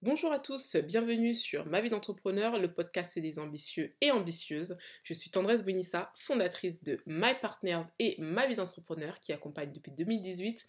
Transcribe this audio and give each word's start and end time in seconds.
Bonjour 0.00 0.32
à 0.32 0.38
tous, 0.38 0.76
bienvenue 0.76 1.34
sur 1.34 1.66
Ma 1.66 1.80
vie 1.80 1.90
d'entrepreneur, 1.90 2.58
le 2.58 2.72
podcast 2.72 3.18
des 3.18 3.40
ambitieux 3.40 3.96
et 4.00 4.12
ambitieuses. 4.12 4.78
Je 5.02 5.12
suis 5.12 5.30
Tendresse 5.30 5.64
Bonissa, 5.64 6.12
fondatrice 6.16 6.84
de 6.84 7.00
My 7.06 7.34
Partners 7.42 7.82
et 7.98 8.14
Ma 8.18 8.46
vie 8.46 8.54
d'entrepreneur 8.54 9.18
qui 9.18 9.32
accompagne 9.32 9.72
depuis 9.72 9.90
2018 9.90 10.64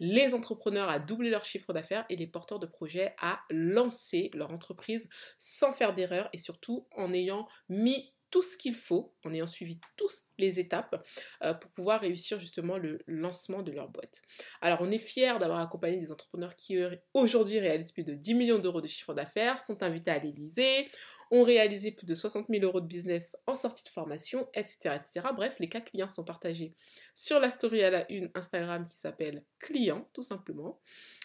les 0.00 0.34
entrepreneurs 0.34 0.88
à 0.88 0.98
doubler 0.98 1.30
leur 1.30 1.44
chiffre 1.44 1.72
d'affaires 1.72 2.04
et 2.10 2.16
les 2.16 2.26
porteurs 2.26 2.58
de 2.58 2.66
projets 2.66 3.14
à 3.20 3.40
lancer 3.50 4.30
leur 4.34 4.50
entreprise 4.50 5.08
sans 5.38 5.72
faire 5.72 5.94
d'erreur 5.94 6.28
et 6.32 6.38
surtout 6.38 6.86
en 6.96 7.14
ayant 7.14 7.46
mis 7.68 8.11
tout 8.32 8.42
ce 8.42 8.56
qu'il 8.56 8.74
faut, 8.74 9.14
en 9.24 9.32
ayant 9.32 9.46
suivi 9.46 9.78
toutes 9.96 10.10
les 10.38 10.58
étapes 10.58 11.06
euh, 11.44 11.54
pour 11.54 11.70
pouvoir 11.70 12.00
réussir 12.00 12.40
justement 12.40 12.78
le 12.78 12.98
lancement 13.06 13.62
de 13.62 13.70
leur 13.70 13.88
boîte. 13.88 14.22
Alors 14.60 14.78
on 14.80 14.90
est 14.90 14.98
fiers 14.98 15.38
d'avoir 15.38 15.60
accompagné 15.60 15.98
des 15.98 16.10
entrepreneurs 16.10 16.56
qui 16.56 16.78
aujourd'hui 17.14 17.60
réalisent 17.60 17.92
plus 17.92 18.02
de 18.02 18.14
10 18.14 18.34
millions 18.34 18.58
d'euros 18.58 18.80
de 18.80 18.88
chiffre 18.88 19.14
d'affaires, 19.14 19.60
sont 19.60 19.84
invités 19.84 20.10
à 20.10 20.18
l'Elysée, 20.18 20.88
ont 21.30 21.44
réalisé 21.44 21.92
plus 21.92 22.06
de 22.06 22.14
60 22.14 22.48
000 22.48 22.64
euros 22.64 22.80
de 22.80 22.86
business 22.86 23.36
en 23.46 23.54
sortie 23.54 23.84
de 23.84 23.88
formation, 23.88 24.48
etc., 24.54 24.96
etc. 24.96 25.26
Bref, 25.34 25.56
les 25.60 25.68
cas 25.68 25.80
clients 25.80 26.08
sont 26.08 26.24
partagés 26.24 26.74
sur 27.14 27.38
la 27.38 27.50
story 27.50 27.82
à 27.82 27.90
la 27.90 28.12
une 28.12 28.30
Instagram 28.34 28.86
qui 28.86 28.98
s'appelle 28.98 29.44
Client, 29.58 30.08
tout 30.12 30.22
simplement. 30.22 30.80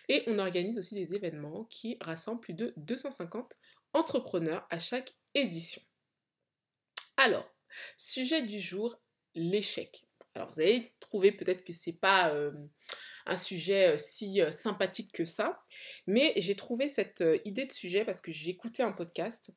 Et 0.10 0.24
on 0.28 0.40
organise 0.40 0.78
aussi 0.78 0.96
des 0.96 1.14
événements 1.14 1.66
qui 1.66 1.98
rassemblent 2.02 2.40
plus 2.40 2.54
de 2.54 2.74
250 2.78 3.58
entrepreneurs 3.94 4.66
à 4.70 4.80
chaque 4.80 5.14
édition. 5.34 5.82
Alors, 7.20 7.52
sujet 7.98 8.44
du 8.44 8.60
jour, 8.60 8.96
l'échec. 9.34 10.04
Alors, 10.36 10.52
vous 10.52 10.62
allez 10.62 10.94
trouver 11.00 11.32
peut-être 11.32 11.64
que 11.64 11.74
c'est 11.74 12.00
pas 12.00 12.30
euh, 12.30 12.52
un 13.26 13.36
sujet 13.36 13.96
euh, 13.96 13.98
si 13.98 14.40
euh, 14.40 14.52
sympathique 14.52 15.12
que 15.14 15.26
ça, 15.26 15.60
mais 16.06 16.34
j'ai 16.36 16.56
trouvé 16.56 16.90
cette 16.90 17.24
idée 17.44 17.66
de 17.66 17.72
sujet 17.72 18.06
parce 18.06 18.22
que 18.22 18.32
j'ai 18.32 18.52
écouté 18.52 18.84
un 18.84 18.92
podcast. 18.92 19.50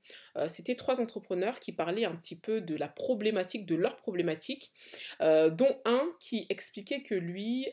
C'était 0.49 0.75
trois 0.75 1.03
entrepreneurs 1.03 1.61
qui 1.61 1.73
parlaient 1.73 2.07
un 2.07 2.17
petit 2.17 2.41
peu 2.41 2.63
de 2.63 2.77
la 2.77 2.89
problématique, 2.89 3.67
de 3.67 3.75
leur 3.75 3.97
problématique, 3.99 4.73
dont 5.21 5.81
un 5.85 6.11
qui 6.19 6.47
expliquait 6.49 7.03
que 7.03 7.15
lui, 7.15 7.69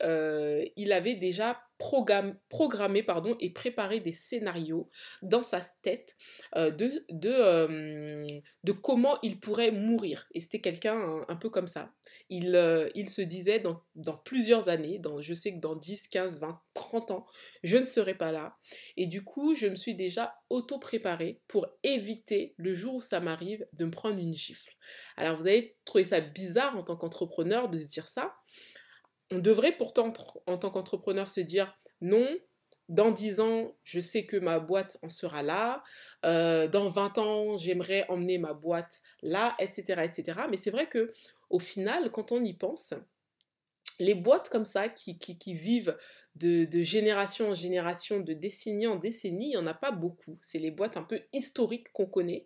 il 0.76 0.92
avait 0.92 1.16
déjà 1.16 1.62
programmer 1.78 3.04
pardon, 3.04 3.36
et 3.40 3.52
préparer 3.52 4.00
des 4.00 4.14
scénarios 4.14 4.90
dans 5.22 5.44
sa 5.44 5.62
tête 5.82 6.16
euh, 6.56 6.72
de, 6.72 7.06
de, 7.10 7.30
euh, 7.30 8.28
de, 8.64 8.72
comment 8.72 9.18
il 9.22 9.40
pourrait 9.40 9.72
mourir. 9.72 10.28
Et 10.34 10.42
c'était 10.42 10.62
quelqu'un 10.62 11.26
un, 11.28 11.36
peu 11.36 11.50
comme 11.50 11.68
ça. 11.68 11.94
Il, 12.30 12.56
euh, 12.56 12.90
il 12.96 13.10
se 13.10 13.22
disait 13.22 13.60
dans, 13.60 13.82
dans, 13.96 14.18
plusieurs 14.18 14.70
années, 14.70 15.00
dans, 15.00 15.22
je 15.22 15.34
sais 15.34 15.54
que 15.56 15.60
dans 15.60 15.76
10, 15.76 16.08
15, 16.08 16.40
20, 16.40 16.60
30 16.74 17.12
ans, 17.12 17.28
je 17.64 17.78
ne 17.78 17.86
serai 17.86 18.16
pas 18.16 18.32
là. 18.32 18.58
Et 18.96 19.08
du 19.08 19.24
coup, 19.24 19.56
je 19.56 19.68
me 19.68 19.76
suis 19.76 19.96
déjà 19.96 20.36
auto-préparé 20.50 21.42
pour 21.48 21.68
éviter 21.84 22.56
le 22.58 22.76
jour 22.76 22.96
où 22.96 23.02
ça 23.02 23.20
m'arrive 23.20 23.68
de 23.74 23.86
me 23.86 23.92
prendre 23.92 24.20
une 24.20 24.36
gifle. 24.36 24.72
Alors 25.18 25.38
vous 25.38 25.48
avez 25.48 25.78
trouvé 25.86 26.06
ça 26.06 26.22
bizarre 26.22 26.78
en 26.78 26.84
tant 26.84 26.96
qu'entrepreneur 26.96 27.70
de 27.70 27.78
se 27.80 27.88
dire 27.88 28.08
ça, 28.08 28.36
on 29.32 29.40
devrait 29.40 29.74
pourtant, 29.74 30.14
en 30.46 30.58
tant 30.58 30.70
qu'entrepreneur, 30.70 31.30
se 31.30 31.42
dire 31.42 31.78
non, 32.02 32.28
dans 32.90 33.12
10 33.12 33.40
ans, 33.42 33.76
je 33.84 34.00
sais 34.00 34.26
que 34.26 34.38
ma 34.38 34.60
boîte 34.60 34.98
en 35.02 35.10
sera 35.10 35.44
là. 35.44 35.84
Euh, 36.26 36.68
dans 36.68 36.90
20 36.90 37.18
ans, 37.18 37.58
j'aimerais 37.58 38.06
emmener 38.10 38.38
ma 38.38 38.54
boîte 38.54 39.02
là, 39.22 39.56
etc. 39.60 40.04
etc. 40.04 40.40
Mais 40.50 40.58
c'est 40.58 40.72
vrai 40.72 40.88
que 40.88 41.12
au 41.50 41.60
final, 41.60 42.10
quand 42.12 42.32
on 42.32 42.44
y 42.44 42.54
pense, 42.54 42.94
les 44.00 44.14
boîtes 44.14 44.50
comme 44.50 44.66
ça 44.66 44.90
qui, 44.90 45.18
qui, 45.18 45.54
vivent 45.54 45.98
de, 46.36 46.66
de, 46.66 46.84
génération 46.84 47.50
en 47.50 47.56
génération, 47.56 48.20
de 48.20 48.34
décennie 48.34 48.86
en 48.86 48.96
décennie, 48.96 49.48
il 49.48 49.52
n'y 49.52 49.58
en 49.58 49.68
a 49.68 49.74
pas 49.74 49.92
beaucoup. 49.92 50.38
C'est 50.42 50.60
les 50.60 50.72
boîtes 50.72 50.98
un 50.98 51.04
peu 51.04 51.22
historiques 51.34 51.92
qu'on 51.94 52.06
connaît. 52.06 52.46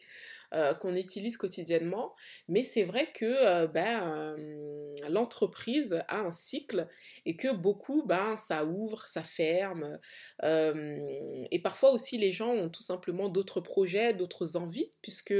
Euh, 0.53 0.73
qu'on 0.73 0.97
utilise 0.97 1.37
quotidiennement. 1.37 2.13
Mais 2.49 2.63
c'est 2.63 2.83
vrai 2.83 3.07
que 3.13 3.23
euh, 3.25 3.67
ben, 3.67 4.35
euh, 4.37 4.95
l'entreprise 5.07 6.03
a 6.09 6.17
un 6.19 6.31
cycle 6.31 6.89
et 7.25 7.37
que 7.37 7.53
beaucoup, 7.53 8.03
ben, 8.05 8.35
ça 8.35 8.65
ouvre, 8.65 9.07
ça 9.07 9.23
ferme. 9.23 9.97
et 10.43 11.59
parfois 11.63 11.91
aussi, 11.91 12.17
les 12.17 12.33
gens 12.33 12.49
ont 12.49 12.67
tout 12.67 12.81
simplement 12.81 13.29
d'autres 13.29 13.61
projets, 13.61 14.13
d'autres 14.13 14.57
envies, 14.57 14.91
puisque 15.01 15.33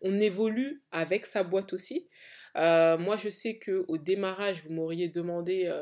on 0.00 0.20
évolue 0.20 0.84
avec 0.92 1.26
sa 1.26 1.42
boîte 1.42 1.72
aussi. 1.72 2.08
moi, 2.54 3.16
je 3.16 3.30
sais 3.30 3.58
que 3.58 3.84
au 3.88 3.98
démarrage, 3.98 4.62
vous 4.64 4.74
m'auriez 4.74 5.08
demandé 5.08 5.72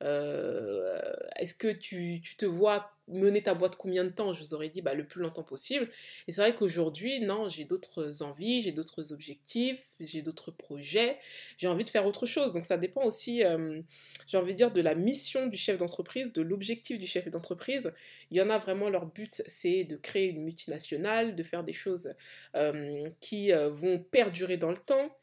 est-ce 0.00 1.54
que 1.54 1.72
tu, 1.72 2.20
tu, 2.22 2.36
te 2.36 2.46
vois 2.46 2.90
mener 3.10 3.42
ta 3.42 3.54
boîte 3.54 3.76
combien 3.76 4.04
de 4.04 4.10
temps? 4.10 4.32
Je 4.32 4.40
vous 4.40 4.54
aurais 4.54 4.68
dit 4.68 4.82
bah, 4.82 4.94
le 4.94 5.06
plus 5.06 5.20
longtemps 5.20 5.42
possible. 5.42 5.88
Et 6.26 6.32
c'est 6.32 6.40
vrai 6.40 6.54
qu'aujourd'hui, 6.54 7.20
non, 7.20 7.48
j'ai 7.48 7.64
d'autres 7.64 8.22
envies, 8.22 8.62
j'ai 8.62 8.72
d'autres 8.72 9.12
objectifs, 9.12 9.80
j'ai 10.00 10.22
d'autres 10.22 10.50
projets, 10.50 11.18
j'ai 11.58 11.68
envie 11.68 11.84
de 11.84 11.90
faire 11.90 12.06
autre 12.06 12.26
chose. 12.26 12.52
Donc 12.52 12.64
ça 12.64 12.78
dépend 12.78 13.04
aussi, 13.04 13.44
euh, 13.44 13.80
j'ai 14.28 14.36
envie 14.36 14.52
de 14.52 14.56
dire, 14.56 14.70
de 14.70 14.80
la 14.80 14.94
mission 14.94 15.46
du 15.46 15.58
chef 15.58 15.78
d'entreprise, 15.78 16.32
de 16.32 16.42
l'objectif 16.42 16.98
du 16.98 17.06
chef 17.06 17.28
d'entreprise. 17.28 17.92
Il 18.30 18.38
y 18.38 18.42
en 18.42 18.50
a 18.50 18.58
vraiment, 18.58 18.88
leur 18.88 19.06
but, 19.06 19.42
c'est 19.46 19.84
de 19.84 19.96
créer 19.96 20.28
une 20.28 20.42
multinationale, 20.42 21.36
de 21.36 21.42
faire 21.42 21.64
des 21.64 21.72
choses 21.72 22.14
euh, 22.56 23.08
qui 23.20 23.52
euh, 23.52 23.70
vont 23.70 23.98
perdurer 23.98 24.56
dans 24.56 24.70
le 24.70 24.78
temps, 24.78 25.16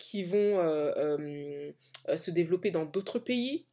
qui 0.00 0.24
vont 0.24 0.56
se 2.16 2.30
développer 2.32 2.72
dans 2.72 2.84
d'autres 2.84 3.20
pays 3.20 3.64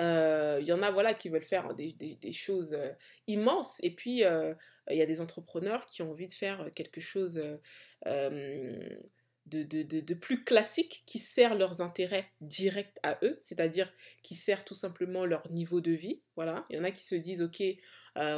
il 0.00 0.06
euh, 0.06 0.60
y 0.62 0.72
en 0.72 0.82
a 0.82 0.90
voilà 0.90 1.12
qui 1.12 1.28
veulent 1.28 1.42
faire 1.42 1.74
des, 1.74 2.32
choses 2.32 2.72
euh, 2.72 2.90
immenses 3.26 3.80
et 3.82 3.90
puis 3.90 4.24
euh, 4.24 4.54
il 4.90 4.96
y 4.96 5.02
a 5.02 5.06
des 5.06 5.20
entrepreneurs 5.20 5.84
qui 5.84 6.00
ont 6.00 6.12
envie 6.12 6.26
de 6.26 6.32
faire 6.32 6.72
quelque 6.74 7.02
chose 7.02 7.34
de, 8.06 9.62
de, 9.62 10.14
plus 10.14 10.42
classique 10.42 11.02
qui 11.04 11.18
sert 11.18 11.54
leurs 11.54 11.82
intérêts 11.82 12.30
directs 12.40 12.96
à 13.02 13.18
eux, 13.22 13.36
c'est-à-dire 13.38 13.92
qui 14.22 14.34
sert 14.34 14.64
tout 14.64 14.74
simplement 14.74 15.26
leur 15.26 15.48
niveau 15.52 15.82
de 15.82 15.92
vie. 15.92 16.22
Voilà, 16.34 16.64
il 16.70 16.76
y 16.76 16.80
en 16.80 16.84
a 16.84 16.92
qui 16.92 17.04
se 17.04 17.14
disent 17.14 17.42
ok, 17.42 17.62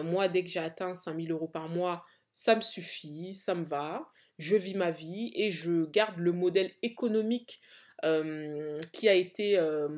moi 0.05 0.27
dès 0.27 0.43
que 0.43 0.51
j'ai 0.51 0.61
atteint 0.61 0.97
5000 0.97 1.31
euros 1.31 1.49
par 1.49 1.69
mois, 1.69 2.05
ça 2.33 2.57
me 2.57 2.61
suffit, 2.61 3.35
ça 3.35 3.55
me 3.55 3.65
va, 3.65 4.11
je 4.39 4.57
vis 4.57 4.75
ma 4.75 4.91
vie 4.91 5.31
et 5.35 5.51
je 5.51 5.87
garde 5.87 6.19
le 6.19 6.33
modèle 6.33 6.73
économique 6.83 7.61
euh, 8.05 8.81
qui, 8.93 9.09
a 9.09 9.15
été, 9.15 9.57
euh, 9.59 9.89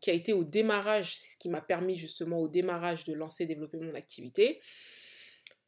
qui 0.00 0.10
a 0.10 0.12
été 0.12 0.32
au 0.32 0.42
démarrage, 0.42 1.16
c'est 1.16 1.34
ce 1.34 1.36
qui 1.38 1.48
m'a 1.48 1.60
permis 1.60 1.96
justement 1.96 2.40
au 2.40 2.48
démarrage 2.48 3.04
de 3.04 3.12
lancer, 3.12 3.46
développer 3.46 3.78
mon 3.78 3.94
activité. 3.94 4.60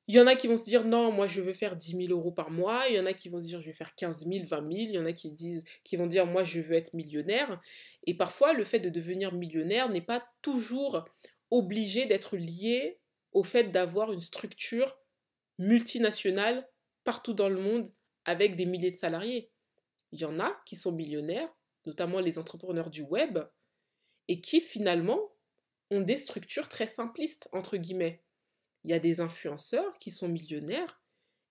Il 0.08 0.14
y 0.14 0.20
en 0.20 0.26
a 0.26 0.36
qui 0.36 0.46
vont 0.46 0.56
se 0.56 0.64
dire 0.64 0.84
non, 0.84 1.10
moi 1.10 1.26
je 1.26 1.40
veux 1.40 1.52
faire 1.52 1.74
10 1.74 2.06
000 2.06 2.08
euros 2.10 2.30
par 2.30 2.50
mois. 2.50 2.84
Il 2.88 2.96
y 2.96 3.00
en 3.00 3.06
a 3.06 3.12
qui 3.12 3.28
vont 3.28 3.38
se 3.38 3.48
dire 3.48 3.60
je 3.60 3.66
vais 3.66 3.76
faire 3.76 3.94
15 3.96 4.26
000, 4.26 4.46
20 4.46 4.58
000. 4.58 4.70
Il 4.70 4.92
y 4.92 4.98
en 4.98 5.06
a 5.06 5.12
qui, 5.12 5.32
disent, 5.32 5.64
qui 5.84 5.96
vont 5.96 6.06
dire 6.06 6.26
moi 6.26 6.44
je 6.44 6.60
veux 6.60 6.74
être 6.74 6.94
millionnaire. 6.94 7.60
Et 8.04 8.14
parfois 8.14 8.52
le 8.52 8.64
fait 8.64 8.78
de 8.78 8.88
devenir 8.88 9.32
millionnaire 9.32 9.88
n'est 9.88 10.00
pas 10.00 10.24
toujours 10.42 11.04
obligé 11.50 12.06
d'être 12.06 12.36
lié 12.36 12.98
au 13.32 13.42
fait 13.42 13.64
d'avoir 13.64 14.12
une 14.12 14.20
structure 14.20 14.96
multinationale 15.58 16.68
partout 17.04 17.34
dans 17.34 17.48
le 17.48 17.60
monde 17.60 17.90
avec 18.24 18.56
des 18.56 18.66
milliers 18.66 18.90
de 18.90 18.96
salariés. 18.96 19.50
Il 20.12 20.20
y 20.20 20.24
en 20.24 20.38
a 20.40 20.52
qui 20.64 20.76
sont 20.76 20.92
millionnaires, 20.92 21.52
notamment 21.84 22.20
les 22.20 22.38
entrepreneurs 22.38 22.90
du 22.90 23.02
web, 23.02 23.38
et 24.28 24.40
qui 24.40 24.60
finalement 24.60 25.20
ont 25.90 26.00
des 26.00 26.18
structures 26.18 26.68
très 26.68 26.86
simplistes, 26.86 27.48
entre 27.52 27.76
guillemets. 27.76 28.24
Il 28.84 28.90
y 28.90 28.94
a 28.94 28.98
des 28.98 29.20
influenceurs 29.20 29.96
qui 29.98 30.10
sont 30.10 30.28
millionnaires, 30.28 31.00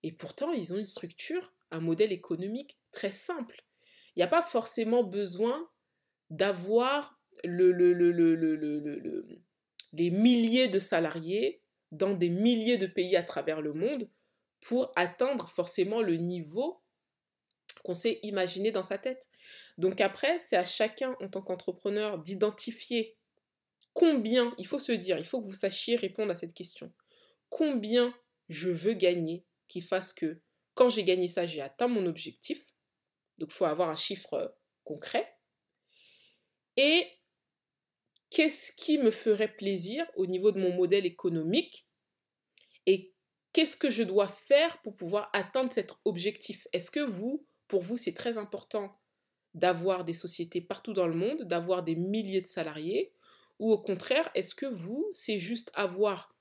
et 0.02 0.12
pourtant 0.12 0.52
ils 0.52 0.74
ont 0.74 0.78
une 0.78 0.86
structure, 0.86 1.52
un 1.70 1.80
modèle 1.80 2.12
économique 2.12 2.78
très 2.92 3.12
simple. 3.12 3.64
Il 4.14 4.20
n'y 4.20 4.24
a 4.24 4.28
pas 4.28 4.42
forcément 4.42 5.02
besoin 5.02 5.68
d'avoir 6.30 7.20
le, 7.44 7.72
le, 7.72 7.92
le, 7.92 9.28
les 9.92 10.10
milliers 10.10 10.68
de 10.68 10.80
salariés 10.80 11.62
dans 11.92 12.14
des 12.14 12.30
milliers 12.30 12.78
de 12.78 12.86
pays 12.86 13.16
à 13.16 13.22
travers 13.22 13.60
le 13.60 13.72
monde 13.72 14.10
pour 14.60 14.92
atteindre 14.96 15.48
forcément 15.48 16.02
le 16.02 16.16
niveau 16.16 16.82
qu'on 17.86 17.94
s'est 17.94 18.18
imaginé 18.24 18.72
dans 18.72 18.82
sa 18.82 18.98
tête. 18.98 19.28
Donc 19.78 20.00
après, 20.00 20.40
c'est 20.40 20.56
à 20.56 20.64
chacun 20.64 21.14
en 21.20 21.28
tant 21.28 21.40
qu'entrepreneur 21.40 22.18
d'identifier 22.18 23.16
combien, 23.92 24.52
il 24.58 24.66
faut 24.66 24.80
se 24.80 24.90
dire, 24.90 25.18
il 25.18 25.24
faut 25.24 25.40
que 25.40 25.46
vous 25.46 25.54
sachiez 25.54 25.94
répondre 25.94 26.32
à 26.32 26.34
cette 26.34 26.52
question. 26.52 26.92
Combien 27.48 28.12
je 28.48 28.70
veux 28.70 28.94
gagner 28.94 29.44
qui 29.68 29.82
fasse 29.82 30.12
que 30.12 30.40
quand 30.74 30.90
j'ai 30.90 31.04
gagné 31.04 31.28
ça, 31.28 31.46
j'ai 31.46 31.60
atteint 31.60 31.86
mon 31.86 32.06
objectif. 32.06 32.60
Donc 33.38 33.50
il 33.52 33.54
faut 33.54 33.64
avoir 33.64 33.88
un 33.88 33.96
chiffre 33.96 34.58
concret. 34.82 35.38
Et 36.76 37.06
qu'est-ce 38.30 38.72
qui 38.72 38.98
me 38.98 39.12
ferait 39.12 39.54
plaisir 39.54 40.04
au 40.16 40.26
niveau 40.26 40.50
de 40.50 40.58
mon 40.58 40.74
modèle 40.74 41.06
économique 41.06 41.86
et 42.86 43.14
qu'est-ce 43.52 43.76
que 43.76 43.90
je 43.90 44.02
dois 44.02 44.28
faire 44.28 44.82
pour 44.82 44.96
pouvoir 44.96 45.30
atteindre 45.32 45.72
cet 45.72 45.92
objectif? 46.04 46.66
Est-ce 46.72 46.90
que 46.90 47.00
vous, 47.00 47.45
pour 47.68 47.82
vous, 47.82 47.96
c'est 47.96 48.14
très 48.14 48.38
important 48.38 48.98
d'avoir 49.54 50.04
des 50.04 50.12
sociétés 50.14 50.60
partout 50.60 50.92
dans 50.92 51.06
le 51.08 51.14
monde, 51.16 51.42
d'avoir 51.44 51.82
des 51.82 51.96
milliers 51.96 52.42
de 52.42 52.46
salariés 52.46 53.14
Ou 53.58 53.72
au 53.72 53.78
contraire, 53.82 54.30
est-ce 54.34 54.54
que 54.54 54.66
vous, 54.66 55.08
c'est 55.14 55.38
juste 55.38 55.70
avoir 55.74 56.34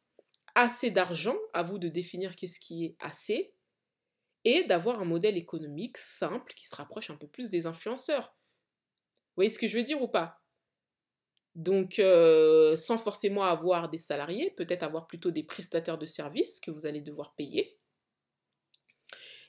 assez 0.56 0.92
d'argent, 0.92 1.38
à 1.54 1.64
vous 1.64 1.80
de 1.80 1.90
définir 1.90 2.36
qu'est-ce 2.36 2.60
qui 2.60 2.86
est 2.86 2.98
assez, 3.00 3.56
et 4.46 4.64
d'avoir 4.66 5.02
un 5.02 5.06
modèle 5.06 5.38
économique 5.38 5.98
simple 5.98 6.54
qui 6.56 6.68
se 6.68 6.76
rapproche 6.76 7.10
un 7.12 7.18
peu 7.18 7.28
plus 7.28 7.50
des 7.50 7.68
influenceurs? 7.68 8.36
Vous 9.14 9.34
voyez 9.38 9.50
ce 9.50 9.60
que 9.60 9.68
je 9.68 9.78
veux 9.78 9.84
dire 9.86 10.02
ou 10.02 10.08
pas? 10.10 10.42
Donc, 11.56 12.00
euh, 12.00 12.76
sans 12.78 12.98
forcément 12.98 13.44
avoir 13.44 13.90
des 13.90 13.98
salariés, 13.98 14.52
peut-être 14.52 14.84
avoir 14.84 15.08
plutôt 15.08 15.32
des 15.32 15.44
prestataires 15.44 15.98
de 15.98 16.06
services 16.06 16.60
que 16.60 16.72
vous 16.72 16.86
allez 16.86 17.02
devoir 17.02 17.34
payer. 17.36 17.80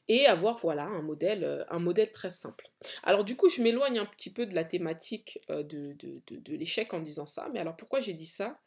Et 0.08 0.26
avoir, 0.26 0.58
voilà, 0.58 0.85
un 0.85 1.03
modèle, 1.03 1.43
euh, 1.43 1.64
un 1.69 1.81
modèle 1.81 2.12
très 2.12 2.31
simple. 2.31 2.70
Alors, 3.03 3.25
du 3.25 3.37
coup, 3.37 3.49
je 3.49 3.61
m'éloigne 3.61 3.99
un 3.99 4.06
petit 4.06 4.32
peu 4.32 4.47
de 4.47 4.55
la 4.55 4.64
thématique 4.64 5.41
euh, 5.50 5.62
de, 5.62 5.97
de, 5.99 6.55
l'échec 6.55 6.94
en 6.94 7.00
disant 7.00 7.26
ça. 7.26 7.49
Mais 7.53 7.58
alors, 7.58 7.76
pourquoi 7.76 8.00
j'ai 8.00 8.12
dit 8.12 8.26
ça? 8.26 8.61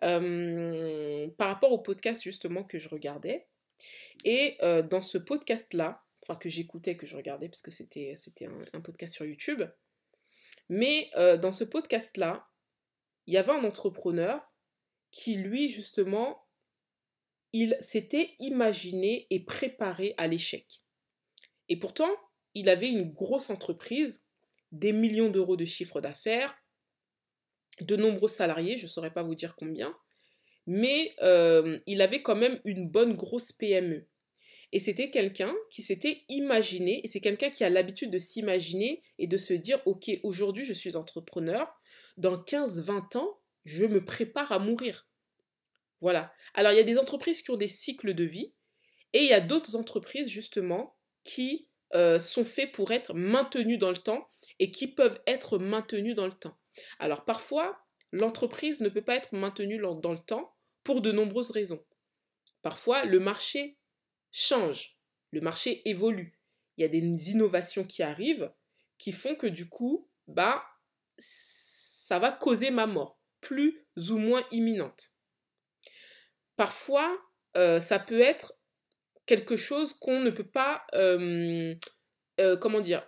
Par 0.00 1.48
rapport 1.48 1.70
au 1.70 1.78
podcast, 1.78 2.22
justement, 2.22 2.64
que 2.64 2.78
je 2.78 2.88
regardais. 2.88 3.46
Et 4.24 4.58
dans 4.90 5.02
ce 5.02 5.18
podcast-là, 5.18 6.02
enfin, 6.22 6.34
que 6.34 6.48
j'écoutais, 6.48 6.96
que 6.96 7.06
je 7.06 7.14
regardais, 7.14 7.48
parce 7.48 7.62
que 7.62 7.70
c'était 7.70 8.16
un, 8.42 8.64
un 8.72 8.80
podcast 8.80 9.14
sur 9.14 9.24
YouTube. 9.24 9.62
Mais 10.68 11.10
dans 11.14 11.52
ce 11.52 11.62
podcast-là, 11.62 12.48
il 13.28 13.34
y 13.34 13.36
avait 13.36 13.52
un 13.52 13.62
entrepreneur 13.62 14.40
qui, 15.12 15.36
lui, 15.36 15.68
justement, 15.68 16.44
il 17.52 17.76
s'était 17.80 18.30
imaginé 18.38 19.26
et 19.30 19.40
préparé 19.40 20.14
à 20.16 20.26
l'échec. 20.26 20.66
Et 21.68 21.78
pourtant, 21.78 22.10
il 22.54 22.68
avait 22.68 22.88
une 22.88 23.12
grosse 23.12 23.50
entreprise, 23.50 24.26
des 24.72 24.92
millions 24.92 25.28
d'euros 25.28 25.56
de 25.56 25.64
chiffre 25.64 26.00
d'affaires, 26.00 26.56
de 27.80 27.96
nombreux 27.96 28.28
salariés, 28.28 28.78
je 28.78 28.84
ne 28.84 28.88
saurais 28.88 29.12
pas 29.12 29.22
vous 29.22 29.34
dire 29.34 29.56
combien, 29.56 29.94
mais 30.66 31.14
euh, 31.22 31.78
il 31.86 32.00
avait 32.00 32.22
quand 32.22 32.36
même 32.36 32.60
une 32.64 32.88
bonne 32.88 33.14
grosse 33.14 33.52
PME. 33.52 34.06
Et 34.74 34.78
c'était 34.78 35.10
quelqu'un 35.10 35.54
qui 35.70 35.82
s'était 35.82 36.22
imaginé, 36.28 37.04
et 37.04 37.08
c'est 37.08 37.20
quelqu'un 37.20 37.50
qui 37.50 37.64
a 37.64 37.70
l'habitude 37.70 38.10
de 38.10 38.18
s'imaginer 38.18 39.02
et 39.18 39.26
de 39.26 39.36
se 39.36 39.52
dire, 39.52 39.80
ok, 39.86 40.10
aujourd'hui 40.22 40.64
je 40.64 40.72
suis 40.72 40.96
entrepreneur, 40.96 41.68
dans 42.16 42.36
15-20 42.36 43.18
ans, 43.18 43.38
je 43.64 43.84
me 43.84 44.04
prépare 44.04 44.52
à 44.52 44.58
mourir. 44.58 45.08
Voilà. 46.02 46.34
Alors, 46.52 46.72
il 46.72 46.76
y 46.76 46.80
a 46.80 46.84
des 46.84 46.98
entreprises 46.98 47.40
qui 47.42 47.50
ont 47.52 47.56
des 47.56 47.68
cycles 47.68 48.12
de 48.12 48.24
vie 48.24 48.52
et 49.14 49.20
il 49.20 49.28
y 49.28 49.32
a 49.32 49.40
d'autres 49.40 49.76
entreprises, 49.76 50.28
justement, 50.28 50.96
qui 51.24 51.68
euh, 51.94 52.18
sont 52.18 52.44
faites 52.44 52.72
pour 52.72 52.90
être 52.90 53.14
maintenues 53.14 53.78
dans 53.78 53.90
le 53.90 53.96
temps 53.96 54.28
et 54.58 54.70
qui 54.70 54.88
peuvent 54.88 55.20
être 55.26 55.58
maintenues 55.58 56.14
dans 56.14 56.26
le 56.26 56.32
temps. 56.32 56.58
Alors, 56.98 57.24
parfois, 57.24 57.78
l'entreprise 58.10 58.80
ne 58.80 58.88
peut 58.88 59.02
pas 59.02 59.14
être 59.14 59.32
maintenue 59.32 59.78
dans 59.78 60.12
le 60.12 60.18
temps 60.18 60.54
pour 60.82 61.00
de 61.00 61.12
nombreuses 61.12 61.52
raisons. 61.52 61.84
Parfois, 62.62 63.04
le 63.04 63.20
marché 63.20 63.78
change, 64.32 64.98
le 65.30 65.40
marché 65.40 65.88
évolue. 65.88 66.38
Il 66.76 66.82
y 66.82 66.84
a 66.84 66.88
des 66.88 67.30
innovations 67.30 67.84
qui 67.84 68.02
arrivent 68.02 68.52
qui 68.98 69.12
font 69.12 69.36
que 69.36 69.46
du 69.46 69.68
coup, 69.68 70.08
bah, 70.26 70.64
ça 71.18 72.18
va 72.18 72.32
causer 72.32 72.70
ma 72.70 72.86
mort, 72.86 73.20
plus 73.40 73.86
ou 74.10 74.16
moins 74.16 74.44
imminente. 74.50 75.11
Parfois, 76.62 77.20
euh, 77.56 77.80
ça 77.80 77.98
peut 77.98 78.20
être 78.20 78.56
quelque 79.26 79.56
chose 79.56 79.94
qu'on 79.94 80.20
ne 80.20 80.30
peut 80.30 80.46
pas, 80.46 80.86
euh, 80.94 81.74
euh, 82.38 82.56
comment 82.56 82.80
dire, 82.80 83.04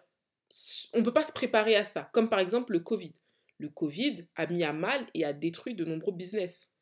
on 0.93 0.99
ne 0.99 1.05
peut 1.05 1.12
pas 1.12 1.23
se 1.23 1.33
préparer 1.33 1.77
à 1.77 1.85
ça, 1.85 2.11
comme 2.12 2.29
par 2.29 2.41
exemple 2.41 2.73
le 2.73 2.81
Covid. 2.81 3.12
Le 3.59 3.69
Covid 3.69 4.27
a 4.35 4.49
mis 4.49 4.65
à 4.65 4.73
mal 4.73 5.06
et 5.15 5.25
a 5.25 5.33
détruit 5.33 5.77
de 5.77 5.85
nombreux 5.85 6.12
business. 6.12 6.75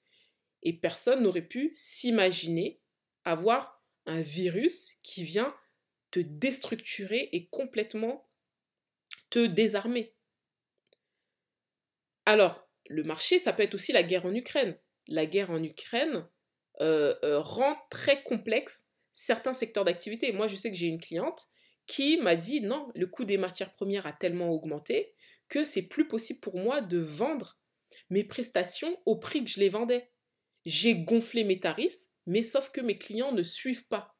Et 0.62 0.72
personne 0.72 1.22
n'aurait 1.22 1.46
pu 1.46 1.72
s'imaginer 1.74 2.80
avoir 3.26 3.84
un 4.06 4.22
virus 4.22 4.94
qui 5.02 5.24
vient 5.24 5.54
te 6.10 6.20
déstructurer 6.20 7.28
et 7.32 7.48
complètement 7.48 8.30
te 9.28 9.44
désarmer. 9.44 10.14
Alors, 12.24 12.66
le 12.88 13.02
marché, 13.02 13.38
ça 13.38 13.52
peut 13.52 13.62
être 13.62 13.74
aussi 13.74 13.92
la 13.92 14.02
guerre 14.02 14.24
en 14.24 14.34
Ukraine. 14.34 14.78
La 15.06 15.26
guerre 15.26 15.50
en 15.50 15.62
Ukraine 15.62 16.26
euh, 16.80 17.14
euh, 17.22 17.40
rend 17.40 17.76
très 17.90 18.22
complexe 18.22 18.90
certains 19.12 19.52
secteurs 19.52 19.84
d'activité. 19.84 20.32
Moi, 20.32 20.48
je 20.48 20.56
sais 20.56 20.70
que 20.70 20.76
j'ai 20.76 20.86
une 20.86 21.00
cliente 21.00 21.44
qui 21.86 22.16
m'a 22.18 22.36
dit 22.36 22.60
non, 22.60 22.90
le 22.94 23.06
coût 23.06 23.24
des 23.24 23.36
matières 23.36 23.72
premières 23.72 24.06
a 24.06 24.12
tellement 24.12 24.50
augmenté 24.50 25.14
que 25.48 25.64
c'est 25.64 25.88
plus 25.88 26.08
possible 26.08 26.40
pour 26.40 26.56
moi 26.56 26.80
de 26.80 26.98
vendre 26.98 27.58
mes 28.08 28.24
prestations 28.24 28.96
au 29.04 29.16
prix 29.16 29.44
que 29.44 29.50
je 29.50 29.60
les 29.60 29.68
vendais. 29.68 30.10
J'ai 30.64 30.96
gonflé 30.96 31.44
mes 31.44 31.60
tarifs, 31.60 31.98
mais 32.26 32.42
sauf 32.42 32.70
que 32.70 32.80
mes 32.80 32.96
clients 32.96 33.32
ne 33.32 33.42
suivent 33.42 33.86
pas. 33.88 34.11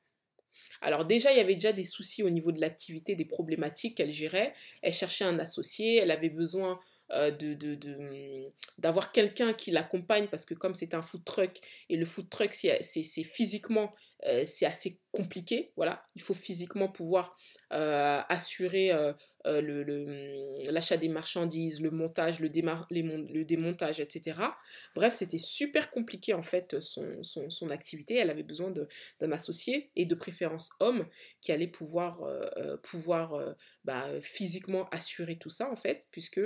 Alors 0.82 1.05
déjà, 1.05 1.32
il 1.32 1.38
y 1.38 1.40
avait 1.40 1.55
déjà 1.55 1.73
des 1.73 1.84
soucis 1.84 2.25
au 2.25 2.31
niveau 2.31 2.50
de 2.50 2.61
l'activité, 2.61 3.14
des 3.14 3.25
problématiques 3.25 3.96
qu'elle 3.96 4.12
gérait. 4.12 4.52
Elle 4.82 4.93
cherchait 4.93 5.25
un 5.25 5.38
associé, 5.38 5.99
elle 5.99 6.11
avait 6.11 6.29
besoin 6.29 6.81
euh, 7.12 7.31
d'avoir 8.79 9.12
quelqu'un 9.12 9.52
qui 9.52 9.70
l'accompagne 9.70 10.26
parce 10.29 10.44
que 10.44 10.55
comme 10.55 10.75
c'est 10.75 10.94
un 10.94 11.02
food 11.02 11.25
truck 11.25 11.61
et 11.88 11.96
le 11.96 12.06
food 12.06 12.29
truck 12.31 12.52
c'est 12.55 13.25
physiquement 13.25 13.90
euh, 14.26 14.44
c'est 14.44 14.66
assez 14.66 15.00
compliqué 15.10 15.72
voilà. 15.76 16.04
Il 16.14 16.22
faut 16.22 16.34
physiquement 16.34 16.88
pouvoir 16.88 17.36
euh, 17.72 18.20
assurer 18.28 18.92
hum, 18.92 19.14
l'achat 20.70 20.96
des 20.96 21.08
marchandises 21.08 21.80
le 21.80 21.90
montage 21.90 22.40
le, 22.40 22.48
démontage 23.44 24.00
etc 24.00 24.40
bref 24.94 25.14
c'était 25.14 25.38
super 25.38 25.90
compliqué 25.90 26.34
en 26.34 26.42
fait 26.42 26.80
son, 26.80 27.70
activité. 27.70 28.16
Elle 28.16 28.30
avait 28.30 28.42
besoin 28.42 28.72
d'un 29.20 29.32
associé 29.32 29.90
et 29.96 30.06
de 30.06 30.14
préférence 30.14 30.70
homme 30.80 31.06
qui 31.40 31.52
allait 31.52 31.69
pouvoir 31.69 32.24
bah, 33.84 34.08
physiquement 34.22 34.88
assurer 34.90 35.36
tout 35.36 35.50
ça 35.50 35.70
en 35.70 35.76
fait 35.76 36.06
puisque 36.10 36.40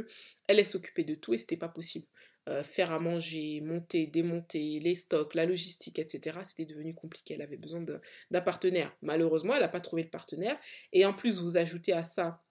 elle, 0.48 0.64
s'occupait 0.64 1.04
de 1.04 1.14
tout 1.14 1.34
et 1.34 1.38
c'était 1.38 1.56
pas 1.56 1.68
possible. 1.68 2.06
Euh, 2.48 2.62
faire 2.62 2.92
à 2.92 3.00
manger, 3.00 3.60
monter, 3.60 4.06
démonter, 4.06 4.78
les 4.78 4.94
stocks, 4.94 5.34
la 5.34 5.46
logistique, 5.46 5.98
etc. 5.98 6.38
C'était 6.44 6.64
devenu 6.64 6.94
compliqué. 6.94 7.34
Elle 7.34 7.42
avait 7.42 7.56
besoin 7.56 7.80
d'un 8.30 8.40
partenaire. 8.40 8.96
Malheureusement, 9.02 9.54
elle 9.54 9.62
n'a 9.62 9.68
pas 9.68 9.80
trouvé 9.80 10.04
de 10.04 10.10
partenaire. 10.10 10.56
Et 10.92 11.04
en 11.04 11.12
plus, 11.12 11.40
vous 11.40 11.56
ajoutez 11.56 11.92
à 11.92 12.04
ça 12.04 12.44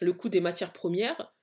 le 0.00 0.12
coût 0.12 0.28
des 0.28 0.40
matières 0.40 0.72
premières, 0.72 1.34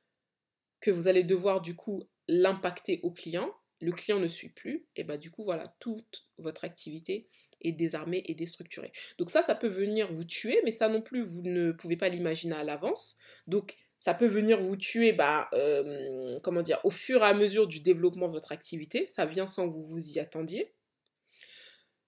que 0.80 0.90
vous 0.90 1.10
allez 1.10 1.24
devoir 1.24 1.60
du 1.60 1.76
coup 1.76 2.08
l'impacter 2.30 3.02
au 3.04 3.12
client. 3.12 3.54
Le 3.82 3.92
client 3.92 4.20
ne 4.20 4.28
suit 4.30 4.50
plus. 4.50 4.88
Et 4.96 5.04
bah 5.04 5.18
du 5.18 5.30
coup, 5.30 5.44
voilà, 5.44 5.76
toute 5.80 6.30
votre 6.38 6.64
activité 6.64 7.28
est 7.60 7.74
désarmée 7.74 8.24
et 8.28 8.36
déstructurée. 8.36 8.94
Donc 9.18 9.30
ça, 9.30 9.42
ça 9.42 9.54
peut 9.54 9.68
venir 9.68 10.10
vous 10.14 10.24
tuer, 10.24 10.62
mais 10.64 10.72
ça 10.72 10.88
non 10.88 11.02
plus, 11.02 11.24
vous 11.26 11.42
ne 11.44 11.74
pouvez 11.74 11.98
pas 11.98 12.08
l'imaginer 12.08 12.56
à 12.56 12.64
l'avance. 12.64 13.18
Donc 13.48 13.76
ça 14.06 14.14
peut 14.14 14.28
venir 14.28 14.62
vous 14.62 14.76
tuer, 14.76 15.14
bah, 15.14 15.50
euh, 15.54 16.40
comment 16.44 16.62
dire, 16.62 16.80
au 16.84 16.92
fur 16.92 17.24
et 17.24 17.26
à 17.26 17.34
mesure 17.34 17.66
du 17.66 17.80
développement 17.80 18.28
de 18.28 18.34
votre 18.34 18.52
activité. 18.52 19.08
Ça 19.08 19.26
vient 19.26 19.48
sans 19.48 19.68
que 19.68 19.74
vous 19.74 19.88
vous 19.88 20.10
y 20.12 20.20
attendiez. 20.20 20.76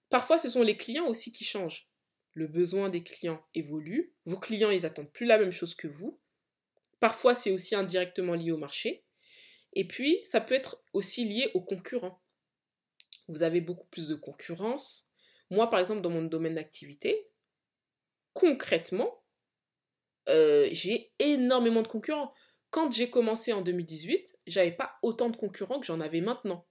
Parfois, 0.08 0.38
ce 0.38 0.48
sont 0.48 0.62
les 0.62 0.76
clients 0.76 1.08
aussi 1.08 1.32
qui 1.32 1.42
changent. 1.42 1.90
Le 2.34 2.46
besoin 2.46 2.88
des 2.88 3.02
clients 3.02 3.44
évolue. 3.52 4.14
Vos 4.26 4.38
clients, 4.38 4.70
ils 4.70 4.86
attendent 4.86 5.10
plus 5.10 5.26
la 5.26 5.38
même 5.38 5.50
chose 5.50 5.74
que 5.74 5.88
vous. 5.88 6.20
Parfois, 7.00 7.34
c'est 7.34 7.50
aussi 7.50 7.74
indirectement 7.74 8.34
lié 8.34 8.52
au 8.52 8.58
marché. 8.58 9.04
Et 9.72 9.84
puis, 9.84 10.20
ça 10.22 10.40
peut 10.40 10.54
être 10.54 10.80
aussi 10.92 11.24
lié 11.24 11.50
aux 11.54 11.62
concurrents. 11.62 12.22
Vous 13.26 13.42
avez 13.42 13.60
beaucoup 13.60 13.88
plus 13.88 14.06
de 14.06 14.14
concurrence. 14.14 15.10
Moi, 15.50 15.68
par 15.68 15.80
exemple, 15.80 16.02
dans 16.02 16.10
mon 16.10 16.22
domaine 16.22 16.54
d'activité, 16.54 17.28
concrètement, 18.34 19.20
euh, 20.28 20.68
j'ai 20.72 21.12
énormément 21.18 21.82
de 21.82 21.88
concurrents. 21.88 22.32
Quand 22.70 22.92
j'ai 22.92 23.10
commencé 23.10 23.52
en 23.52 23.62
2018, 23.62 24.38
j'avais 24.46 24.72
pas 24.72 24.98
autant 25.02 25.30
de 25.30 25.36
concurrents 25.36 25.80
que 25.80 25.86
j'en 25.86 26.00
avais 26.00 26.20
maintenant. 26.20 26.66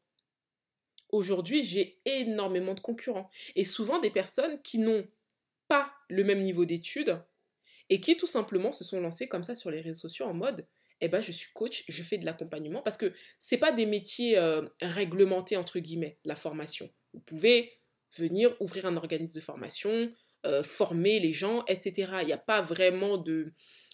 Aujourd'hui, 1.10 1.64
j'ai 1.64 2.00
énormément 2.06 2.74
de 2.74 2.80
concurrents. 2.80 3.30
Et 3.56 3.64
souvent 3.64 4.00
des 4.00 4.12
personnes 4.12 4.62
qui 4.62 4.80
n'ont 4.80 5.08
pas 5.68 5.92
le 6.10 6.24
même 6.24 6.44
niveau 6.44 6.66
d'études 6.66 7.20
et 7.90 8.02
qui 8.02 8.18
tout 8.18 8.28
simplement 8.28 8.74
se 8.74 8.84
sont 8.84 9.00
lancées 9.00 9.28
comme 9.28 9.44
ça 9.44 9.56
sur 9.56 9.72
les 9.72 9.82
réseaux 9.82 10.02
sociaux 10.02 10.26
en 10.26 10.34
mode 10.34 10.68
eh 11.00 11.10
ben 11.10 11.22
je 11.22 11.32
suis 11.32 11.52
coach, 11.54 11.84
je 11.88 12.04
fais 12.04 12.18
de 12.18 12.26
l'accompagnement 12.26 12.82
parce 12.82 12.98
que 12.98 13.14
c'est 13.38 13.60
pas 13.60 13.72
des 13.72 13.86
métiers 13.86 14.38
euh, 14.38 14.68
réglementés 14.82 15.56
entre 15.56 15.80
guillemets 15.80 16.20
la 16.26 16.36
formation. 16.36 16.90
Vous 17.14 17.20
pouvez 17.20 17.72
venir 18.18 18.56
ouvrir 18.60 18.86
un 18.86 18.98
organisme 18.98 19.36
de 19.36 19.42
formation, 19.42 20.12
euh, 20.48 20.64
former 20.64 21.20
les 21.20 21.34
gens, 21.34 21.66
etc. 21.66 22.20
Il 22.22 22.28
n'y 22.28 22.34
a 22.34 22.38
pas 22.38 22.62
vraiment 22.62 23.18
de, 23.18 23.54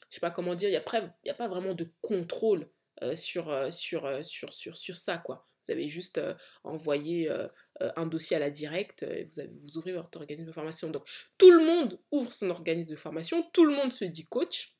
je 0.09 0.15
sais 0.15 0.21
pas 0.21 0.29
comment 0.29 0.53
dire, 0.53 0.69
il 0.69 0.71
n'y 0.71 0.77
a, 0.77 1.33
a, 1.33 1.33
pas 1.33 1.47
vraiment 1.47 1.73
de 1.73 1.89
contrôle 2.01 2.69
euh, 3.01 3.15
sur, 3.15 3.49
euh, 3.49 3.71
sur, 3.71 4.23
sur, 4.23 4.53
sur, 4.53 4.77
sur, 4.77 4.95
ça, 4.95 5.17
quoi. 5.17 5.47
Vous 5.63 5.71
avez 5.71 5.87
juste 5.87 6.21
envoyé 6.65 7.31
un 7.79 8.05
dossier 8.05 8.35
à 8.35 8.39
la 8.39 8.49
directe, 8.49 9.05
vous, 9.05 9.39
avez, 9.39 9.53
vous 9.63 9.77
ouvrez 9.77 9.93
votre 9.93 10.19
organisme 10.19 10.45
de 10.45 10.51
formation. 10.51 10.89
Donc, 10.89 11.07
tout 11.37 11.51
le 11.51 11.63
monde 11.63 11.99
ouvre 12.11 12.33
son 12.33 12.49
organisme 12.49 12.91
de 12.91 12.97
formation, 12.97 13.49
tout 13.53 13.65
le 13.65 13.73
monde 13.73 13.93
se 13.93 14.03
dit 14.03 14.25
coach. 14.25 14.75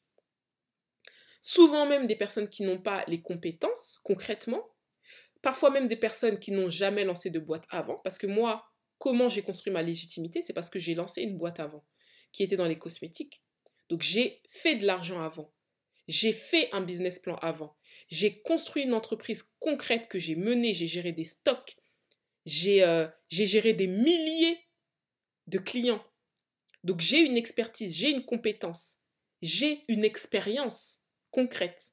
souvent 1.39 1.85
même 1.85 2.05
des 2.05 2.17
personnes 2.17 2.49
qui 2.49 2.63
n'ont 2.63 2.81
pas 2.81 3.05
les 3.07 3.21
compétences 3.21 4.01
concrètement, 4.03 4.69
parfois 5.41 5.69
même 5.69 5.87
des 5.87 5.95
personnes 5.95 6.37
qui 6.37 6.51
n'ont 6.51 6.69
jamais 6.69 7.05
lancé 7.05 7.29
de 7.29 7.39
boîte 7.39 7.65
avant, 7.69 7.99
parce 8.03 8.17
que 8.17 8.27
moi, 8.27 8.72
comment 9.03 9.27
j'ai 9.27 9.41
construit 9.41 9.73
ma 9.73 9.83
légitimité, 9.83 10.41
c'est 10.41 10.53
parce 10.53 10.69
que 10.69 10.79
j'ai 10.79 10.95
lancé 10.95 11.23
une 11.23 11.37
boîte 11.37 11.59
avant, 11.59 11.83
qui 12.31 12.41
était 12.41 12.55
dans 12.55 12.69
les 12.69 12.77
cosmétiques. 12.77 13.43
Donc 13.89 14.01
j'ai 14.01 14.41
fait 14.47 14.75
de 14.75 14.85
l'argent 14.85 15.19
avant, 15.19 15.53
j'ai 16.07 16.31
fait 16.31 16.69
un 16.71 16.79
business 16.79 17.19
plan 17.19 17.35
avant, 17.41 17.75
j'ai 18.07 18.41
construit 18.43 18.83
une 18.83 18.93
entreprise 18.93 19.53
concrète 19.59 20.07
que 20.07 20.19
j'ai 20.19 20.37
menée, 20.37 20.73
j'ai 20.73 20.87
géré 20.87 21.11
des 21.11 21.25
stocks, 21.25 21.75
j'ai 22.45 22.81
euh, 22.83 23.05
géré 23.29 23.73
des 23.73 23.87
milliers 23.87 24.57
de 25.47 25.57
clients. 25.57 26.05
Donc 26.85 27.01
j'ai 27.01 27.19
une 27.19 27.35
expertise, 27.35 27.93
j'ai 27.97 28.09
une 28.09 28.23
compétence, 28.23 28.99
j'ai 29.41 29.83
une 29.89 30.05
expérience 30.05 31.01
concrète. 31.29 31.91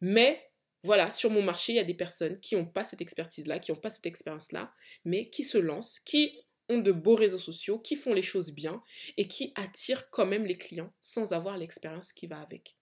Mais 0.00 0.47
voilà, 0.84 1.10
sur 1.10 1.30
mon 1.30 1.42
marché, 1.42 1.72
il 1.72 1.76
y 1.76 1.80
a 1.80 1.84
des 1.84 1.94
personnes 1.94 2.38
qui 2.40 2.54
n'ont 2.54 2.66
pas 2.66 2.84
cette 2.84 3.00
expertise-là, 3.00 3.58
qui 3.58 3.72
n'ont 3.72 3.80
pas 3.80 3.90
cette 3.90 4.06
expérience-là, 4.06 4.72
mais 5.04 5.28
qui 5.30 5.42
se 5.42 5.58
lancent, 5.58 5.98
qui 6.00 6.38
ont 6.68 6.78
de 6.78 6.92
beaux 6.92 7.14
réseaux 7.14 7.38
sociaux, 7.38 7.78
qui 7.78 7.96
font 7.96 8.14
les 8.14 8.22
choses 8.22 8.52
bien 8.52 8.82
et 9.16 9.26
qui 9.26 9.52
attirent 9.56 10.10
quand 10.10 10.26
même 10.26 10.44
les 10.44 10.56
clients 10.56 10.92
sans 11.00 11.32
avoir 11.32 11.58
l'expérience 11.58 12.12
qui 12.12 12.26
va 12.26 12.40
avec. 12.40 12.76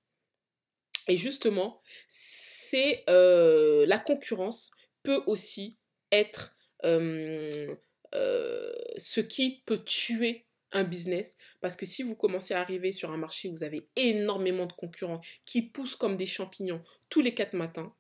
Et 1.09 1.17
justement, 1.17 1.81
c'est 2.09 3.05
euh, 3.09 3.87
la 3.87 3.99
concurrence 3.99 4.73
peut 5.03 5.23
aussi 5.27 5.79
être 6.11 6.57
euh, 6.85 7.75
euh, 8.15 8.73
ce 8.97 9.21
qui 9.21 9.63
peut 9.67 9.83
tuer 9.85 10.46
un 10.77 10.85
business 10.85 11.37
parce 11.61 11.77
que 11.77 11.87
si 11.87 12.03
vous 12.03 12.15
commencez 12.15 12.55
à 12.55 12.61
arriver 12.61 12.93
sur 12.93 13.11
un 13.11 13.17
marché 13.17 13.49
où 13.49 13.53
vous 13.53 13.65
avez 13.65 13.89
énormément 13.97 14.67
de 14.67 14.73
concurrents 14.73 15.21
qui 15.47 15.63
poussent 15.63 15.97
comme 15.97 16.17
des 16.17 16.27
champignons 16.27 16.83
tous 17.09 17.21
les 17.21 17.35
quatre 17.35 17.55
matins, 17.55 17.95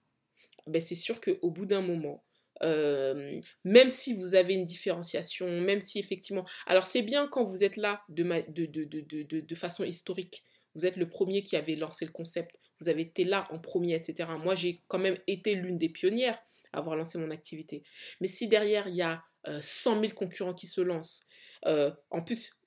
ben 0.66 0.80
c'est 0.80 0.94
sûr 0.94 1.20
qu'au 1.20 1.50
bout 1.50 1.66
d'un 1.66 1.80
moment, 1.80 2.24
euh, 2.62 3.40
même 3.64 3.90
si 3.90 4.14
vous 4.14 4.34
avez 4.34 4.54
une 4.54 4.64
différenciation, 4.64 5.60
même 5.60 5.80
si 5.80 5.98
effectivement... 5.98 6.44
Alors 6.66 6.86
c'est 6.86 7.02
bien 7.02 7.28
quand 7.28 7.44
vous 7.44 7.64
êtes 7.64 7.76
là 7.76 8.02
de, 8.08 8.22
de, 8.48 8.84
de, 8.84 9.40
de, 9.40 9.54
façon 9.54 9.84
historique. 9.84 10.44
Vous 10.74 10.86
êtes 10.86 10.96
le 10.96 11.08
premier 11.08 11.42
qui 11.42 11.56
avait 11.56 11.76
lancé 11.76 12.04
le 12.04 12.12
concept. 12.12 12.60
Vous 12.80 12.88
avez 12.88 13.02
été 13.02 13.24
là 13.24 13.46
en 13.50 13.58
premier, 13.58 13.94
etc. 13.94 14.28
Moi, 14.42 14.54
j'ai 14.54 14.82
quand 14.88 14.98
même 14.98 15.18
été 15.26 15.54
l'une 15.54 15.78
des 15.78 15.88
pionnières 15.88 16.38
à 16.72 16.78
avoir 16.78 16.96
lancé 16.96 17.18
mon 17.18 17.30
activité. 17.30 17.82
Mais 18.20 18.28
si 18.28 18.48
derrière, 18.48 18.88
il 18.88 18.96
y 18.96 19.02
a 19.02 19.22
100 19.60 20.00
000 20.00 20.12
concurrents 20.12 20.54
qui 20.54 20.66
se 20.66 20.80
lancent, 20.80 21.26
euh, 21.66 21.90
en 22.10 22.22
plus, 22.22 22.60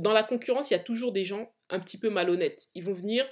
dans 0.00 0.12
la 0.12 0.22
concurrence, 0.22 0.70
il 0.70 0.74
y 0.74 0.76
a 0.76 0.80
toujours 0.80 1.12
des 1.12 1.24
gens 1.24 1.52
un 1.68 1.80
petit 1.80 1.98
peu 1.98 2.10
malhonnêtes. 2.10 2.68
Ils 2.74 2.84
vont 2.84 2.92
venir, 2.92 3.26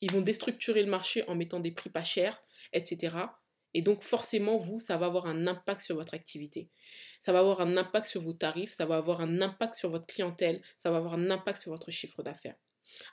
ils 0.00 0.12
vont 0.12 0.20
déstructurer 0.20 0.82
le 0.82 0.90
marché 0.90 1.24
en 1.28 1.34
mettant 1.34 1.60
des 1.60 1.72
prix 1.72 1.90
pas 1.90 2.04
chers, 2.04 2.42
etc. 2.72 3.16
Et 3.74 3.82
donc 3.82 4.02
forcément, 4.02 4.56
vous, 4.56 4.78
ça 4.78 4.96
va 4.96 5.06
avoir 5.06 5.26
un 5.26 5.46
impact 5.46 5.80
sur 5.80 5.96
votre 5.96 6.14
activité. 6.14 6.70
Ça 7.20 7.32
va 7.32 7.40
avoir 7.40 7.60
un 7.60 7.76
impact 7.76 8.06
sur 8.06 8.20
vos 8.20 8.32
tarifs, 8.32 8.72
ça 8.72 8.86
va 8.86 8.96
avoir 8.96 9.20
un 9.20 9.40
impact 9.42 9.74
sur 9.74 9.90
votre 9.90 10.06
clientèle, 10.06 10.62
ça 10.78 10.90
va 10.90 10.98
avoir 10.98 11.14
un 11.14 11.30
impact 11.30 11.60
sur 11.60 11.72
votre 11.72 11.90
chiffre 11.90 12.22
d'affaires. 12.22 12.56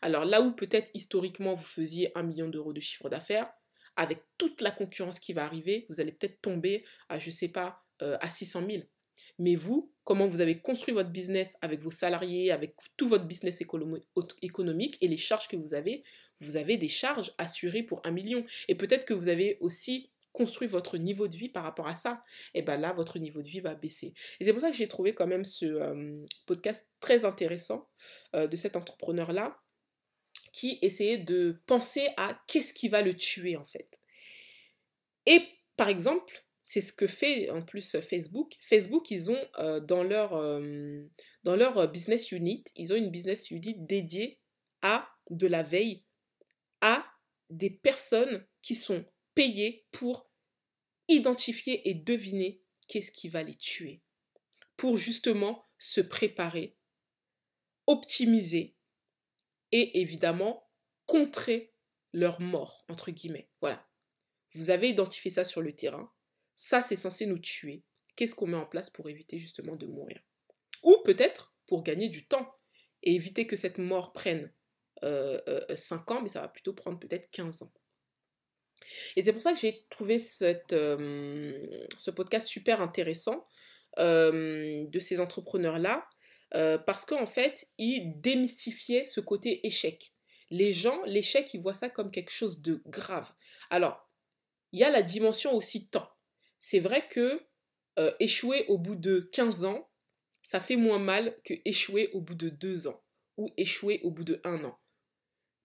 Alors 0.03 0.25
là 0.25 0.41
où 0.41 0.51
peut-être 0.51 0.91
historiquement 0.93 1.55
vous 1.55 1.63
faisiez 1.63 2.15
un 2.15 2.21
million 2.21 2.47
d'euros 2.47 2.73
de 2.73 2.79
chiffre 2.79 3.09
d'affaires, 3.09 3.51
avec 3.95 4.23
toute 4.37 4.61
la 4.61 4.71
concurrence 4.71 5.19
qui 5.19 5.33
va 5.33 5.43
arriver, 5.43 5.85
vous 5.89 5.99
allez 5.99 6.11
peut-être 6.11 6.41
tomber 6.41 6.85
à, 7.09 7.19
je 7.19 7.31
sais 7.31 7.51
pas, 7.51 7.83
euh, 8.01 8.17
à 8.21 8.29
600 8.29 8.65
000. 8.65 8.83
Mais 9.41 9.55
vous, 9.55 9.91
comment 10.03 10.27
vous 10.27 10.39
avez 10.39 10.61
construit 10.61 10.93
votre 10.93 11.09
business 11.09 11.57
avec 11.61 11.81
vos 11.81 11.89
salariés, 11.89 12.51
avec 12.51 12.75
tout 12.95 13.07
votre 13.07 13.25
business 13.25 13.59
économique 14.41 14.97
et 15.01 15.07
les 15.07 15.17
charges 15.17 15.47
que 15.47 15.55
vous 15.55 15.73
avez, 15.73 16.03
vous 16.41 16.57
avez 16.57 16.77
des 16.77 16.87
charges 16.87 17.33
assurées 17.39 17.81
pour 17.81 18.01
un 18.03 18.11
million. 18.11 18.45
Et 18.67 18.75
peut-être 18.75 19.03
que 19.03 19.15
vous 19.15 19.29
avez 19.29 19.57
aussi 19.59 20.11
construit 20.31 20.67
votre 20.67 20.99
niveau 20.99 21.27
de 21.27 21.35
vie 21.35 21.49
par 21.49 21.63
rapport 21.63 21.87
à 21.87 21.95
ça. 21.95 22.23
Et 22.53 22.61
bien 22.61 22.77
là, 22.77 22.93
votre 22.93 23.17
niveau 23.17 23.41
de 23.41 23.47
vie 23.47 23.61
va 23.61 23.73
baisser. 23.73 24.13
Et 24.39 24.45
c'est 24.45 24.53
pour 24.53 24.61
ça 24.61 24.69
que 24.69 24.77
j'ai 24.77 24.87
trouvé 24.87 25.15
quand 25.15 25.25
même 25.25 25.43
ce 25.43 25.65
euh, 25.65 26.23
podcast 26.45 26.91
très 26.99 27.25
intéressant 27.25 27.89
euh, 28.35 28.45
de 28.45 28.55
cet 28.55 28.75
entrepreneur-là 28.75 29.59
qui 30.53 30.77
essayait 30.83 31.17
de 31.17 31.59
penser 31.65 32.09
à 32.15 32.39
qu'est-ce 32.47 32.75
qui 32.75 32.89
va 32.89 33.01
le 33.01 33.15
tuer 33.15 33.57
en 33.57 33.65
fait. 33.65 34.01
Et 35.25 35.41
par 35.77 35.89
exemple, 35.89 36.45
c'est 36.71 36.79
ce 36.79 36.93
que 36.93 37.05
fait 37.05 37.49
en 37.49 37.61
plus 37.63 37.97
Facebook. 37.99 38.55
Facebook, 38.61 39.11
ils 39.11 39.29
ont 39.29 39.49
euh, 39.59 39.81
dans, 39.81 40.03
leur, 40.03 40.35
euh, 40.35 41.01
dans 41.43 41.57
leur 41.57 41.91
business 41.91 42.31
unit, 42.31 42.63
ils 42.77 42.93
ont 42.93 42.95
une 42.95 43.11
business 43.11 43.51
unit 43.51 43.75
dédiée 43.77 44.39
à 44.81 45.09
de 45.29 45.47
la 45.47 45.63
veille, 45.63 46.05
à 46.79 47.05
des 47.49 47.69
personnes 47.69 48.47
qui 48.61 48.75
sont 48.75 49.03
payées 49.35 49.85
pour 49.91 50.31
identifier 51.09 51.89
et 51.89 51.93
deviner 51.93 52.63
qu'est-ce 52.87 53.11
qui 53.11 53.27
va 53.27 53.43
les 53.43 53.57
tuer, 53.57 54.01
pour 54.77 54.95
justement 54.95 55.67
se 55.77 55.99
préparer, 55.99 56.77
optimiser 57.85 58.77
et 59.73 59.99
évidemment 59.99 60.69
contrer 61.05 61.73
leur 62.13 62.39
mort, 62.39 62.85
entre 62.87 63.11
guillemets. 63.11 63.49
Voilà. 63.59 63.85
Vous 64.53 64.69
avez 64.69 64.87
identifié 64.87 65.31
ça 65.31 65.43
sur 65.43 65.61
le 65.61 65.75
terrain 65.75 66.09
ça 66.55 66.81
c'est 66.81 66.95
censé 66.95 67.25
nous 67.25 67.39
tuer. 67.39 67.83
Qu'est-ce 68.15 68.35
qu'on 68.35 68.47
met 68.47 68.57
en 68.57 68.65
place 68.65 68.89
pour 68.89 69.09
éviter 69.09 69.39
justement 69.39 69.75
de 69.75 69.87
mourir? 69.87 70.19
Ou 70.83 70.97
peut-être 71.05 71.55
pour 71.67 71.83
gagner 71.83 72.09
du 72.09 72.27
temps 72.27 72.53
et 73.03 73.15
éviter 73.15 73.47
que 73.47 73.55
cette 73.55 73.77
mort 73.77 74.13
prenne 74.13 74.51
euh, 75.03 75.39
5 75.73 76.09
euh, 76.11 76.13
ans, 76.13 76.21
mais 76.21 76.27
ça 76.27 76.41
va 76.41 76.47
plutôt 76.47 76.73
prendre 76.73 76.99
peut-être 76.99 77.31
15 77.31 77.63
ans. 77.63 77.73
Et 79.15 79.23
c'est 79.23 79.33
pour 79.33 79.41
ça 79.41 79.53
que 79.53 79.59
j'ai 79.59 79.85
trouvé 79.89 80.17
euh, 80.41 81.87
ce 81.97 82.11
podcast 82.11 82.47
super 82.47 82.81
intéressant 82.81 83.47
euh, 83.99 84.85
de 84.87 84.99
ces 84.99 85.19
entrepreneurs-là, 85.19 86.07
parce 86.85 87.05
qu'en 87.05 87.25
fait, 87.25 87.69
ils 87.77 88.19
démystifiaient 88.19 89.05
ce 89.05 89.21
côté 89.21 89.65
échec. 89.65 90.11
Les 90.49 90.73
gens, 90.73 91.01
l'échec, 91.05 91.53
ils 91.53 91.61
voient 91.61 91.73
ça 91.73 91.89
comme 91.89 92.11
quelque 92.11 92.31
chose 92.31 92.61
de 92.61 92.81
grave. 92.85 93.31
Alors, 93.69 94.11
il 94.73 94.81
y 94.81 94.83
a 94.83 94.89
la 94.89 95.01
dimension 95.01 95.55
aussi 95.55 95.87
temps 95.87 96.10
c'est 96.61 96.79
vrai 96.79 97.07
que 97.07 97.43
euh, 97.99 98.13
échouer 98.21 98.65
au 98.67 98.77
bout 98.77 98.95
de 98.95 99.19
15 99.33 99.65
ans, 99.65 99.89
ça 100.43 100.61
fait 100.61 100.77
moins 100.77 100.99
mal 100.99 101.35
que 101.43 101.55
échouer 101.65 102.09
au 102.13 102.21
bout 102.21 102.35
de 102.35 102.49
2 102.49 102.87
ans 102.87 103.03
ou 103.35 103.51
échouer 103.57 103.99
au 104.03 104.11
bout 104.11 104.23
de 104.23 104.39
1 104.45 104.63
an. 104.63 104.79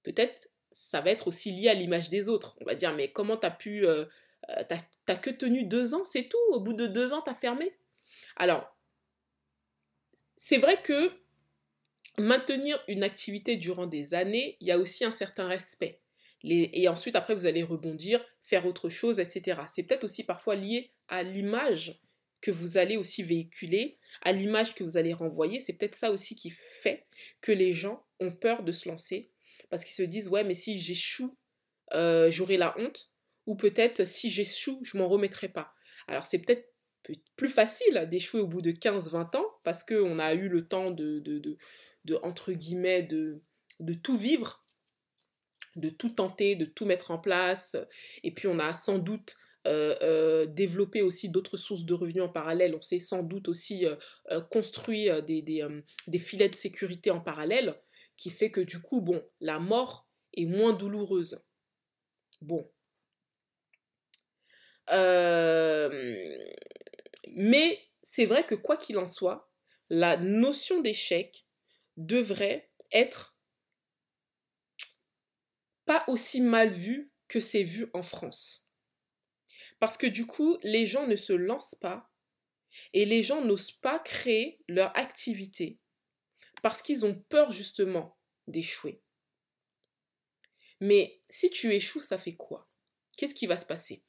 Peut-être 0.03 0.51
ça 0.73 1.01
va 1.01 1.11
être 1.11 1.29
aussi 1.29 1.53
lié 1.53 1.69
à 1.69 1.75
l'image 1.75 2.09
des 2.09 2.29
autres. 2.29 2.57
On 2.61 2.65
va 2.65 2.75
dire, 2.75 2.93
mais 2.95 3.13
comment 3.13 3.37
t'as 3.37 3.51
pu... 3.51 3.87
Euh, 3.87 4.07
euh, 4.51 4.63
t'as 5.05 5.17
que 5.17 5.31
tenu 5.31 5.65
2 5.65 5.95
ans, 5.95 6.05
c'est 6.05 6.29
tout? 6.29 6.39
Au 6.51 6.61
bout 6.61 6.73
de 6.73 6.87
2 6.87 7.13
ans, 7.13 7.23
t'as 7.23 7.35
fermé? 7.35 7.73
Alors, 8.37 8.77
c'est 10.37 10.59
vrai 10.59 10.81
que 10.83 11.13
maintenir 12.19 12.83
une 12.89 13.03
activité 13.03 13.57
durant 13.57 13.87
des 13.87 14.15
années, 14.15 14.57
il 14.61 14.69
y 14.69 14.73
a 14.73 14.79
aussi 14.79 15.05
un 15.05 15.11
certain 15.11 15.47
respect 15.47 16.01
et 16.49 16.89
ensuite, 16.89 17.17
après, 17.17 17.35
vous 17.35 17.47
allez 17.47 17.63
rebondir, 17.63 18.25
faire 18.43 18.67
autre 18.67 18.89
chose, 18.89 19.19
etc. 19.19 19.63
C'est 19.73 19.85
peut-être 19.85 20.05
aussi 20.05 20.25
parfois 20.25 20.55
lié 20.55 20.93
à 21.09 21.23
l'image 21.23 22.01
que 22.41 22.53
vous 22.53 22.79
allez 22.79 22.97
aussi 22.97 23.25
véhiculer, 23.25 23.99
à 24.23 24.33
l'image 24.33 24.75
que 24.75 24.85
vous 24.85 24.97
allez 24.97 25.13
renvoyer. 25.13 25.59
C'est 25.59 25.77
peut-être 25.77 25.97
ça 25.97 26.13
aussi 26.13 26.37
qui 26.37 26.53
fait 26.83 27.07
que 27.41 27.51
les 27.51 27.73
gens 27.73 28.07
ont 28.21 28.31
peur 28.31 28.63
de 28.63 28.71
se 28.71 28.89
lancer. 28.89 29.33
Parce 29.71 29.85
qu'ils 29.85 29.95
se 29.95 30.03
disent, 30.03 30.29
ouais, 30.29 30.45
mais 30.45 30.55
si 30.55 30.79
j'échoue, 30.79 31.37
euh, 31.95 32.31
j'aurai 32.31 32.57
la 32.57 32.79
honte. 32.79 33.15
Ou 33.47 33.57
peut-être, 33.57 34.07
si 34.07 34.31
j'échoue, 34.31 34.81
je 34.85 34.97
m'en 34.97 35.09
remettrai 35.09 35.49
pas. 35.49 35.73
Alors, 36.07 36.27
c'est 36.27 36.41
peut-être 36.41 36.73
plus 37.37 37.49
facile 37.49 38.07
d'échouer 38.11 38.41
au 38.41 38.47
bout 38.47 38.63
de 38.63 38.73
15-20 38.73 39.37
ans, 39.37 39.47
parce 39.65 39.83
qu'on 39.85 40.19
a 40.19 40.35
eu 40.35 40.49
le 40.49 40.67
temps 40.69 40.91
de, 40.91 41.21
de, 41.21 41.59
de 42.05 42.19
entre 42.23 42.53
guillemets, 42.53 43.03
de, 43.03 43.43
de 43.81 43.95
tout 43.95 44.17
vivre 44.17 44.66
de 45.77 45.91
tout 45.91 46.11
tenter, 46.11 46.57
de 46.57 46.65
tout 46.65 46.85
mettre 46.85 47.11
en 47.11 47.19
place. 47.19 47.77
Et 48.23 48.33
puis 48.33 48.49
on 48.49 48.59
a 48.59 48.73
sans 48.73 48.99
doute 48.99 49.37
euh, 49.67 49.97
euh, 50.03 50.47
développé 50.47 51.03
aussi 51.03 51.29
d'autres 51.29 51.57
sources 51.57 51.85
de 51.85 51.95
revenus 51.95 52.23
en 52.23 52.29
parallèle. 52.29 52.77
On 52.77 52.83
s'est 52.83 53.01
sans 53.01 53.25
doute 53.25 53.49
aussi 53.49 53.85
euh, 53.85 54.41
construit 54.43 55.09
des, 55.27 56.19
filets 56.19 56.49
de 56.49 56.55
sécurité 56.55 57.11
en 57.11 57.21
parallèle, 57.21 57.75
qui 58.17 58.31
fait 58.31 58.51
que 58.51 58.61
du 58.61 58.81
coup, 58.81 59.01
bon, 59.01 59.25
la 59.41 59.59
mort 59.59 60.09
est 60.35 60.47
moins 60.47 60.73
douloureuse. 60.73 61.45
Bon. 62.41 62.71
mais 67.29 67.79
c'est 68.03 68.27
vrai 68.27 68.47
que 68.47 68.55
quoi 68.55 68.77
qu'il 68.77 68.99
en 68.99 69.07
soit, 69.07 69.51
la 69.91 70.17
notion 70.17 70.81
d'échec 70.81 71.47
devrait 71.97 72.71
être 72.93 73.36
pas 75.87 76.05
aussi 76.09 76.41
mal 76.41 76.71
vu 76.71 77.11
que 77.29 77.41
c'est 77.41 77.65
vu 77.65 77.89
en 77.95 78.03
France. 78.03 78.71
Parce 79.79 79.97
que 79.97 80.07
du 80.07 80.27
coup, 80.27 80.59
les 80.63 80.87
gens 80.87 81.07
ne 81.07 81.17
se 81.17 81.33
lancent 81.33 81.75
pas 81.77 82.11
et 82.93 83.05
les 83.05 83.23
gens 83.23 83.43
n'osent 83.43 83.73
pas 83.73 83.99
créer 83.99 84.61
leur 84.69 84.97
activité 84.97 85.81
parce 86.63 86.83
qu'ils 86.83 87.07
ont 87.07 87.15
peur 87.15 87.53
justement 87.53 88.19
d'échouer. 88.47 89.03
Mais 90.81 91.21
si 91.31 91.51
tu 91.51 91.75
échoues, 91.75 92.01
ça 92.01 92.19
fait 92.19 92.37
quoi? 92.37 92.69
Qu'est-ce 93.17 93.35
qui 93.35 93.47
va 93.47 93.57
se 93.57 93.67
passer? 93.67 94.05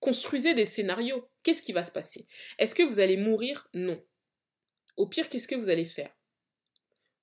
Construisez 0.00 0.54
des 0.54 0.66
scénarios. 0.66 1.30
Qu'est-ce 1.42 1.62
qui 1.62 1.72
va 1.72 1.84
se 1.84 1.92
passer? 1.92 2.26
Est-ce 2.58 2.74
que 2.74 2.82
vous 2.82 3.00
allez 3.00 3.16
mourir? 3.16 3.68
Non. 3.72 4.04
Au 4.96 5.06
pire, 5.06 5.28
qu'est-ce 5.28 5.48
que 5.48 5.54
vous 5.54 5.70
allez 5.70 5.86
faire? 5.86 6.14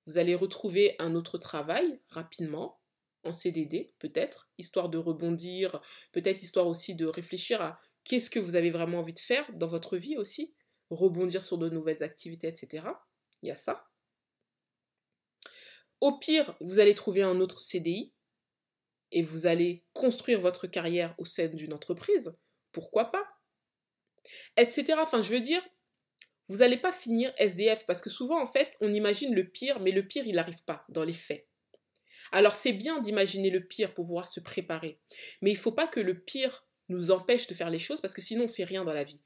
Vous 0.06 0.18
allez 0.18 0.34
retrouver 0.34 0.96
un 0.98 1.14
autre 1.14 1.38
travail 1.38 2.00
rapidement, 2.08 2.80
en 3.24 3.32
CDD 3.32 3.94
peut-être, 3.98 4.50
histoire 4.58 4.88
de 4.88 4.98
rebondir, 4.98 5.80
peut-être 6.12 6.42
histoire 6.42 6.66
aussi 6.66 6.94
de 6.94 7.06
réfléchir 7.06 7.60
à 7.60 7.78
qu'est-ce 8.04 8.30
que 8.30 8.38
vous 8.38 8.56
avez 8.56 8.70
vraiment 8.70 8.98
envie 8.98 9.12
de 9.12 9.20
faire 9.20 9.50
dans 9.54 9.68
votre 9.68 9.96
vie 9.96 10.16
aussi, 10.16 10.54
rebondir 10.90 11.44
sur 11.44 11.58
de 11.58 11.68
nouvelles 11.68 12.02
activités, 12.02 12.48
etc. 12.48 12.86
Il 13.42 13.48
y 13.48 13.52
a 13.52 13.56
ça. 13.56 13.88
Au 16.00 16.18
pire, 16.18 16.54
vous 16.60 16.80
allez 16.80 16.94
trouver 16.94 17.22
un 17.22 17.40
autre 17.40 17.62
CDI 17.62 18.12
et 19.12 19.22
vous 19.22 19.46
allez 19.46 19.84
construire 19.92 20.40
votre 20.40 20.66
carrière 20.66 21.14
au 21.18 21.24
sein 21.24 21.48
d'une 21.48 21.72
entreprise. 21.72 22.36
Pourquoi 22.72 23.10
pas? 23.10 23.24
Etc. 24.56 24.94
Enfin, 24.98 25.22
je 25.22 25.30
veux 25.30 25.40
dire, 25.40 25.62
vous 26.48 26.56
n'allez 26.56 26.76
pas 26.76 26.92
finir 26.92 27.32
SDF 27.38 27.86
parce 27.86 28.02
que 28.02 28.10
souvent, 28.10 28.42
en 28.42 28.46
fait, 28.46 28.76
on 28.80 28.92
imagine 28.92 29.34
le 29.34 29.48
pire, 29.48 29.80
mais 29.80 29.92
le 29.92 30.06
pire, 30.06 30.26
il 30.26 30.34
n'arrive 30.34 30.62
pas 30.64 30.84
dans 30.88 31.04
les 31.04 31.14
faits. 31.14 31.48
Alors, 32.34 32.56
c'est 32.56 32.72
bien 32.72 32.98
d'imaginer 33.00 33.48
le 33.48 33.64
pire 33.64 33.94
pour 33.94 34.06
pouvoir 34.06 34.26
se 34.26 34.40
préparer, 34.40 34.98
mais 35.40 35.52
il 35.52 35.54
ne 35.54 35.58
faut 35.60 35.70
pas 35.70 35.86
que 35.86 36.00
le 36.00 36.18
pire 36.18 36.66
nous 36.88 37.12
empêche 37.12 37.46
de 37.46 37.54
faire 37.54 37.70
les 37.70 37.78
choses 37.78 38.00
parce 38.00 38.12
que 38.12 38.22
sinon, 38.22 38.42
on 38.42 38.46
ne 38.48 38.52
fait 38.52 38.64
rien 38.64 38.84
dans 38.84 38.92
la 38.92 39.04
vie. 39.04 39.20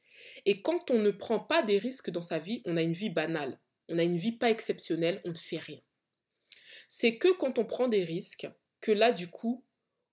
Et 0.45 0.61
quand 0.61 0.91
on 0.91 0.99
ne 0.99 1.11
prend 1.11 1.41
pas 1.41 1.63
des 1.63 1.79
risques 1.79 2.11
dans 2.11 2.21
sa 2.21 2.39
vie, 2.39 2.61
on 2.67 2.77
a 2.77 2.83
une 2.83 2.93
vie 2.93 3.09
banale, 3.09 3.59
on 3.89 3.99
a 3.99 4.03
une 4.03 4.19
vie 4.19 4.33
pas 4.33 4.51
exceptionnelle, 4.51 5.23
on 5.25 5.31
ne 5.31 5.35
fait 5.35 5.57
rien. 5.57 5.81
C'est 6.91 7.17
que 7.17 7.35
quand 7.35 7.59
on 7.59 7.65
prend 7.65 7.89
des 7.89 8.05
risques, 8.05 8.47
que 8.83 8.93
là, 8.93 9.11
du 9.11 9.29
coup, 9.29 9.65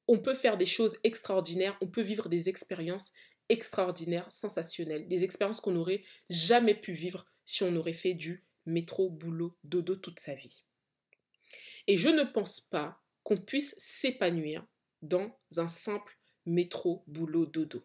on 0.08 0.20
peut 0.20 0.34
faire 0.34 0.56
des 0.56 0.66
choses 0.66 0.98
extraordinaires, 1.04 1.78
on 1.82 1.88
peut 1.88 2.02
vivre 2.02 2.30
des 2.30 2.48
expériences 2.48 3.12
extraordinaires, 3.50 4.32
sensationnelles, 4.32 5.10
des 5.10 5.26
expériences 5.26 5.60
qu'on 5.60 5.74
n'aurait 5.74 6.04
jamais 6.30 6.76
pu 6.76 6.94
vivre 6.94 7.26
si 7.44 7.64
on 7.64 7.76
aurait 7.76 7.92
fait 7.92 8.14
du 8.14 8.46
métro, 8.66 9.10
boulot, 9.10 9.58
dodo 9.66 9.98
toute 9.98 10.22
sa 10.22 10.34
vie. 10.34 10.64
Et 11.88 11.98
je 11.98 12.10
ne 12.10 12.24
pense 12.24 12.60
pas 12.60 13.02
qu'on 13.24 13.38
puisse 13.38 13.76
s'épanouir 13.80 14.66
dans 15.02 15.32
un 15.58 15.68
simple 15.68 16.18
métro, 16.46 17.04
boulot, 17.08 17.46
dodo. 17.46 17.84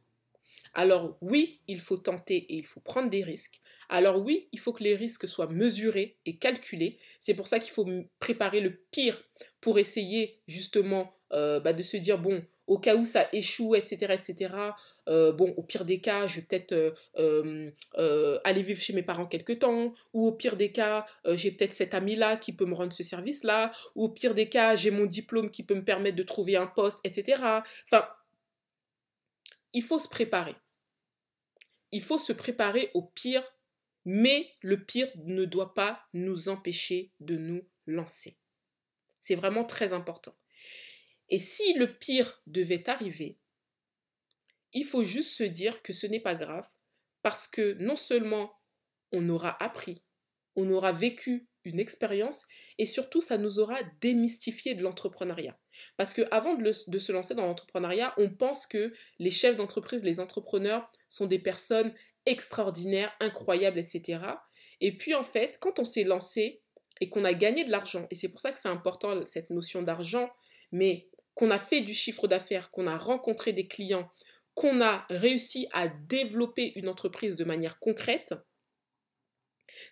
Alors 0.74 1.18
oui, 1.20 1.60
il 1.66 1.80
faut 1.80 1.98
tenter 1.98 2.36
et 2.36 2.56
il 2.56 2.66
faut 2.66 2.80
prendre 2.80 3.10
des 3.10 3.24
risques. 3.24 3.60
Alors 3.88 4.22
oui, 4.22 4.48
il 4.52 4.60
faut 4.60 4.72
que 4.72 4.84
les 4.84 4.94
risques 4.94 5.28
soient 5.28 5.48
mesurés 5.48 6.18
et 6.24 6.36
calculés. 6.36 6.98
C'est 7.18 7.34
pour 7.34 7.48
ça 7.48 7.58
qu'il 7.58 7.72
faut 7.72 7.88
préparer 8.20 8.60
le 8.60 8.76
pire 8.92 9.20
pour 9.60 9.78
essayer 9.78 10.40
justement 10.46 11.12
euh, 11.32 11.58
bah, 11.58 11.72
de 11.72 11.82
se 11.82 11.96
dire, 11.96 12.18
bon, 12.18 12.44
au 12.70 12.78
cas 12.78 12.94
où 12.94 13.04
ça 13.04 13.28
échoue, 13.32 13.74
etc., 13.74 14.14
etc., 14.14 14.54
euh, 15.08 15.32
bon, 15.32 15.52
au 15.56 15.62
pire 15.64 15.84
des 15.84 16.00
cas, 16.00 16.28
je 16.28 16.36
vais 16.36 16.46
peut-être 16.46 16.94
euh, 17.18 18.40
aller 18.44 18.62
vivre 18.62 18.80
chez 18.80 18.92
mes 18.92 19.02
parents 19.02 19.26
quelque 19.26 19.52
temps, 19.52 19.92
ou 20.14 20.28
au 20.28 20.32
pire 20.32 20.56
des 20.56 20.70
cas, 20.70 21.04
j'ai 21.30 21.50
peut-être 21.50 21.74
cet 21.74 21.94
ami-là 21.94 22.36
qui 22.36 22.52
peut 22.52 22.66
me 22.66 22.74
rendre 22.74 22.92
ce 22.92 23.02
service-là, 23.02 23.72
ou 23.96 24.04
au 24.04 24.08
pire 24.08 24.34
des 24.34 24.48
cas, 24.48 24.76
j'ai 24.76 24.92
mon 24.92 25.06
diplôme 25.06 25.50
qui 25.50 25.64
peut 25.64 25.74
me 25.74 25.84
permettre 25.84 26.16
de 26.16 26.22
trouver 26.22 26.54
un 26.54 26.68
poste, 26.68 27.00
etc. 27.02 27.42
Enfin, 27.86 28.08
il 29.72 29.82
faut 29.82 29.98
se 29.98 30.08
préparer. 30.08 30.54
Il 31.90 32.02
faut 32.02 32.18
se 32.18 32.32
préparer 32.32 32.92
au 32.94 33.02
pire, 33.02 33.42
mais 34.04 34.48
le 34.62 34.84
pire 34.84 35.10
ne 35.24 35.44
doit 35.44 35.74
pas 35.74 36.00
nous 36.12 36.48
empêcher 36.48 37.10
de 37.18 37.36
nous 37.36 37.64
lancer. 37.86 38.36
C'est 39.18 39.34
vraiment 39.34 39.64
très 39.64 39.92
important. 39.92 40.34
Et 41.30 41.38
si 41.38 41.74
le 41.74 41.92
pire 41.96 42.42
devait 42.46 42.88
arriver, 42.88 43.38
il 44.72 44.84
faut 44.84 45.04
juste 45.04 45.30
se 45.30 45.44
dire 45.44 45.82
que 45.82 45.92
ce 45.92 46.06
n'est 46.06 46.20
pas 46.20 46.34
grave, 46.34 46.68
parce 47.22 47.46
que 47.46 47.74
non 47.74 47.96
seulement 47.96 48.52
on 49.12 49.28
aura 49.28 49.62
appris, 49.62 50.02
on 50.56 50.70
aura 50.70 50.92
vécu 50.92 51.48
une 51.64 51.80
expérience, 51.80 52.46
et 52.78 52.86
surtout 52.86 53.20
ça 53.20 53.36
nous 53.36 53.58
aura 53.58 53.78
démystifié 54.00 54.74
de 54.74 54.82
l'entrepreneuriat. 54.82 55.58
Parce 55.96 56.14
qu'avant 56.14 56.54
de, 56.54 56.72
de 56.90 56.98
se 56.98 57.12
lancer 57.12 57.34
dans 57.34 57.46
l'entrepreneuriat, 57.46 58.14
on 58.16 58.30
pense 58.30 58.66
que 58.66 58.92
les 59.18 59.30
chefs 59.30 59.56
d'entreprise, 59.56 60.02
les 60.02 60.20
entrepreneurs 60.20 60.90
sont 61.08 61.26
des 61.26 61.38
personnes 61.38 61.94
extraordinaires, 62.26 63.14
incroyables, 63.20 63.78
etc. 63.78 64.24
Et 64.80 64.96
puis 64.96 65.14
en 65.14 65.24
fait, 65.24 65.58
quand 65.60 65.78
on 65.78 65.84
s'est 65.84 66.04
lancé 66.04 66.62
et 67.00 67.08
qu'on 67.08 67.24
a 67.24 67.34
gagné 67.34 67.64
de 67.64 67.70
l'argent, 67.70 68.06
et 68.10 68.14
c'est 68.14 68.28
pour 68.28 68.40
ça 68.40 68.52
que 68.52 68.60
c'est 68.60 68.68
important 68.68 69.24
cette 69.24 69.50
notion 69.50 69.82
d'argent, 69.82 70.30
mais 70.72 71.09
qu'on 71.40 71.50
a 71.50 71.58
fait 71.58 71.80
du 71.80 71.94
chiffre 71.94 72.28
d'affaires, 72.28 72.70
qu'on 72.70 72.86
a 72.86 72.98
rencontré 72.98 73.54
des 73.54 73.66
clients, 73.66 74.12
qu'on 74.52 74.82
a 74.82 75.06
réussi 75.08 75.68
à 75.72 75.88
développer 75.88 76.74
une 76.76 76.86
entreprise 76.86 77.34
de 77.34 77.44
manière 77.44 77.78
concrète, 77.78 78.34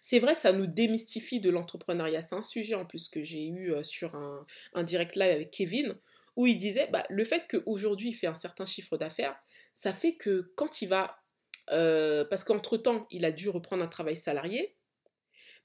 c'est 0.03 0.19
vrai 0.19 0.35
que 0.35 0.43
ça 0.43 0.53
nous 0.53 0.67
démystifie 0.67 1.41
de 1.41 1.49
l'entrepreneuriat. 1.49 2.21
C'est 2.21 2.35
un 2.35 2.43
sujet 2.43 2.75
en 2.75 2.85
plus 2.85 3.09
que 3.09 3.23
j'ai 3.23 3.47
eu 3.47 3.73
euh, 3.73 3.83
sur 3.83 4.15
un, 4.15 4.85
direct 4.85 5.17
live 5.17 5.31
avec 5.31 5.51
Kevin, 5.51 5.97
où 6.37 6.47
il 6.47 6.59
disait 6.59 6.89
bah, 6.93 7.07
le 7.09 7.25
fait 7.25 7.47
qu'aujourd'hui 7.49 8.11
il 8.11 8.15
fait 8.15 8.27
un 8.27 8.35
certain 8.35 8.67
chiffre 8.67 8.99
d'affaires, 8.99 9.35
ça 9.73 9.95
fait 9.95 10.17
que 10.17 10.53
quand 10.55 10.83
il 10.83 10.91
va, 10.91 11.23
euh, 11.71 12.27
parce 12.27 12.45
qu'entre-temps 12.45 13.07
il 13.11 13.25
a 13.25 13.33
dû 13.33 13.49
reprendre 13.49 13.83
un 13.83 13.89
travail 13.89 14.19
salarié, 14.19 14.77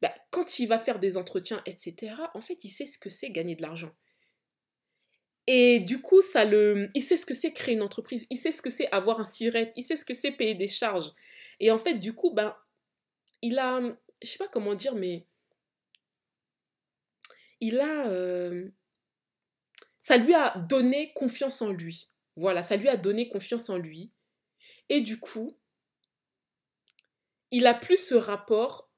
bah, 0.01 0.15
quand 0.31 0.59
il 0.59 0.67
va 0.67 0.79
faire 0.79 0.99
des 0.99 1.17
entretiens, 1.17 1.61
etc., 1.65 2.15
en 2.33 2.39
fait 2.39 2.63
il 2.63 2.69
sait 2.69 2.85
ce 2.85 2.97
que 2.97 3.09
c'est 3.09 3.31
gagner 3.31 3.57
de 3.57 3.61
l'argent. 3.61 3.91
Et 5.47 5.81
du 5.81 6.01
coup, 6.01 6.21
ça 6.21 6.45
le, 6.45 6.89
il 6.93 7.01
sait 7.01 7.17
ce 7.17 7.25
que 7.25 7.33
c'est 7.33 7.51
créer 7.51 7.75
une 7.75 7.81
entreprise, 7.81 8.25
il 8.29 8.37
sait 8.37 8.51
ce 8.51 8.61
que 8.61 8.69
c'est 8.69 8.89
avoir 8.91 9.19
un 9.19 9.25
siret, 9.25 9.73
il 9.75 9.83
sait 9.83 9.97
ce 9.97 10.05
que 10.05 10.13
c'est 10.13 10.31
payer 10.31 10.55
des 10.55 10.69
charges. 10.69 11.11
Et 11.59 11.69
en 11.71 11.77
fait, 11.77 11.95
du 11.95 12.13
coup, 12.13 12.31
ben, 12.31 12.55
il 13.41 13.59
a, 13.59 13.81
je 14.21 14.27
sais 14.27 14.37
pas 14.37 14.47
comment 14.47 14.75
dire, 14.75 14.95
mais 14.95 15.25
il 17.59 17.79
a, 17.79 18.07
euh, 18.07 18.69
ça 19.99 20.17
lui 20.17 20.33
a 20.33 20.57
donné 20.57 21.13
confiance 21.13 21.61
en 21.61 21.71
lui. 21.71 22.09
Voilà, 22.35 22.63
ça 22.63 22.77
lui 22.77 22.89
a 22.89 22.97
donné 22.97 23.29
confiance 23.29 23.69
en 23.69 23.77
lui. 23.77 24.11
Et 24.89 25.01
du 25.01 25.19
coup, 25.19 25.57
il 27.51 27.67
a 27.67 27.73
plus 27.73 27.97
ce 27.97 28.15
rapport 28.15 28.89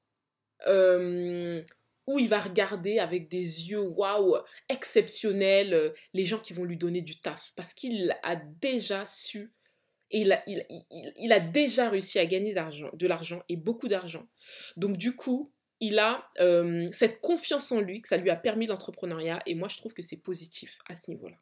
euh, 0.66 1.62
où 2.06 2.18
il 2.18 2.28
va 2.28 2.40
regarder 2.40 2.98
avec 2.98 3.28
des 3.28 3.70
yeux 3.70 3.80
waouh 3.80 4.36
exceptionnels 4.68 5.74
euh, 5.74 5.90
les 6.14 6.24
gens 6.24 6.38
qui 6.38 6.52
vont 6.52 6.64
lui 6.64 6.76
donner 6.76 7.02
du 7.02 7.20
taf 7.20 7.52
parce 7.56 7.74
qu'il 7.74 8.16
a 8.22 8.36
déjà 8.36 9.06
su 9.06 9.52
et 10.10 10.20
il 10.20 10.32
a, 10.32 10.44
il, 10.46 11.32
a 11.32 11.40
déjà 11.40 11.88
réussi 11.88 12.18
à 12.18 12.26
gagner 12.26 12.54
de 12.54 13.06
l'argent 13.08 13.42
et 13.48 13.56
beaucoup 13.56 13.88
d'argent. 13.88 14.24
Donc 14.76 14.96
du 14.96 15.16
coup, 15.16 15.52
il 15.80 15.98
a 15.98 16.30
euh, 16.40 16.86
cette 16.92 17.20
confiance 17.20 17.72
en 17.72 17.80
lui 17.80 18.02
que 18.02 18.08
ça 18.08 18.16
lui 18.16 18.30
a 18.30 18.36
permis 18.36 18.66
l'entrepreneuriat 18.66 19.42
et 19.46 19.54
moi 19.54 19.68
je 19.68 19.76
trouve 19.76 19.94
que 19.94 20.02
c'est 20.02 20.22
positif 20.22 20.78
à 20.88 20.96
ce 20.96 21.10
niveau-là. 21.10 21.36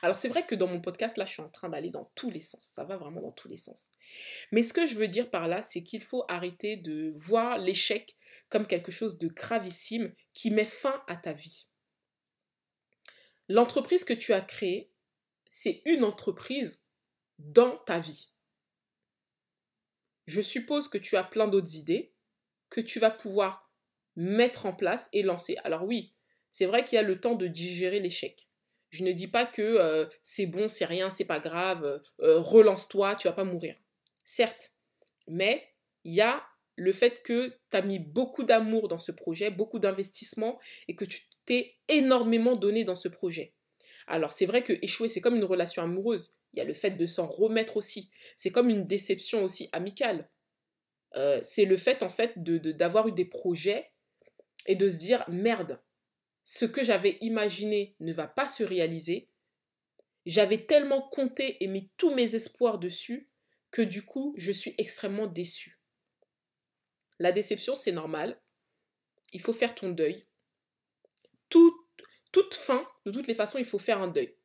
Alors 0.00 0.16
c'est 0.16 0.28
vrai 0.28 0.46
que 0.46 0.54
dans 0.54 0.66
mon 0.66 0.80
podcast 0.80 1.18
là 1.18 1.26
je 1.26 1.32
suis 1.32 1.42
en 1.42 1.50
train 1.50 1.68
d'aller 1.68 1.90
dans 1.90 2.10
tous 2.14 2.30
les 2.30 2.40
sens, 2.40 2.62
ça 2.62 2.84
va 2.84 2.96
vraiment 2.96 3.20
dans 3.20 3.32
tous 3.32 3.48
les 3.48 3.58
sens. 3.58 3.90
Mais 4.50 4.62
ce 4.62 4.72
que 4.72 4.86
je 4.86 4.94
veux 4.94 5.08
dire 5.08 5.28
par 5.28 5.48
là 5.48 5.60
c'est 5.60 5.82
qu'il 5.82 6.02
faut 6.02 6.24
arrêter 6.28 6.76
de 6.76 7.12
voir 7.16 7.58
l'échec 7.58 8.15
comme 8.48 8.66
quelque 8.66 8.92
chose 8.92 9.18
de 9.18 9.28
gravissime 9.28 10.14
qui 10.32 10.50
met 10.50 10.64
fin 10.64 11.02
à 11.08 11.16
ta 11.16 11.32
vie. 11.32 11.68
L'entreprise 13.48 14.04
que 14.04 14.14
tu 14.14 14.32
as 14.32 14.40
créée, 14.40 14.92
c'est 15.48 15.82
une 15.84 16.04
entreprise 16.04 16.88
dans 17.38 17.76
ta 17.78 17.98
vie. 17.98 18.30
Je 20.26 20.40
suppose 20.40 20.88
que 20.88 20.98
tu 20.98 21.16
as 21.16 21.24
plein 21.24 21.46
d'autres 21.46 21.76
idées 21.76 22.12
que 22.70 22.80
tu 22.80 22.98
vas 22.98 23.10
pouvoir 23.10 23.70
mettre 24.16 24.66
en 24.66 24.72
place 24.72 25.08
et 25.12 25.22
lancer. 25.22 25.56
Alors 25.62 25.84
oui, 25.84 26.14
c'est 26.50 26.66
vrai 26.66 26.84
qu'il 26.84 26.96
y 26.96 26.98
a 26.98 27.02
le 27.02 27.20
temps 27.20 27.36
de 27.36 27.46
digérer 27.46 28.00
l'échec. 28.00 28.48
Je 28.90 29.04
ne 29.04 29.12
dis 29.12 29.28
pas 29.28 29.46
que 29.46 29.62
euh, 29.62 30.06
c'est 30.24 30.46
bon, 30.46 30.68
c'est 30.68 30.84
rien, 30.84 31.10
c'est 31.10 31.26
pas 31.26 31.38
grave, 31.38 32.02
euh, 32.20 32.40
relance-toi, 32.40 33.16
tu 33.16 33.28
vas 33.28 33.34
pas 33.34 33.44
mourir. 33.44 33.76
Certes, 34.24 34.72
mais 35.28 35.68
il 36.04 36.14
y 36.14 36.20
a 36.20 36.44
le 36.76 36.92
fait 36.92 37.22
que 37.22 37.48
tu 37.70 37.76
as 37.76 37.82
mis 37.82 37.98
beaucoup 37.98 38.44
d'amour 38.44 38.88
dans 38.88 38.98
ce 38.98 39.12
projet, 39.12 39.50
beaucoup 39.50 39.78
d'investissement 39.78 40.58
et 40.88 40.94
que 40.94 41.04
tu 41.04 41.22
t'es 41.46 41.74
énormément 41.88 42.56
donné 42.56 42.84
dans 42.84 42.94
ce 42.94 43.08
projet. 43.08 43.54
Alors 44.06 44.32
c'est 44.32 44.46
vrai 44.46 44.62
que 44.62 44.74
échouer, 44.82 45.08
c'est 45.08 45.20
comme 45.20 45.36
une 45.36 45.44
relation 45.44 45.82
amoureuse. 45.82 46.38
Il 46.52 46.58
y 46.58 46.62
a 46.62 46.64
le 46.64 46.74
fait 46.74 46.92
de 46.92 47.06
s'en 47.06 47.26
remettre 47.26 47.76
aussi. 47.76 48.10
C'est 48.36 48.52
comme 48.52 48.70
une 48.70 48.86
déception 48.86 49.42
aussi 49.42 49.68
amicale. 49.72 50.28
Euh, 51.16 51.40
c'est 51.42 51.64
le 51.64 51.76
fait 51.76 52.02
en 52.02 52.08
fait 52.08 52.32
de 52.42 52.58
d'avoir 52.72 53.08
eu 53.08 53.12
des 53.12 53.24
projets 53.24 53.90
et 54.66 54.74
de 54.74 54.88
se 54.88 54.98
dire 54.98 55.24
merde, 55.28 55.80
ce 56.44 56.64
que 56.66 56.84
j'avais 56.84 57.18
imaginé 57.20 57.96
ne 58.00 58.12
va 58.12 58.26
pas 58.26 58.48
se 58.48 58.62
réaliser. 58.62 59.28
J'avais 60.26 60.66
tellement 60.66 61.02
compté 61.02 61.62
et 61.62 61.68
mis 61.68 61.90
tous 61.96 62.14
mes 62.14 62.34
espoirs 62.34 62.78
dessus 62.78 63.30
que 63.70 63.82
du 63.82 64.02
coup 64.04 64.34
je 64.36 64.52
suis 64.52 64.74
extrêmement 64.78 65.26
déçu. 65.26 65.75
La 67.18 67.32
déception 67.32 67.76
c'est 67.76 67.92
normal. 67.92 68.40
Il 69.32 69.40
faut 69.40 69.52
faire 69.52 69.74
ton 69.74 69.90
deuil. 69.90 70.26
toute 71.48 72.54
fin, 72.54 72.86
de 73.04 73.12
toutes 73.12 73.26
les 73.26 73.34
façons, 73.34 73.58
il 73.58 73.64
faut 73.64 73.78
faire 73.78 74.00
un 74.00 74.08
deuil 74.08 74.36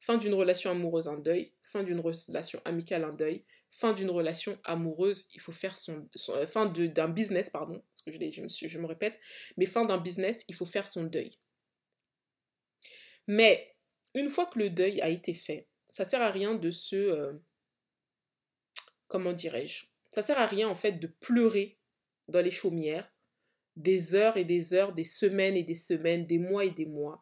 Fin 0.00 0.16
d'une 0.16 0.34
relation 0.34 0.70
amoureuse, 0.70 1.08
un 1.08 1.18
deuil. 1.18 1.52
Fin 1.62 1.82
d'une 1.84 2.00
relation 2.00 2.60
amicale, 2.64 3.04
un 3.04 3.12
deuil. 3.12 3.44
Fin 3.70 3.92
d'une 3.92 4.10
relation 4.10 4.58
amoureuse, 4.64 5.28
il 5.34 5.40
faut 5.40 5.52
faire 5.52 5.76
son... 5.76 6.08
Euh, 6.30 6.46
fin 6.46 6.66
d'un 6.66 7.08
business, 7.08 7.50
pardon, 7.50 7.82
je 8.04 8.78
me 8.78 8.86
répète, 8.86 9.20
mais 9.56 9.66
fin 9.66 9.84
d'un 9.84 9.98
business, 9.98 10.44
il 10.48 10.56
faut 10.56 10.66
faire 10.66 10.88
son 10.88 11.04
deuil. 11.04 11.38
Mais 13.28 13.76
une 14.14 14.28
fois 14.28 14.46
que 14.46 14.58
le 14.58 14.70
deuil 14.70 15.00
a 15.02 15.08
été 15.08 15.34
fait, 15.34 15.68
ça 15.90 16.04
sert 16.04 16.20
à 16.20 16.30
rien 16.30 16.54
de 16.54 16.70
se... 16.72 16.96
Euh, 16.96 17.32
comment 19.06 19.32
dirais-je? 19.32 19.86
Ça 20.12 20.22
sert 20.22 20.38
à 20.38 20.46
rien 20.46 20.68
en 20.68 20.74
fait 20.74 20.92
de 20.92 21.06
pleurer 21.06 21.78
dans 22.30 22.42
les 22.42 22.50
chaumières 22.50 23.10
des 23.76 24.14
heures 24.14 24.36
et 24.36 24.44
des 24.44 24.74
heures, 24.74 24.92
des 24.92 25.04
semaines 25.04 25.56
et 25.56 25.62
des 25.62 25.74
semaines, 25.74 26.26
des 26.26 26.38
mois 26.38 26.64
et 26.64 26.70
des 26.70 26.86
mois, 26.86 27.20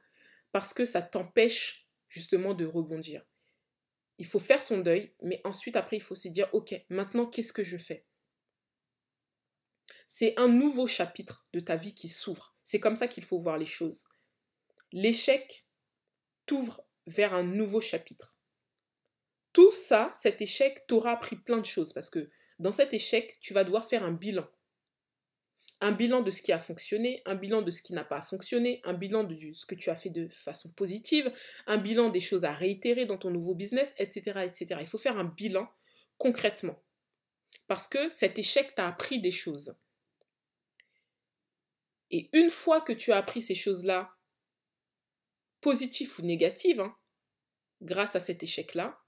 parce 0.53 0.75
que 0.75 0.85
ça 0.85 1.03
t'empêche 1.03 1.89
justement 2.09 2.55
de 2.55 2.65
rebondir. 2.65 3.25
Il 4.19 4.27
faut 4.27 4.41
faire 4.41 4.63
son 4.63 4.79
deuil, 4.79 5.15
mais 5.23 5.41
ensuite 5.45 5.77
après 5.77 5.97
il 5.97 6.03
faut 6.03 6.17
se 6.17 6.29
dire, 6.29 6.49
ok, 6.53 6.75
maintenant 6.89 7.27
qu'est-ce 7.27 7.53
que 7.53 7.65
je 7.65 7.79
fais? 7.79 8.07
C'est 10.07 10.37
un 10.39 10.49
nouveau 10.49 10.87
chapitre 10.87 11.47
de 11.53 11.61
ta 11.61 11.77
vie 11.77 11.95
qui 11.95 12.09
s'ouvre. 12.09 12.57
C'est 12.65 12.81
comme 12.81 12.97
ça 12.97 13.09
qu'il 13.09 13.25
faut 13.25 13.39
voir 13.39 13.59
les 13.59 13.67
choses. 13.67 14.09
L'échec 14.91 15.67
t'ouvre 16.47 16.83
vers 17.07 17.35
un 17.35 17.43
nouveau 17.43 17.81
chapitre. 17.81 18.37
Tout 19.53 19.73
ça, 19.73 20.11
cet 20.15 20.41
échec 20.41 20.87
t'aura 20.87 21.13
appris 21.13 21.37
plein 21.37 21.59
de 21.59 21.67
choses 21.67 21.93
parce 21.93 22.11
que 22.11 22.31
dans 22.59 22.73
cet 22.73 22.93
échec, 22.95 23.39
tu 23.41 23.55
vas 23.55 23.65
devoir 23.65 23.89
faire 23.89 24.03
un 24.03 24.13
bilan 24.13 24.49
un 25.81 25.93
bilan 25.93 26.23
de 26.23 26.31
ce 26.31 26.43
qui 26.43 26.53
a 26.53 26.59
fonctionné, 26.59 27.23
un 27.25 27.35
bilan 27.35 27.63
de 27.63 27.71
ce 27.71 27.83
qui 27.83 27.93
n'a 27.93 28.05
pas 28.05 28.21
fonctionné, 28.21 28.81
un 28.85 28.95
bilan 28.95 29.25
de 29.25 29.53
ce 29.53 29.65
que 29.65 29.75
tu 29.75 29.91
as 29.91 29.97
fait 29.97 30.11
de 30.11 30.29
façon 30.29 30.73
positive, 30.73 31.33
un 31.67 31.79
bilan 31.79 32.11
des 32.11 32.21
choses 32.21 32.45
à 32.45 32.53
réitérer 32.53 33.07
dans 33.07 33.19
ton 33.19 33.31
nouveau 33.31 33.55
business, 33.55 33.95
etc. 33.99 34.41
etc. 34.45 34.77
Il 34.81 34.87
faut 34.87 34.99
faire 34.99 35.19
un 35.19 35.25
bilan 35.25 35.69
concrètement. 36.17 36.83
Parce 37.69 37.87
que 37.87 38.09
cet 38.11 38.39
échec 38.39 38.75
t'a 38.75 38.89
appris 38.89 39.21
des 39.21 39.31
choses. 39.31 39.81
Et 42.11 42.31
une 42.33 42.51
fois 42.51 42.81
que 42.81 42.93
tu 42.93 43.13
as 43.13 43.19
appris 43.19 43.43
ces 43.43 43.55
choses-là, 43.55 44.11
positives 45.61 46.15
ou 46.19 46.23
négatives, 46.23 46.81
hein, 46.81 46.97
grâce 47.83 48.17
à 48.17 48.21
cet 48.21 48.43
échec-là, 48.43 48.99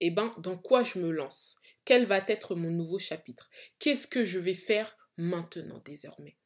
eh 0.00 0.10
ben, 0.10 0.32
dans 0.38 0.58
quoi 0.58 0.84
je 0.84 0.98
me 0.98 1.10
lance? 1.10 1.60
Quel 1.84 2.04
va 2.04 2.18
être 2.26 2.54
mon 2.54 2.70
nouveau 2.70 2.98
chapitre? 2.98 3.48
Qu'est-ce 3.78 4.06
que 4.06 4.24
je 4.24 4.38
vais 4.38 4.54
faire 4.54 4.96
maintenant, 5.16 5.82
désormais. 5.84 6.36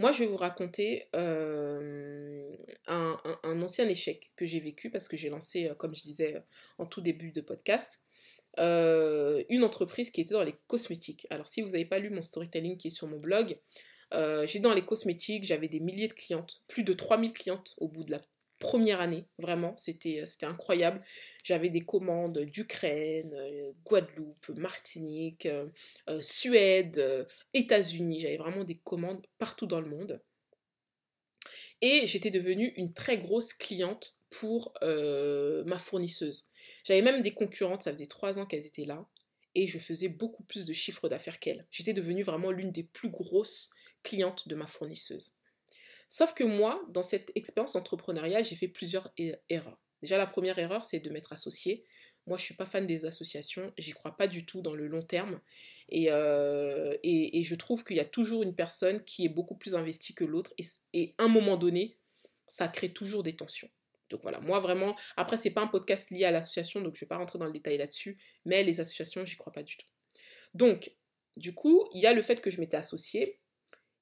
Moi, 0.00 0.12
je 0.12 0.20
vais 0.20 0.26
vous 0.26 0.38
raconter 0.38 1.08
euh, 1.14 2.50
un, 2.86 3.18
ancien 3.44 3.86
échec 3.86 4.32
que 4.34 4.46
j'ai 4.46 4.58
vécu 4.58 4.90
parce 4.90 5.08
que 5.08 5.18
j'ai 5.18 5.28
lancé, 5.28 5.68
euh, 5.68 5.74
comme 5.74 5.94
je 5.94 6.00
disais 6.00 6.42
en 6.78 6.86
tout 6.86 7.02
début 7.02 7.32
de 7.32 7.42
podcast, 7.42 8.02
euh, 8.58 9.44
une 9.50 9.62
entreprise 9.62 10.10
qui 10.10 10.22
était 10.22 10.32
dans 10.32 10.42
les 10.42 10.56
cosmétiques. 10.68 11.26
Alors, 11.28 11.48
si 11.48 11.60
vous 11.60 11.70
n'avez 11.70 11.84
pas 11.84 11.98
lu 11.98 12.08
mon 12.08 12.22
storytelling 12.22 12.78
qui 12.78 12.88
est 12.88 12.92
sur 12.92 13.08
mon 13.08 13.18
blog, 13.18 13.58
j'ai 14.12 14.58
dans 14.58 14.72
les 14.72 14.86
cosmétiques, 14.86 15.44
j'avais 15.44 15.68
des 15.68 15.80
milliers 15.80 16.08
de 16.08 16.14
clientes, 16.14 16.62
plus 16.66 16.82
de 16.82 16.94
3000 16.94 17.32
clientes 17.34 17.74
au 17.76 17.86
bout 17.86 18.02
de 18.02 18.10
la 18.10 18.20
première 18.60 19.00
année, 19.00 19.24
vraiment, 19.38 19.74
c'était 19.76 20.22
euh, 20.22 20.46
incroyable. 20.46 21.02
J'avais 21.42 21.70
des 21.70 21.80
commandes 21.80 22.38
d'Ukraine, 22.38 23.34
euh, 23.34 23.72
Guadeloupe, 23.84 24.50
Martinique, 24.50 25.46
euh, 25.46 25.66
Suède, 26.20 27.26
États-Unis, 27.52 28.20
j'avais 28.20 28.36
vraiment 28.36 28.62
des 28.62 28.76
commandes 28.76 29.26
partout 29.38 29.66
dans 29.66 29.80
le 29.80 29.88
monde. 29.88 30.20
Et 31.82 32.06
j'étais 32.06 32.30
devenue 32.30 32.74
une 32.76 32.92
très 32.92 33.16
grosse 33.16 33.54
cliente 33.54 34.18
pour 34.28 34.74
ma 34.82 35.78
fournisseuse. 35.78 36.50
J'avais 36.84 37.00
même 37.00 37.22
des 37.22 37.32
concurrentes, 37.32 37.82
ça 37.82 37.92
faisait 37.92 38.06
trois 38.06 38.38
ans 38.38 38.44
qu'elles 38.44 38.66
étaient 38.66 38.84
là, 38.84 39.06
et 39.54 39.66
je 39.66 39.78
faisais 39.78 40.10
beaucoup 40.10 40.42
plus 40.42 40.66
de 40.66 40.74
chiffres 40.74 41.08
d'affaires 41.08 41.40
qu'elles. 41.40 41.66
J'étais 41.70 41.94
devenue 41.94 42.22
vraiment 42.22 42.50
l'une 42.50 42.70
des 42.70 42.82
plus 42.82 43.08
grosses 43.08 43.70
clientes 44.02 44.46
de 44.46 44.54
ma 44.54 44.66
fournisseuse. 44.66 45.39
Sauf 46.12 46.34
que 46.34 46.42
moi, 46.42 46.84
dans 46.88 47.02
cette 47.02 47.30
expérience 47.36 47.76
entrepreneuriale, 47.76 48.44
j'ai 48.44 48.56
fait 48.56 48.66
plusieurs 48.66 49.14
erreurs. 49.48 49.78
Déjà, 50.02 50.18
la 50.18 50.26
première 50.26 50.58
erreur, 50.58 50.84
c'est 50.84 50.98
de 50.98 51.08
m'être 51.08 51.32
associé. 51.32 51.84
Moi, 52.26 52.36
je 52.36 52.42
ne 52.42 52.46
suis 52.46 52.56
pas 52.56 52.66
fan 52.66 52.84
des 52.84 53.06
associations, 53.06 53.72
j'y 53.78 53.92
crois 53.92 54.16
pas 54.16 54.26
du 54.26 54.44
tout 54.44 54.60
dans 54.60 54.74
le 54.74 54.88
long 54.88 55.04
terme. 55.04 55.40
Euh, 55.92 56.96
et, 57.04 57.44
je 57.44 57.54
trouve 57.54 57.84
qu'il 57.84 57.96
y 57.96 58.00
a 58.00 58.04
toujours 58.04 58.42
une 58.42 58.56
personne 58.56 59.04
qui 59.04 59.24
est 59.24 59.28
beaucoup 59.28 59.54
plus 59.54 59.76
investie 59.76 60.12
que 60.12 60.24
l'autre. 60.24 60.52
Et, 60.92 61.14
à 61.16 61.22
un 61.22 61.28
moment 61.28 61.56
donné, 61.56 61.96
ça 62.48 62.66
crée 62.66 62.92
toujours 62.92 63.22
des 63.22 63.36
tensions. 63.36 63.70
Donc 64.10 64.22
voilà, 64.22 64.40
moi 64.40 64.58
vraiment, 64.58 64.96
après, 65.16 65.36
c'est 65.36 65.54
pas 65.54 65.60
un 65.60 65.68
podcast 65.68 66.10
lié 66.10 66.24
à 66.24 66.32
l'association, 66.32 66.80
donc 66.80 66.96
je 66.96 66.98
ne 66.98 67.06
vais 67.06 67.08
pas 67.08 67.18
rentrer 67.18 67.38
dans 67.38 67.46
le 67.46 67.52
détail 67.52 67.78
là-dessus, 67.78 68.18
mais 68.44 68.64
les 68.64 68.80
associations, 68.80 69.24
j'y 69.24 69.36
crois 69.36 69.52
pas 69.52 69.62
du 69.62 69.76
tout. 69.76 69.86
Donc, 70.54 70.90
du 71.36 71.54
coup, 71.54 71.88
il 71.94 72.00
y 72.00 72.06
a 72.08 72.12
le 72.12 72.22
fait 72.22 72.40
que 72.40 72.50
je 72.50 72.58
m'étais 72.58 72.76
associée, 72.76 73.38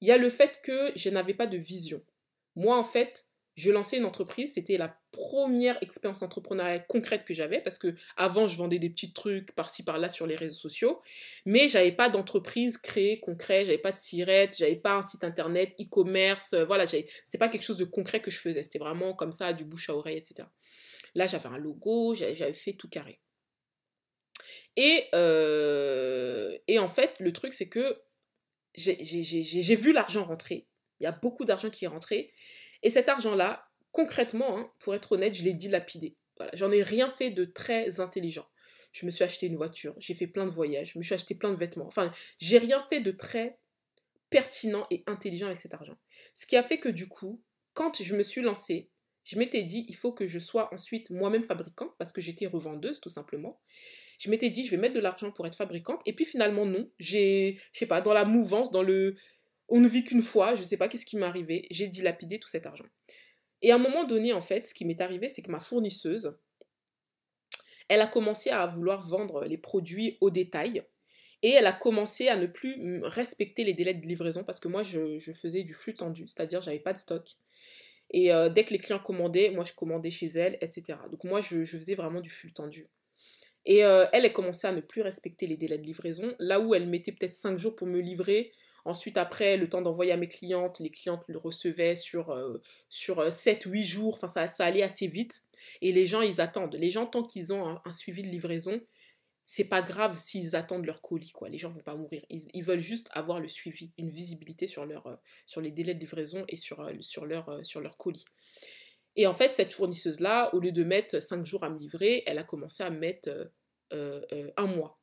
il 0.01 0.09
y 0.09 0.13
a 0.13 0.19
le 0.19 0.31
fait 0.31 0.61
que 0.63 0.93
je 0.97 1.11
n'avais 1.11 1.35
pas 1.35 1.47
de 1.47 1.57
vision. 1.57 2.03
Moi, 2.57 2.77
en 2.77 2.85
fait, 2.85 3.29
je 3.59 3.73
lançais 3.73 3.99
une 3.99 4.05
entreprise, 4.05 4.55
c'était 4.55 4.77
la 4.77 4.97
première 5.11 5.83
expérience 5.83 6.23
entrepreneuriale 6.23 6.87
concrète 6.87 7.25
que 7.25 7.35
j'avais 7.35 7.61
parce 7.61 7.77
que 7.77 7.97
avant 8.17 8.47
je 8.47 8.57
vendais 8.57 8.79
des 8.79 8.89
petits 8.89 9.13
trucs 9.13 9.53
par-ci 9.53 9.85
par-là 9.85 10.09
sur 10.09 10.29
les 10.29 10.37
réseaux 10.37 10.57
sociaux, 10.57 11.03
mais 11.45 11.69
j'avais 11.69 11.91
pas 11.91 12.09
d'entreprise 12.09 12.79
créée 12.79 13.19
concrète, 13.19 13.67
j'avais 13.67 13.79
pas 13.79 13.91
de 13.91 13.97
sirette, 13.97 14.57
j'avais 14.57 14.77
pas 14.77 14.95
un 14.95 15.03
site 15.03 15.25
internet, 15.25 15.75
e-commerce, 15.81 16.53
euh, 16.53 16.65
voilà, 16.65 16.87
c'était 16.87 17.39
pas 17.39 17.49
quelque 17.49 17.65
chose 17.65 17.79
de 17.79 17.85
concret 17.85 18.21
que 18.21 18.31
je 18.31 18.39
faisais, 18.39 18.63
c'était 18.63 18.79
vraiment 18.79 19.13
comme 19.13 19.33
ça 19.33 19.53
du 19.53 19.65
bouche 19.65 19.91
à 19.91 19.97
oreille, 19.97 20.19
etc. 20.19 20.49
Là 21.17 21.27
j'avais 21.27 21.49
un 21.49 21.59
logo, 21.59 22.15
j'avais 22.15 22.55
fait 22.55 22.75
tout 22.75 22.89
carré. 22.89 23.19
Et, 24.77 25.07
euh, 25.17 26.57
et 26.69 26.79
en 26.79 26.89
fait 26.89 27.17
le 27.19 27.33
truc 27.33 27.53
c'est 27.53 27.69
que 27.69 28.01
j'ai 28.79 29.77
vu 29.77 29.93
l'argent 29.93 30.25
rentrer. 30.25 30.67
Il 31.01 31.05
y 31.05 31.07
a 31.07 31.13
beaucoup 31.13 31.45
d'argent 31.45 31.71
qui 31.71 31.85
est 31.85 31.89
rentré. 31.89 32.33
Et 32.83 32.91
cet 32.91 33.09
argent-là, 33.09 33.69
concrètement, 33.93 34.59
hein, 34.59 34.71
pour 34.79 34.95
être 34.95 35.13
honnête, 35.13 35.35
je 35.35 35.45
l'ai 35.45 35.53
dilapidé. 35.53 36.17
Voilà, 36.37 36.53
J'en 36.55 36.71
ai 36.71 36.83
rien 36.83 37.11
fait 37.11 37.31
de 37.31 37.45
très 37.45 38.01
intelligent. 38.01 38.47
Je 38.93 39.07
me 39.07 39.11
suis 39.11 39.25
acheté 39.25 39.47
une 39.47 39.57
voiture, 39.57 39.95
j'ai 39.99 40.15
fait 40.15 40.27
plein 40.27 40.47
de 40.47 40.51
voyages, 40.51 40.93
je 40.95 40.99
me 40.99 41.05
suis 41.05 41.15
acheté 41.15 41.35
plein 41.35 41.51
de 41.51 41.57
vêtements. 41.57 41.87
Enfin, 41.87 42.13
j'ai 42.39 42.59
rien 42.59 42.83
fait 42.89 43.01
de 43.01 43.11
très 43.11 43.59
pertinent 44.31 44.87
et 44.91 45.05
intelligent 45.07 45.47
avec 45.47 45.61
cet 45.61 45.75
argent. 45.75 45.97
Ce 46.35 46.47
qui 46.47 46.57
a 46.57 46.63
fait 46.63 46.79
que 46.79 46.89
du 46.89 47.07
coup, 47.07 47.43
quand 47.75 48.03
je 48.03 48.17
me 48.17 48.23
suis 48.23 48.43
lancée, 48.43 48.91
je 49.29 49.39
m'étais 49.39 49.63
dit, 49.63 49.85
il 49.91 49.95
faut 49.95 50.11
que 50.11 50.27
je 50.27 50.39
sois 50.39 50.73
ensuite 50.73 51.11
moi-même 51.11 51.43
fabricant, 51.43 51.93
parce 51.99 52.15
que 52.15 52.23
j'étais 52.23 52.47
revendeuse 52.47 52.99
tout 52.99 53.11
simplement. 53.11 53.61
Je 54.19 54.31
m'étais 54.31 54.49
dit, 54.49 54.65
je 54.65 54.71
vais 54.71 54.79
mettre 54.79 54.95
de 54.95 55.01
l'argent 55.01 55.31
pour 55.31 55.47
être 55.47 55.55
fabricante. 55.55 56.01
Et 56.07 56.15
puis 56.15 56.25
finalement, 56.25 56.65
non. 56.65 56.91
J'ai, 56.99 57.61
je 57.75 57.79
sais 57.79 57.87
pas, 57.87 58.01
dans 58.01 58.15
la 58.15 58.25
mouvance, 58.25 58.71
dans 58.71 58.83
le. 58.83 59.17
On 59.69 59.81
ne 59.81 59.89
vit 59.89 60.03
qu'une 60.03 60.23
fois, 60.23 60.55
je 60.55 60.63
ne 60.63 60.67
sais 60.67 60.79
pas 60.79 60.89
qu'est-ce 60.89 61.05
qui 61.05 61.19
m'est 61.19 61.27
arrivé. 61.27 61.67
J'ai 61.71 61.89
dilapidé 61.89 62.41
tout 62.41 62.49
cet 62.49 62.65
argent. 62.65 62.87
Et 63.61 63.71
à 63.71 63.75
un 63.75 63.79
moment 63.79 64.05
donné, 64.05 64.33
en 64.33 64.41
fait, 64.41 64.65
ce 64.65 64.73
qui 64.73 64.87
m'est 64.87 65.03
arrivé, 65.03 65.29
c'est 65.29 65.43
que 65.43 65.51
ma 65.51 65.61
fournisseuse, 65.61 66.41
elle 67.89 68.01
a 68.01 68.07
commencé 68.07 68.49
à 68.49 68.67
vouloir 68.67 69.07
vendre 69.07 69.45
les 69.45 69.59
produits 69.59 70.17
au 70.23 70.31
détail. 70.31 70.85
Et 71.43 71.51
elle 71.51 71.67
a 71.67 71.75
commencé 71.75 72.29
à 72.29 72.37
ne 72.37 72.47
plus 72.47 73.03
respecter 73.05 73.63
les 73.63 73.75
délais 73.75 73.93
de 73.93 74.07
livraison 74.07 74.43
parce 74.43 74.59
que 74.59 74.69
moi, 74.69 74.83
je, 74.83 75.19
faisais 75.35 75.65
du 75.65 75.75
flux 75.75 75.93
tendu, 75.93 76.27
c'est-à-dire 76.29 76.63
j'avais 76.63 76.81
pas 76.81 76.95
de 76.95 76.99
stock. 76.99 77.29
Et 78.11 78.33
euh, 78.33 78.49
dès 78.49 78.65
que 78.65 78.73
les 78.73 78.79
clients 78.79 78.99
commandaient, 78.99 79.51
moi 79.51 79.65
je 79.65 79.73
commandais 79.75 80.11
chez 80.11 80.27
elle, 80.27 80.57
etc. 80.61 80.99
Donc 81.11 81.25
moi, 81.25 81.41
je, 81.41 81.65
faisais 81.65 81.95
vraiment 81.95 82.21
du 82.21 82.31
flux 82.31 82.53
tendu. 82.53 82.89
Et 83.67 83.85
euh, 83.85 84.07
elle, 84.13 84.25
elle 84.25 84.33
commençait 84.33 84.67
à 84.67 84.73
ne 84.73 84.81
plus 84.81 85.03
respecter 85.03 85.47
les 85.47 85.57
délais 85.57 85.79
de 85.79 85.83
livraison. 85.83 86.35
Là 86.39 86.61
où 86.61 86.75
elle 86.75 86.89
mettait 86.89 87.13
peut-être 87.13 87.35
5 87.35 87.59
jours 87.59 87.77
pour 87.77 87.87
me 87.87 88.01
livrer, 88.01 88.53
ensuite 88.87 89.19
après, 89.19 89.59
le 89.59 89.69
temps 89.69 89.83
d'envoyer 89.83 90.13
à 90.13 90.17
mes 90.17 90.29
clientes, 90.29 90.81
les 90.81 90.91
clientes 90.91 91.23
le 91.29 91.37
recevaient 91.37 91.97
sur, 91.97 92.31
euh, 92.31 92.63
sur 92.89 93.29
7-8 93.29 93.81
euh, 93.81 93.83
jours. 93.83 94.19
Enfin, 94.23 94.47
ça 94.47 94.65
allait 94.65 94.83
assez 94.83 95.07
vite. 95.07 95.43
Et 95.83 95.93
les 95.93 96.07
gens, 96.07 96.23
ils 96.23 96.41
attendent. 96.41 96.77
Les 96.77 96.91
gens, 96.91 97.05
tant 97.05 97.23
qu'ils 97.23 97.53
ont 97.53 97.79
un, 97.85 97.93
suivi 97.93 98.23
de 98.23 98.29
livraison, 98.29 98.81
c'est 99.51 99.71
pas 99.71 99.81
grave 99.81 100.19
s'ils 100.19 100.57
attendent 100.57 100.85
leur 100.85 101.01
colis, 101.01 101.31
quoi. 101.31 101.49
Les 101.49 101.57
gens 101.57 101.71
vont 101.71 101.81
pas 101.81 101.95
mourir. 101.95 102.23
Ils, 102.29 102.63
veulent 102.63 102.83
juste 102.83 103.09
avoir 103.15 103.41
le 103.41 103.49
suivi, 103.49 103.95
une 103.97 104.11
visibilité 104.11 104.67
sur, 104.67 104.85
leur, 104.85 105.19
sur 105.47 105.63
les 105.63 105.71
délais 105.71 105.95
de 105.95 106.01
livraison 106.01 106.45
et 106.49 106.57
sur, 106.57 106.87
sur, 107.01 107.25
leur, 107.25 107.65
sur 107.65 107.81
leur 107.81 107.97
colis. 107.97 108.27
Et 109.17 109.27
en 109.27 109.33
fait, 109.33 109.51
cette 109.51 109.73
fournisseuse-là, 109.73 110.55
au 110.55 110.61
lieu 110.61 110.71
de 110.71 110.85
mettre 110.85 111.21
5 111.21 111.47
jours 111.47 111.65
à 111.65 111.71
me 111.71 111.79
livrer, 111.79 112.25
elle 112.27 112.37
a 112.37 112.45
commencé 112.45 112.83
à 112.83 112.91
mettre 112.91 113.31
euh, 113.95 114.21
euh, 114.33 114.51
un 114.59 114.67
mois. 114.67 115.01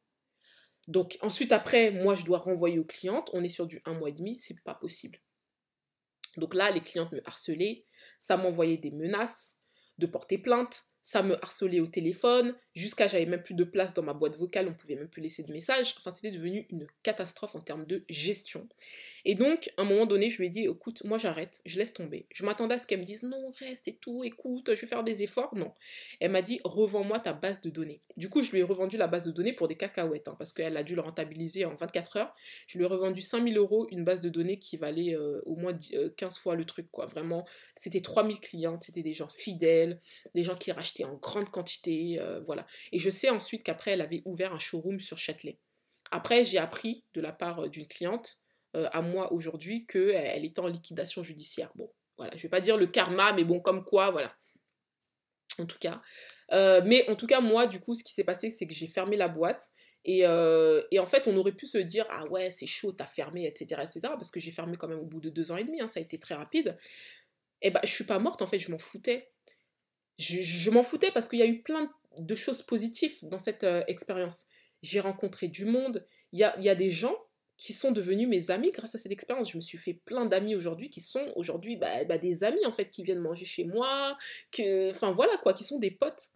Donc 0.88 1.18
ensuite 1.22 1.52
après, 1.52 1.90
moi 1.90 2.14
je 2.14 2.24
dois 2.24 2.38
renvoyer 2.38 2.78
aux 2.78 2.86
clientes, 2.86 3.32
on 3.34 3.44
est 3.44 3.50
sur 3.50 3.66
du 3.66 3.82
un 3.86 3.94
mois 3.94 4.10
et 4.10 4.14
demi, 4.14 4.36
c'est 4.36 4.62
pas 4.64 4.76
possible. 4.76 5.18
Donc 6.38 6.54
là, 6.54 6.70
les 6.70 6.82
clientes 6.82 7.12
me 7.14 7.28
harcelaient, 7.28 7.84
ça 8.20 8.38
m'envoyait 8.38 8.78
des 8.78 8.92
menaces 8.92 9.64
de 9.98 10.06
porter 10.06 10.38
plainte, 10.38 10.84
ça 11.06 11.22
me 11.22 11.36
harcelait 11.44 11.82
au 11.82 11.86
téléphone, 11.86 12.56
jusqu'à 12.74 13.06
j'avais 13.08 13.28
même 13.28 13.44
plus 13.44 13.54
de 13.54 13.64
place 13.64 13.94
dans 13.94 14.02
ma 14.02 14.14
boîte 14.14 14.38
vocale, 14.38 14.68
on 14.68 14.74
pouvait 14.74 14.96
même 14.96 15.08
plus 15.08 15.22
laisser 15.22 15.44
de 15.44 15.54
messages. 15.54 15.94
Enfin, 16.00 16.10
c'était 16.12 16.36
devenu 16.36 16.66
une 16.72 16.88
catastrophe 17.04 17.56
en 17.56 17.60
termes 17.60 17.86
de 17.86 18.04
gestion. 18.10 18.68
Et 19.24 19.36
donc, 19.36 19.72
à 19.78 19.84
un 19.84 19.86
moment 19.86 20.08
donné, 20.08 20.30
je 20.32 20.40
lui 20.40 20.48
ai 20.48 20.50
dit, 20.50 20.66
écoute, 20.66 21.04
moi 21.04 21.20
j'arrête, 21.20 21.62
je 21.66 21.78
laisse 21.78 21.94
tomber. 21.94 22.26
Je 22.34 22.44
m'attendais 22.44 22.74
à 22.74 22.80
ce 22.80 22.88
qu'elle 22.88 23.02
me 23.02 23.06
dise, 23.06 23.22
non, 23.22 23.52
reste 23.60 23.88
et 23.88 23.98
tout, 23.98 24.24
écoute, 24.24 24.74
je 24.74 24.82
vais 24.82 24.88
faire 24.88 25.04
des 25.04 25.22
efforts. 25.22 25.54
Non. 25.56 25.74
Elle 26.20 26.32
m'a 26.32 26.42
dit, 26.42 26.60
revends-moi 26.64 27.20
ta 27.20 27.34
base 27.34 27.62
de 27.62 27.70
données. 27.70 28.02
Du 28.18 28.30
coup, 28.30 28.42
je 28.42 28.52
lui 28.52 28.60
ai 28.60 28.64
revendu 28.64 28.98
la 28.98 29.06
base 29.06 29.22
de 29.22 29.32
données 29.32 29.54
pour 29.54 29.68
des 29.68 29.76
cacahuètes, 29.76 30.28
hein, 30.28 30.36
parce 30.40 30.54
qu'elle 30.54 30.76
a 30.76 30.84
dû 30.84 30.96
le 30.96 31.02
rentabiliser 31.02 31.66
en 31.66 31.76
24 31.76 32.18
heures. 32.18 32.36
Je 32.66 32.80
lui 32.80 32.86
ai 32.86 32.88
revendu 32.88 33.22
5000 33.22 33.56
euros 33.58 33.88
une 33.92 34.04
base 34.04 34.22
de 34.22 34.30
données 34.30 34.58
qui 34.58 34.78
valait 34.78 35.16
euh, 35.16 35.40
au 35.46 35.56
moins 35.56 35.74
15 35.74 35.84
euh, 35.94 36.40
fois 36.40 36.56
le 36.56 36.66
truc, 36.66 36.88
quoi. 36.90 37.06
Vraiment, 37.06 37.46
c'était 37.76 38.02
3000 38.02 38.40
clients, 38.40 38.80
c'était 38.82 39.04
des 39.04 39.14
gens 39.14 39.30
fidèles, 39.30 40.02
des 40.34 40.44
gens 40.44 40.56
qui 40.56 40.72
rachetaient 40.72 40.95
en 41.04 41.16
grande 41.16 41.50
quantité, 41.50 42.20
euh, 42.20 42.40
voilà. 42.46 42.66
Et 42.92 43.00
je 43.00 43.10
sais 43.10 43.30
ensuite 43.30 43.64
qu'après, 43.64 43.92
elle 43.92 44.02
avait 44.02 44.22
ouvert 44.26 44.54
un 44.54 44.60
showroom 44.60 45.00
sur 45.00 45.18
Châtelet. 45.18 45.58
Après, 46.12 46.44
j'ai 46.44 46.58
appris 46.58 47.04
de 47.14 47.22
la 47.22 47.32
part 47.32 47.66
euh, 47.66 47.70
d'une 47.70 47.88
cliente 47.88 48.38
euh, 48.76 48.88
à 48.94 49.02
moi 49.02 49.34
aujourd'hui 49.34 49.86
qu'elle 49.86 50.46
était 50.46 50.60
en 50.60 50.68
liquidation 50.68 51.24
judiciaire. 51.24 51.72
Bon, 51.76 51.92
voilà, 52.18 52.36
je 52.38 52.44
vais 52.44 52.50
pas 52.50 52.62
dire 52.62 52.78
le 52.78 52.88
karma, 52.88 53.34
mais 53.34 53.44
bon, 53.44 53.60
comme 53.60 53.84
quoi, 53.84 54.12
voilà. 54.12 54.34
En 55.60 55.66
tout 55.66 55.80
cas. 55.80 56.02
mais 56.52 57.10
en 57.10 57.16
tout 57.16 57.28
cas, 57.28 57.42
moi, 57.42 57.66
du 57.68 57.80
coup, 57.80 57.96
ce 57.96 58.04
qui 58.04 58.14
s'est 58.14 58.26
passé, 58.26 58.52
c'est 58.52 58.68
que 58.68 58.74
j'ai 58.74 58.88
fermé 58.88 59.16
la 59.18 59.28
boîte. 59.28 59.70
Et, 60.04 60.28
en 60.28 61.06
fait, 61.06 61.28
on 61.28 61.38
aurait 61.38 61.54
pu 61.54 61.66
se 61.66 61.78
dire, 61.78 62.06
ah 62.10 62.26
ouais, 62.26 62.52
c'est 62.52 62.68
chaud, 62.68 62.92
t'as 62.92 63.08
fermé, 63.08 63.48
etc., 63.48 63.82
etc. 63.82 64.02
Parce 64.02 64.32
que 64.32 64.42
j'ai 64.42 64.52
fermé 64.52 64.76
quand 64.76 64.90
même 64.90 65.00
au 65.00 65.06
bout 65.06 65.22
de 65.22 65.30
deux 65.30 65.54
ans 65.54 65.58
et 65.58 65.64
demi, 65.64 65.80
hein, 65.80 65.88
ça 65.88 66.02
a 66.02 66.04
été 66.04 66.20
très 66.20 66.36
rapide. 66.36 66.78
Et 67.62 67.68
eh 67.68 67.72
ben, 67.72 67.80
je 67.84 67.90
suis 67.90 68.04
pas 68.04 68.20
morte, 68.20 68.42
en 68.42 68.48
fait, 68.48 68.60
je 68.60 68.70
m'en 68.70 68.78
foutais 68.78 69.32
je, 70.18 70.70
m'en 70.70 70.84
foutais 70.84 71.12
parce 71.12 71.28
qu'il 71.28 71.40
y 71.40 71.44
a 71.44 71.48
eu 71.48 71.62
plein 71.62 71.92
de 72.18 72.36
choses 72.36 72.62
positives 72.62 73.18
dans 73.24 73.40
cette 73.40 73.64
euh, 73.64 73.84
expérience. 73.88 74.48
J'ai 74.82 75.00
rencontré 75.00 75.48
du 75.48 75.66
monde. 75.66 76.06
Il 76.32 76.40
y 76.40 76.44
a, 76.44 76.76
des 76.76 76.92
gens 76.92 77.16
qui 77.58 77.74
sont 77.74 77.92
devenus 77.92 78.28
mes 78.28 78.52
amis 78.52 78.72
grâce 78.72 78.96
à 78.96 78.98
cette 78.98 79.12
expérience. 79.12 79.52
Je 79.52 79.58
me 79.58 79.62
suis 79.62 79.78
fait 79.78 79.94
plein 79.94 80.26
d'amis 80.26 80.56
aujourd'hui 80.56 80.90
qui 80.90 81.02
sont 81.02 81.32
aujourd'hui 81.36 81.78
bah, 81.78 82.04
bah, 82.06 82.18
des 82.18 82.44
amis 82.44 82.66
en 82.66 82.72
fait 82.72 82.90
qui 82.90 83.04
viennent 83.04 83.20
manger 83.20 83.46
chez 83.46 83.64
moi, 83.64 84.18
enfin 84.92 85.12
voilà 85.12 85.38
quoi, 85.38 85.54
qui 85.54 85.64
sont 85.64 85.80
des 85.80 85.92
potes. 85.92 86.36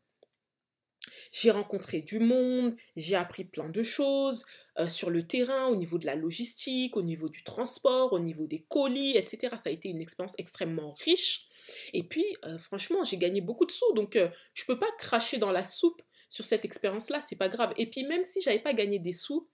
J'ai 1.32 1.52
rencontré 1.52 2.02
du 2.02 2.20
monde, 2.20 2.76
j'ai 2.96 3.16
appris 3.16 3.46
plein 3.46 3.70
de 3.70 3.84
choses 3.84 4.46
euh, 4.80 4.90
sur 4.90 5.10
le 5.10 5.28
terrain, 5.28 5.68
au 5.68 5.76
niveau 5.76 5.98
de 5.98 6.06
la 6.06 6.16
logistique, 6.16 6.98
au 6.98 7.04
niveau 7.04 7.30
du 7.30 7.44
transport, 7.44 8.14
au 8.14 8.20
niveau 8.20 8.48
des 8.48 8.66
colis, 8.68 9.16
etc. 9.16 9.56
Ça 9.58 9.70
a 9.70 9.72
été 9.72 9.90
une 9.90 10.02
expérience 10.02 10.36
extrêmement 10.38 10.94
riche. 10.94 11.49
Et 11.94 12.04
puis, 12.04 12.26
euh, 12.46 12.58
franchement, 12.58 13.04
j'ai 13.04 13.18
gagné 13.18 13.42
beaucoup 13.42 13.66
de 13.66 13.72
sous, 13.72 13.94
donc 13.94 14.16
euh, 14.16 14.30
je 14.54 14.66
peux 14.66 14.80
pas 14.80 14.92
cracher 14.98 15.38
dans 15.38 15.52
la 15.52 15.66
soupe 15.66 16.02
sur 16.30 16.46
cette 16.46 16.66
expérience-là, 16.66 17.22
c'est 17.22 17.38
pas 17.38 17.50
grave. 17.50 17.74
Et 17.78 17.90
puis, 17.90 18.04
même 18.04 18.24
si 18.24 18.42
j'avais 18.42 18.60
pas 18.60 18.74
gagné 18.74 19.00
des 19.00 19.14
sous, 19.14 19.50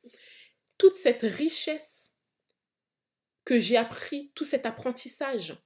toute 0.77 0.95
cette 0.95 1.21
richesse 1.21 2.19
que 3.45 3.59
j'ai 3.59 3.77
appris, 3.77 4.31
tout 4.35 4.43
cet 4.43 4.65
apprentissage, 4.65 5.57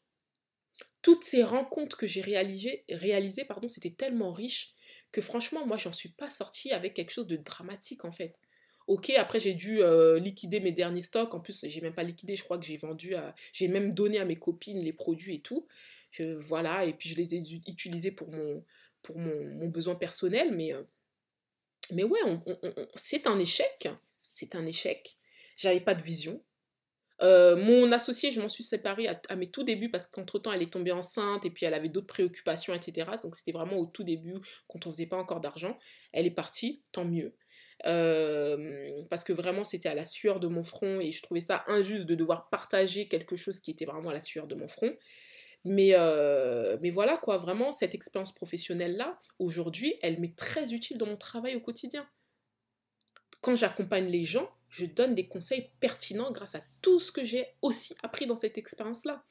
toutes 1.01 1.23
ces 1.23 1.43
rencontres 1.43 1.97
que 1.97 2.07
j'ai 2.07 2.21
réalisées, 2.21 3.45
pardon, 3.45 3.69
c'était 3.69 3.91
tellement 3.91 4.31
riche 4.31 4.73
que 5.11 5.21
franchement, 5.21 5.65
moi, 5.65 5.77
j'en 5.77 5.93
suis 5.93 6.09
pas 6.09 6.29
sortie 6.29 6.71
avec 6.71 6.93
quelque 6.93 7.11
chose 7.11 7.27
de 7.27 7.37
dramatique 7.37 8.05
en 8.05 8.11
fait. 8.11 8.35
Ok, 8.85 9.11
après 9.11 9.39
j'ai 9.39 9.53
dû 9.53 9.81
euh, 9.81 10.19
liquider 10.19 10.59
mes 10.59 10.71
derniers 10.71 11.03
stocks. 11.03 11.33
En 11.33 11.39
plus, 11.39 11.65
j'ai 11.67 11.81
même 11.81 11.93
pas 11.93 12.03
liquidé, 12.03 12.35
je 12.35 12.43
crois 12.43 12.57
que 12.57 12.65
j'ai 12.65 12.77
vendu, 12.77 13.13
j'ai 13.53 13.67
même 13.67 13.93
donné 13.93 14.19
à 14.19 14.25
mes 14.25 14.37
copines 14.37 14.83
les 14.83 14.93
produits 14.93 15.35
et 15.35 15.41
tout 15.41 15.67
voilà, 16.41 16.85
et 16.85 16.93
puis 16.93 17.09
je 17.09 17.15
les 17.15 17.35
ai 17.35 17.43
utilisés 17.67 18.11
pour 18.11 18.31
mon, 18.31 18.63
pour 19.01 19.17
mon, 19.17 19.67
besoin 19.67 19.95
personnel, 19.95 20.55
mais, 20.55 20.73
euh, 20.73 20.83
mais 21.93 22.03
ouais, 22.03 22.19
c'est 22.95 23.27
un 23.27 23.39
échec. 23.39 23.89
C'est 24.31 24.55
un 24.55 24.65
échec. 24.65 25.17
J'avais 25.57 25.81
pas 25.81 25.95
de 25.95 26.01
vision. 26.01 26.43
Euh, 27.21 27.57
mon 27.57 27.91
associé, 27.91 28.31
je 28.31 28.39
m'en 28.39 28.47
suis 28.47 28.63
séparée 28.63 29.07
à, 29.07 29.35
mes 29.35 29.51
tout 29.51 29.63
débuts 29.63 29.91
parce 29.91 30.07
qu'entre-temps, 30.07 30.53
elle 30.53 30.61
est 30.61 30.71
tombée 30.71 30.93
enceinte 30.93 31.45
et 31.45 31.49
puis 31.49 31.65
elle 31.65 31.73
avait 31.73 31.89
d'autres 31.89 32.07
préoccupations, 32.07 32.73
etc. 32.73 33.11
Donc 33.21 33.35
c'était 33.35 33.51
vraiment 33.51 33.77
au 33.77 33.85
tout 33.85 34.03
début, 34.03 34.35
quand 34.69 34.87
on 34.87 34.91
faisait 34.91 35.05
pas 35.05 35.17
encore 35.17 35.41
d'argent. 35.41 35.77
Elle 36.13 36.25
est 36.25 36.31
partie, 36.31 36.83
tant 36.91 37.03
mieux. 37.03 37.35
Euh, 37.85 39.01
parce 39.09 39.23
que 39.23 39.31
vraiment 39.31 39.63
c'était 39.63 39.87
à 39.87 39.95
la 39.95 40.03
sueur 40.03 40.41
de 40.41 40.49
mon 40.49 40.63
front 40.63 40.99
et 40.99 41.13
je 41.13 41.21
trouvais 41.21 41.39
ça 41.39 41.63
injuste 41.67 42.05
de 42.05 42.15
devoir 42.15 42.49
partager 42.49 43.07
quelque 43.07 43.37
chose 43.37 43.61
qui 43.61 43.71
était 43.71 43.85
vraiment 43.85 44.09
à 44.09 44.13
la 44.13 44.21
sueur 44.21 44.47
de 44.47 44.55
mon 44.55 44.67
front. 44.67 44.93
Mais, 45.65 45.91
euh, 45.93 46.77
mais 46.81 46.89
voilà 46.89 47.17
quoi, 47.17 47.37
vraiment, 47.37 47.71
cette 47.71 47.93
expérience 47.93 48.33
professionnelle-là, 48.33 49.19
aujourd'hui, 49.39 49.95
elle 50.01 50.19
m'est 50.19 50.35
très 50.35 50.73
utile 50.73 50.97
dans 50.97 51.05
mon 51.05 51.17
travail 51.17 51.55
au 51.55 51.59
quotidien. 51.59 52.07
Quand 53.41 53.55
j'accompagne 53.55 54.07
les 54.07 54.23
gens, 54.23 54.49
je 54.69 54.85
donne 54.85 55.15
des 55.15 55.27
conseils 55.27 55.69
pertinents 55.79 56.31
grâce 56.31 56.55
à 56.55 56.61
tout 56.81 56.99
ce 56.99 57.11
que 57.11 57.23
j'ai 57.23 57.47
aussi 57.61 57.95
appris 58.03 58.25
dans 58.25 58.35
cette 58.35 58.57
expérience-là. 58.57 59.23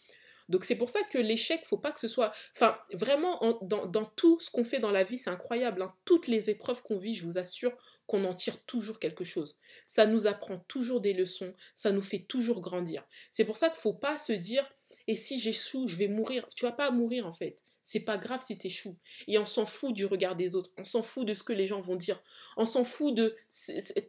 Donc 0.49 0.65
c'est 0.65 0.77
pour 0.77 0.89
ça 0.89 1.01
que 1.05 1.19
l'échec, 1.19 1.63
faut 1.67 1.77
pas 1.77 1.93
que 1.93 2.01
ce 2.01 2.09
soit... 2.09 2.33
Enfin, 2.57 2.79
vraiment, 2.93 3.59
dans, 3.63 3.87
dans, 3.87 4.07
tout 4.07 4.41
ce 4.41 4.51
qu'on 4.51 4.65
fait 4.65 4.81
dans 4.81 4.91
la 4.91 5.05
vie, 5.05 5.19
c'est 5.19 5.31
incroyable. 5.31 5.83
Hein. 5.83 5.95
Toutes 6.07 6.27
les 6.27 6.49
épreuves 6.49 6.83
qu'on 6.83 6.97
vit, 6.97 7.15
je 7.15 7.25
vous 7.25 7.37
assure 7.37 7.77
qu'on 8.07 8.25
en 8.25 8.35
tire 8.35 8.65
toujours 8.65 8.99
quelque 8.99 9.25
chose. 9.25 9.59
Ça 9.87 10.07
nous 10.07 10.27
apprend 10.27 10.59
toujours 10.61 11.03
des 11.03 11.13
leçons, 11.13 11.55
ça 11.75 11.93
nous 11.93 12.03
fait 12.03 12.21
toujours 12.21 12.63
grandir. 12.63 13.05
C'est 13.31 13.45
pour 13.45 13.59
ça 13.59 13.69
qu'il 13.69 13.81
faut 13.81 13.93
pas 13.93 14.17
se 14.17 14.33
dire, 14.33 14.67
et 15.09 15.17
si 15.17 15.41
j'échoue, 15.41 15.89
je 15.89 15.97
vais 15.97 16.07
mourir. 16.07 16.47
Tu 16.55 16.67
vas 16.67 16.73
pas 16.73 16.91
mourir 16.91 17.27
en 17.27 17.33
fait. 17.33 17.65
C'est 17.83 18.05
pas 18.05 18.19
grave 18.19 18.43
si 18.45 18.59
échoues. 18.63 18.99
Et 19.27 19.39
on 19.39 19.47
s'en 19.47 19.65
fout 19.65 19.95
du 19.95 20.05
regard 20.05 20.37
des 20.37 20.55
autres. 20.55 20.71
On 20.77 20.85
s'en 20.85 21.03
fout 21.03 21.27
de 21.27 21.33
ce 21.33 21.43
que 21.43 21.55
les 21.55 21.67
gens 21.67 21.81
vont 21.81 21.97
dire. 21.97 22.23
On 22.59 22.67
s'en 22.67 22.85
fout 22.85 23.15
de. 23.15 23.35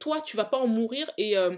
Toi, 0.01 0.21
tu 0.21 0.35
vas 0.35 0.43
pas 0.43 0.57
en 0.57 0.67
mourir 0.67 1.09
et 1.17 1.37
euh, 1.37 1.55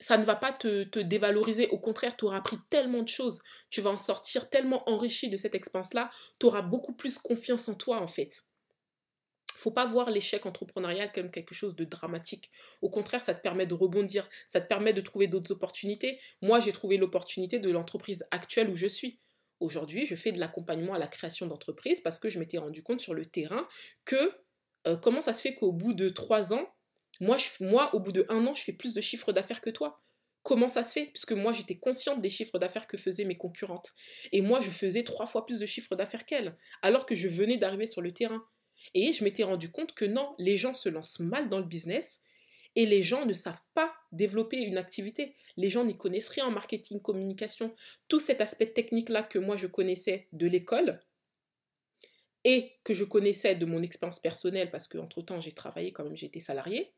ça 0.00 0.16
ne 0.16 0.24
va 0.24 0.36
pas 0.36 0.52
te, 0.52 0.84
te 0.84 0.98
dévaloriser. 0.98 1.68
Au 1.68 1.78
contraire, 1.78 2.16
tu 2.16 2.24
auras 2.24 2.38
appris 2.38 2.56
tellement 2.70 3.02
de 3.02 3.08
choses. 3.08 3.40
Tu 3.68 3.82
vas 3.82 3.90
en 3.90 3.98
sortir 3.98 4.48
tellement 4.48 4.88
enrichi 4.88 5.28
de 5.28 5.36
cette 5.36 5.54
expérience-là. 5.54 6.10
Tu 6.40 6.46
auras 6.46 6.62
beaucoup 6.62 6.94
plus 6.94 7.18
confiance 7.18 7.68
en 7.68 7.74
toi 7.74 8.00
en 8.00 8.08
fait 8.08 8.47
faut 9.58 9.70
pas 9.70 9.86
voir 9.86 10.10
l'échec 10.10 10.46
entrepreneurial 10.46 11.10
comme 11.12 11.30
quelque 11.30 11.54
chose 11.54 11.74
de 11.76 11.84
dramatique. 11.84 12.50
Au 12.80 12.90
contraire, 12.90 13.22
ça 13.22 13.34
te 13.34 13.42
permet 13.42 13.66
de 13.66 13.74
rebondir, 13.74 14.28
ça 14.48 14.60
te 14.60 14.68
permet 14.68 14.92
de 14.92 15.00
trouver 15.00 15.26
d'autres 15.26 15.52
opportunités. 15.52 16.20
Moi, 16.42 16.60
j'ai 16.60 16.72
trouvé 16.72 16.96
l'opportunité 16.96 17.58
de 17.58 17.70
l'entreprise 17.70 18.26
actuelle 18.30 18.70
où 18.70 18.76
je 18.76 18.86
suis. 18.86 19.20
Aujourd'hui, 19.60 20.06
je 20.06 20.14
fais 20.14 20.30
de 20.30 20.38
l'accompagnement 20.38 20.94
à 20.94 20.98
la 20.98 21.08
création 21.08 21.46
d'entreprise 21.46 22.00
parce 22.00 22.20
que 22.20 22.30
je 22.30 22.38
m'étais 22.38 22.58
rendu 22.58 22.82
compte 22.82 23.00
sur 23.00 23.14
le 23.14 23.26
terrain 23.26 23.66
que 24.04 24.32
euh, 24.86 24.96
comment 24.96 25.20
ça 25.20 25.32
se 25.32 25.40
fait 25.40 25.54
qu'au 25.54 25.72
bout 25.72 25.92
de 25.92 26.08
trois 26.08 26.54
ans, 26.54 26.72
moi, 27.20 27.36
moi, 27.60 27.92
au 27.94 28.00
bout 28.00 28.12
de 28.12 28.24
un 28.28 28.46
an, 28.46 28.54
je 28.54 28.62
fais 28.62 28.72
plus 28.72 28.94
de 28.94 29.00
chiffres 29.00 29.32
d'affaires 29.32 29.60
que 29.60 29.70
toi? 29.70 30.00
Comment 30.44 30.68
ça 30.68 30.84
se 30.84 30.92
fait? 30.92 31.06
Puisque 31.06 31.32
moi, 31.32 31.52
j'étais 31.52 31.76
consciente 31.76 32.22
des 32.22 32.30
chiffres 32.30 32.58
d'affaires 32.60 32.86
que 32.86 32.96
faisaient 32.96 33.24
mes 33.24 33.36
concurrentes. 33.36 33.92
Et 34.30 34.40
moi, 34.40 34.60
je 34.60 34.70
faisais 34.70 35.02
trois 35.02 35.26
fois 35.26 35.44
plus 35.44 35.58
de 35.58 35.66
chiffres 35.66 35.96
d'affaires 35.96 36.24
qu'elles, 36.24 36.56
alors 36.80 37.06
que 37.06 37.16
je 37.16 37.26
venais 37.26 37.58
d'arriver 37.58 37.88
sur 37.88 38.00
le 38.00 38.12
terrain. 38.12 38.44
Et 38.94 39.12
je 39.12 39.24
m'étais 39.24 39.44
rendu 39.44 39.70
compte 39.70 39.94
que 39.94 40.04
non, 40.04 40.34
les 40.38 40.56
gens 40.56 40.74
se 40.74 40.88
lancent 40.88 41.20
mal 41.20 41.48
dans 41.48 41.58
le 41.58 41.64
business 41.64 42.24
et 42.76 42.86
les 42.86 43.02
gens 43.02 43.26
ne 43.26 43.34
savent 43.34 43.60
pas 43.74 43.92
développer 44.12 44.58
une 44.58 44.78
activité. 44.78 45.34
Les 45.56 45.68
gens 45.68 45.84
n'y 45.84 45.96
connaissent 45.96 46.28
rien 46.28 46.46
en 46.46 46.50
marketing, 46.50 47.00
communication. 47.00 47.74
Tout 48.08 48.20
cet 48.20 48.40
aspect 48.40 48.66
technique-là 48.72 49.22
que 49.22 49.38
moi 49.38 49.56
je 49.56 49.66
connaissais 49.66 50.28
de 50.32 50.46
l'école 50.46 51.00
et 52.44 52.72
que 52.84 52.94
je 52.94 53.04
connaissais 53.04 53.54
de 53.56 53.66
mon 53.66 53.82
expérience 53.82 54.20
personnelle 54.20 54.70
parce 54.70 54.86
qu'entre-temps 54.86 55.40
j'ai 55.40 55.52
travaillé 55.52 55.92
quand 55.92 56.04
même, 56.04 56.16
j'étais 56.16 56.40
salarié. 56.40 56.92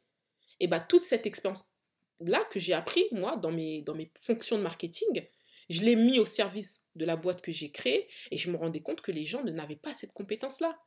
Et 0.60 0.66
bien 0.66 0.80
toute 0.80 1.04
cette 1.04 1.26
expérience-là 1.26 2.44
que 2.50 2.60
j'ai 2.60 2.74
appris, 2.74 3.04
moi, 3.12 3.36
dans 3.36 3.50
mes, 3.50 3.80
dans 3.82 3.94
mes 3.94 4.10
fonctions 4.20 4.58
de 4.58 4.62
marketing, 4.62 5.26
je 5.70 5.82
l'ai 5.82 5.96
mis 5.96 6.18
au 6.18 6.26
service 6.26 6.86
de 6.96 7.04
la 7.04 7.16
boîte 7.16 7.40
que 7.40 7.52
j'ai 7.52 7.70
créée 7.70 8.08
et 8.30 8.36
je 8.36 8.50
me 8.50 8.56
rendais 8.56 8.80
compte 8.80 9.00
que 9.00 9.12
les 9.12 9.24
gens 9.24 9.42
n'avaient 9.42 9.76
pas 9.76 9.94
cette 9.94 10.12
compétence-là. 10.12 10.78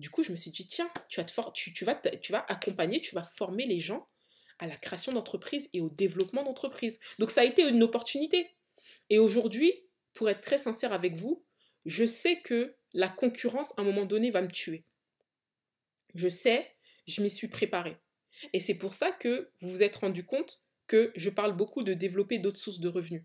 Du 0.00 0.08
coup, 0.08 0.22
je 0.22 0.32
me 0.32 0.36
suis 0.36 0.50
dit, 0.50 0.66
tiens, 0.66 0.90
tu 1.10 1.20
vas, 1.20 1.26
vas, 1.84 2.10
tu 2.22 2.32
vas 2.32 2.46
accompagner, 2.48 3.02
tu 3.02 3.14
vas 3.14 3.30
former 3.36 3.66
les 3.66 3.80
gens 3.80 4.08
à 4.58 4.66
la 4.66 4.78
création 4.78 5.12
d'entreprises 5.12 5.68
et 5.74 5.82
au 5.82 5.90
développement 5.90 6.42
d'entreprises. 6.42 6.98
Donc 7.18 7.30
ça 7.30 7.42
a 7.42 7.44
été 7.44 7.68
une 7.68 7.82
opportunité. 7.82 8.48
Et 9.10 9.18
aujourd'hui, 9.18 9.74
pour 10.14 10.30
être 10.30 10.40
très 10.40 10.56
sincère 10.56 10.94
avec 10.94 11.16
vous, 11.16 11.44
je 11.84 12.06
sais 12.06 12.40
que 12.40 12.74
la 12.94 13.10
concurrence, 13.10 13.76
à 13.76 13.82
un 13.82 13.84
moment 13.84 14.06
donné, 14.06 14.30
va 14.30 14.40
me 14.40 14.50
tuer. 14.50 14.86
Je 16.14 16.30
sais, 16.30 16.74
je 17.06 17.22
m'y 17.22 17.28
suis 17.28 17.48
préparée. 17.48 17.98
Et 18.54 18.60
c'est 18.60 18.78
pour 18.78 18.94
ça 18.94 19.12
que 19.12 19.52
vous 19.60 19.68
vous 19.68 19.82
êtes 19.82 19.96
rendu 19.96 20.24
compte 20.24 20.62
que 20.86 21.12
je 21.14 21.28
parle 21.28 21.54
beaucoup 21.54 21.82
de 21.82 21.92
développer 21.92 22.38
d'autres 22.38 22.58
sources 22.58 22.80
de 22.80 22.88
revenus. 22.88 23.24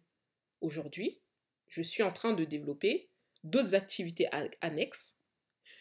Aujourd'hui, 0.59 1.21
je 1.69 1.81
suis 1.81 2.03
en 2.03 2.11
train 2.11 2.33
de 2.33 2.43
développer 2.43 3.09
d'autres 3.45 3.75
activités 3.75 4.27
annexes 4.59 5.21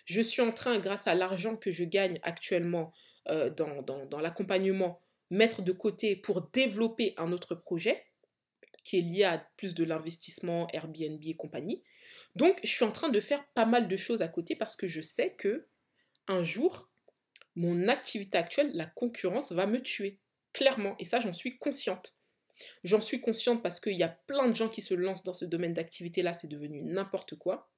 je 0.04 0.20
suis 0.20 0.42
en 0.42 0.52
train, 0.52 0.78
grâce 0.78 1.06
à 1.06 1.14
l'argent 1.14 1.56
que 1.56 1.70
je 1.70 1.84
gagne 1.84 2.18
actuellement 2.22 2.92
euh, 3.28 3.50
dans, 3.50 3.82
dans, 3.82 4.20
l'accompagnement, 4.20 5.00
mettre 5.30 5.62
de 5.62 5.72
côté 5.72 6.16
pour 6.16 6.50
développer 6.50 7.14
un 7.16 7.32
autre 7.32 7.54
projet 7.54 8.04
qui 8.82 8.98
est 8.98 9.02
lié 9.02 9.24
à 9.24 9.38
plus 9.56 9.74
de 9.74 9.82
l'investissement 9.82 10.68
Airbnb 10.74 11.20
et 11.24 11.34
compagnie. 11.34 11.82
Donc, 12.36 12.58
je 12.62 12.68
suis 12.68 12.84
en 12.84 12.92
train 12.92 13.08
de 13.08 13.20
faire 13.20 13.42
pas 13.54 13.64
mal 13.64 13.88
de 13.88 13.96
choses 13.96 14.20
à 14.20 14.28
côté 14.28 14.56
parce 14.56 14.76
que 14.76 14.88
je 14.88 15.00
sais 15.00 15.34
que 15.34 15.66
un 16.28 16.42
jour, 16.42 16.90
mon 17.56 17.88
activité 17.88 18.36
actuelle, 18.36 18.70
la 18.74 18.86
concurrence, 18.86 19.52
va 19.52 19.66
me 19.66 19.80
tuer. 19.80 20.20
Clairement. 20.52 20.96
Et 20.98 21.04
ça, 21.04 21.20
j'en 21.20 21.32
suis 21.32 21.58
consciente. 21.58 22.20
J'en 22.84 23.00
suis 23.00 23.20
consciente 23.20 23.62
parce 23.62 23.80
qu'il 23.80 23.96
y 23.96 24.02
a 24.02 24.08
plein 24.08 24.48
de 24.48 24.54
gens 24.54 24.68
qui 24.68 24.82
se 24.82 24.94
lancent 24.94 25.24
dans 25.24 25.34
ce 25.34 25.44
domaine 25.44 25.72
d'activité-là, 25.72 26.34
c'est 26.34 26.48
devenu 26.48 26.82
n'importe 26.82 27.36
quoi. 27.36 27.70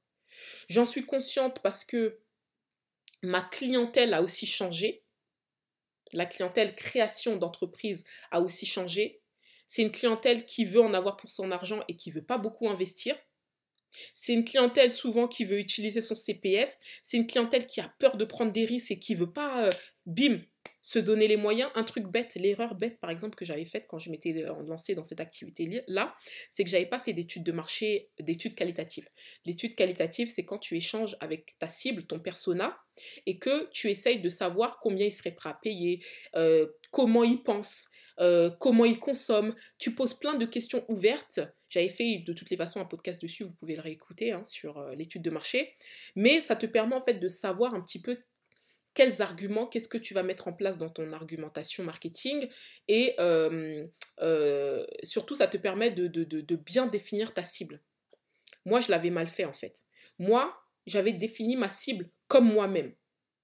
J'en 0.69 0.87
suis 0.87 1.05
consciente 1.05 1.61
parce 1.61 1.85
que 1.85 2.21
ma 3.23 3.43
clientèle 3.43 4.15
a 4.15 4.23
aussi 4.23 4.47
changé. 4.47 5.03
La 6.13 6.27
clientèle 6.27 6.75
création 6.77 7.37
d'entreprise 7.37 8.05
a 8.31 8.41
aussi 8.41 8.67
changé. 8.67 9.21
C'est 9.69 9.83
une 9.83 9.93
clientèle 9.93 10.47
qui 10.47 10.65
veut 10.65 10.81
en 10.81 10.95
avoir 10.95 11.17
pour 11.17 11.31
son 11.31 11.51
argent 11.51 11.83
et 11.89 11.97
qui 11.97 12.11
veut 12.11 12.25
pas 12.25 12.39
beaucoup 12.39 12.69
investir. 12.69 13.17
C'est 14.15 14.35
une 14.35 14.45
clientèle 14.45 14.93
souvent 14.93 15.27
qui 15.27 15.45
veut 15.45 15.59
utiliser 15.59 16.01
son 16.01 16.15
CPF. 16.15 16.79
C'est 17.03 17.17
une 17.17 17.27
clientèle 17.27 17.67
qui 17.67 17.81
a 17.81 17.93
peur 17.99 18.17
de 18.17 18.25
prendre 18.25 18.53
des 18.53 18.65
risques 18.65 18.91
et 18.91 18.99
qui 18.99 19.15
veut 19.15 19.33
pas, 19.33 19.67
euh, 19.67 19.71
bim, 20.05 20.41
se 20.83 20.99
donner 20.99 21.29
les 21.29 21.37
moyens. 21.37 21.71
Un 21.75 21.85
truc 21.85 22.07
bête, 22.07 22.35
l'erreur 22.37 22.75
bête 22.75 23.01
par 23.01 23.11
exemple 23.11 23.35
que 23.35 23.45
j'avais 23.45 23.65
faite 23.65 23.87
quand 23.89 23.99
je 23.99 24.11
m'étais 24.11 24.35
euh, 24.45 24.63
lancée 24.67 24.95
dans 24.95 25.03
cette 25.03 25.21
activité-là, 25.21 26.15
c'est 26.51 26.65
que 26.65 26.71
j'avais 26.71 26.87
pas 26.87 26.99
fait 26.99 27.13
d'études 27.13 27.45
de 27.45 27.53
marché, 27.53 28.11
d'études 28.21 28.55
qualitatives. 28.55 29.09
L'étude 29.45 29.75
qualitative, 29.75 30.31
c'est 30.31 30.45
quand 30.45 30.59
tu 30.59 30.77
échanges 30.77 31.17
avec 31.21 31.57
ta 31.59 31.69
cible, 31.69 32.07
ton 32.07 32.21
persona, 32.21 32.79
et 33.27 33.39
que 33.39 33.69
tu 33.73 33.91
essayes 33.91 34.21
de 34.21 34.29
savoir 34.29 34.79
combien 34.81 35.07
il 35.07 35.13
serait 35.13 35.35
prêt 35.35 35.51
à 35.51 35.55
payer, 35.55 36.05
euh, 36.35 36.67
comment 36.91 37.25
il 37.25 37.43
pense, 37.43 37.91
euh, 38.21 38.51
comment 38.61 38.85
il 38.85 38.99
consomme. 38.99 39.55
Tu 39.79 39.95
poses 39.95 40.15
plein 40.15 40.35
de 40.35 40.47
questions 40.47 40.85
ouvertes. 40.89 41.41
J'avais 41.69 41.89
fait 41.89 42.23
de 42.27 42.33
toutes 42.33 42.51
les 42.51 42.57
façons 42.57 42.81
un 42.81 42.85
podcast 42.85 43.21
dessus, 43.21 43.45
vous 43.45 43.53
pouvez 43.53 43.75
le 43.75 43.83
réécouter 43.83 44.33
hein, 44.33 44.45
sur 44.45 44.81
l'étude 44.91 45.23
de 45.23 45.31
marché. 45.31 45.75
Mais 46.15 46.41
ça 46.41 46.57
te 46.57 46.67
permet 46.67 46.95
en 46.95 47.03
fait 47.03 47.15
de 47.15 47.29
savoir 47.29 47.75
un 47.75 47.81
petit 47.81 48.01
peu 48.01 48.17
quels 48.97 49.21
arguments, 49.21 49.67
qu'est-ce 49.67 49.89
que 49.89 49.99
tu 49.99 50.15
vas 50.15 50.23
mettre 50.23 50.49
en 50.49 50.55
place 50.55 50.79
dans 50.79 50.89
ton 50.89 51.13
argumentation 51.13 51.85
marketing 51.85 52.49
et 52.89 53.15
surtout 55.05 55.35
ça 55.37 55.47
te 55.47 55.59
permet 55.59 55.91
de, 55.91 56.57
bien 56.57 56.87
définir 56.87 57.35
ta 57.35 57.45
cible. 57.45 57.83
Moi 58.65 58.81
je 58.81 58.91
l'avais 58.91 59.11
mal 59.11 59.29
fait 59.29 59.45
en 59.45 59.53
fait. 59.53 59.85
Moi 60.19 60.59
j'avais 60.87 61.13
défini 61.13 61.57
ma 61.57 61.69
cible 61.69 62.11
comme 62.27 62.51
moi-même. 62.51 62.95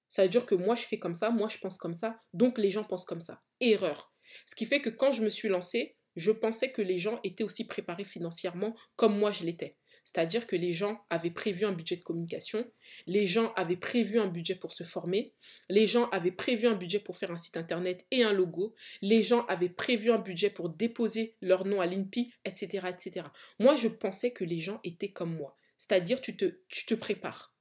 Ça 0.08 0.22
veut 0.22 0.30
dire 0.30 0.46
que 0.46 0.54
moi 0.54 0.74
je 0.74 0.82
fais 0.82 0.98
comme 0.98 1.14
ça, 1.14 1.30
moi 1.30 1.48
je 1.48 1.58
pense 1.58 1.76
comme 1.76 1.94
ça, 1.94 2.20
donc 2.32 2.58
les 2.58 2.70
gens 2.70 2.84
pensent 2.84 3.04
comme 3.04 3.20
ça. 3.20 3.42
Erreur. 3.60 4.12
Ce 4.46 4.54
qui 4.54 4.64
fait 4.64 4.80
que 4.80 4.90
quand 4.90 5.12
je 5.12 5.22
me 5.22 5.28
suis 5.28 5.48
lancée, 5.48 5.96
je 6.16 6.30
pensais 6.30 6.72
que 6.72 6.82
les 6.82 6.98
gens 6.98 7.20
étaient 7.24 7.44
aussi 7.44 7.66
préparés 7.66 8.04
financièrement 8.04 8.74
comme 8.96 9.18
moi 9.18 9.32
je 9.32 9.44
l'étais. 9.44 9.76
C'est-à-dire 10.04 10.46
que 10.46 10.56
les 10.56 10.72
gens 10.72 11.00
avaient 11.10 11.30
prévu 11.30 11.64
un 11.64 11.72
budget 11.72 11.96
de 11.96 12.02
communication, 12.02 12.70
les 13.06 13.26
gens 13.26 13.52
avaient 13.54 13.76
prévu 13.76 14.18
un 14.18 14.26
budget 14.26 14.56
pour 14.56 14.72
se 14.72 14.84
former, 14.84 15.32
les 15.68 15.86
gens 15.86 16.10
avaient 16.10 16.32
prévu 16.32 16.66
un 16.66 16.74
budget 16.74 16.98
pour 16.98 17.16
faire 17.16 17.30
un 17.30 17.36
site 17.36 17.56
internet 17.56 18.04
et 18.10 18.22
un 18.22 18.32
logo, 18.32 18.74
les 19.00 19.22
gens 19.22 19.46
avaient 19.46 19.68
prévu 19.68 20.10
un 20.10 20.18
budget 20.18 20.50
pour 20.50 20.68
déposer 20.68 21.36
leur 21.40 21.64
nom 21.64 21.80
à 21.80 21.86
l'INPI, 21.86 22.32
etc., 22.44 22.88
etc. 22.90 23.26
Moi, 23.58 23.76
je 23.76 23.88
pensais 23.88 24.32
que 24.32 24.44
les 24.44 24.58
gens 24.58 24.80
étaient 24.84 25.12
comme 25.12 25.34
moi, 25.34 25.56
c'est-à-dire 25.78 26.20
tu 26.20 26.36
te, 26.36 26.60
tu 26.68 26.84
te 26.84 26.94
prépares. 26.94 27.54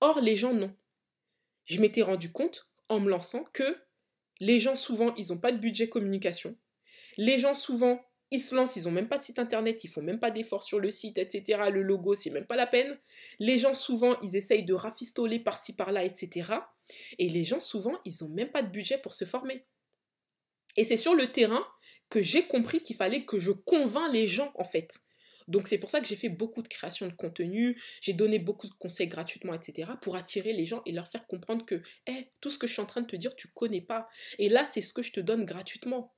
Or, 0.00 0.20
les 0.20 0.36
gens 0.36 0.54
non. 0.54 0.74
Je 1.64 1.80
m'étais 1.80 2.02
rendu 2.02 2.30
compte 2.30 2.70
en 2.88 3.00
me 3.00 3.10
lançant 3.10 3.42
que 3.42 3.76
les 4.38 4.60
gens 4.60 4.76
souvent, 4.76 5.14
ils 5.16 5.28
n'ont 5.28 5.40
pas 5.40 5.52
de 5.52 5.58
budget 5.58 5.88
communication. 5.88 6.56
Les 7.16 7.38
gens 7.38 7.54
souvent, 7.54 8.05
ils 8.30 8.40
se 8.40 8.54
lancent, 8.54 8.76
ils 8.76 8.84
n'ont 8.84 8.90
même 8.90 9.08
pas 9.08 9.18
de 9.18 9.22
site 9.22 9.38
internet, 9.38 9.84
ils 9.84 9.88
font 9.88 10.02
même 10.02 10.18
pas 10.18 10.30
d'efforts 10.30 10.62
sur 10.62 10.80
le 10.80 10.90
site, 10.90 11.18
etc. 11.18 11.70
Le 11.72 11.82
logo, 11.82 12.14
c'est 12.14 12.30
même 12.30 12.46
pas 12.46 12.56
la 12.56 12.66
peine. 12.66 12.98
Les 13.38 13.58
gens, 13.58 13.74
souvent, 13.74 14.20
ils 14.22 14.36
essayent 14.36 14.64
de 14.64 14.74
rafistoler 14.74 15.38
par-ci, 15.38 15.76
par-là, 15.76 16.04
etc. 16.04 16.50
Et 17.18 17.28
les 17.28 17.44
gens, 17.44 17.60
souvent, 17.60 17.98
ils 18.04 18.14
n'ont 18.22 18.34
même 18.34 18.50
pas 18.50 18.62
de 18.62 18.68
budget 18.68 18.98
pour 18.98 19.14
se 19.14 19.24
former. 19.24 19.64
Et 20.76 20.84
c'est 20.84 20.96
sur 20.96 21.14
le 21.14 21.30
terrain 21.30 21.64
que 22.10 22.22
j'ai 22.22 22.46
compris 22.46 22.82
qu'il 22.82 22.96
fallait 22.96 23.24
que 23.24 23.38
je 23.38 23.52
convainc 23.52 24.12
les 24.12 24.28
gens, 24.28 24.52
en 24.56 24.64
fait. 24.64 24.92
Donc 25.48 25.68
c'est 25.68 25.78
pour 25.78 25.90
ça 25.90 26.00
que 26.00 26.06
j'ai 26.06 26.16
fait 26.16 26.28
beaucoup 26.28 26.62
de 26.62 26.68
création 26.68 27.06
de 27.06 27.12
contenu, 27.12 27.80
j'ai 28.00 28.12
donné 28.12 28.40
beaucoup 28.40 28.66
de 28.66 28.74
conseils 28.74 29.06
gratuitement, 29.06 29.54
etc. 29.54 29.92
pour 30.02 30.16
attirer 30.16 30.52
les 30.52 30.66
gens 30.66 30.82
et 30.86 30.92
leur 30.92 31.08
faire 31.08 31.26
comprendre 31.28 31.64
que 31.64 31.82
hey, 32.06 32.28
tout 32.40 32.50
ce 32.50 32.58
que 32.58 32.66
je 32.66 32.72
suis 32.72 32.82
en 32.82 32.86
train 32.86 33.02
de 33.02 33.06
te 33.06 33.14
dire, 33.14 33.36
tu 33.36 33.48
connais 33.48 33.80
pas. 33.80 34.08
Et 34.38 34.48
là, 34.48 34.64
c'est 34.64 34.80
ce 34.80 34.92
que 34.92 35.02
je 35.02 35.12
te 35.12 35.20
donne 35.20 35.44
gratuitement 35.44 36.15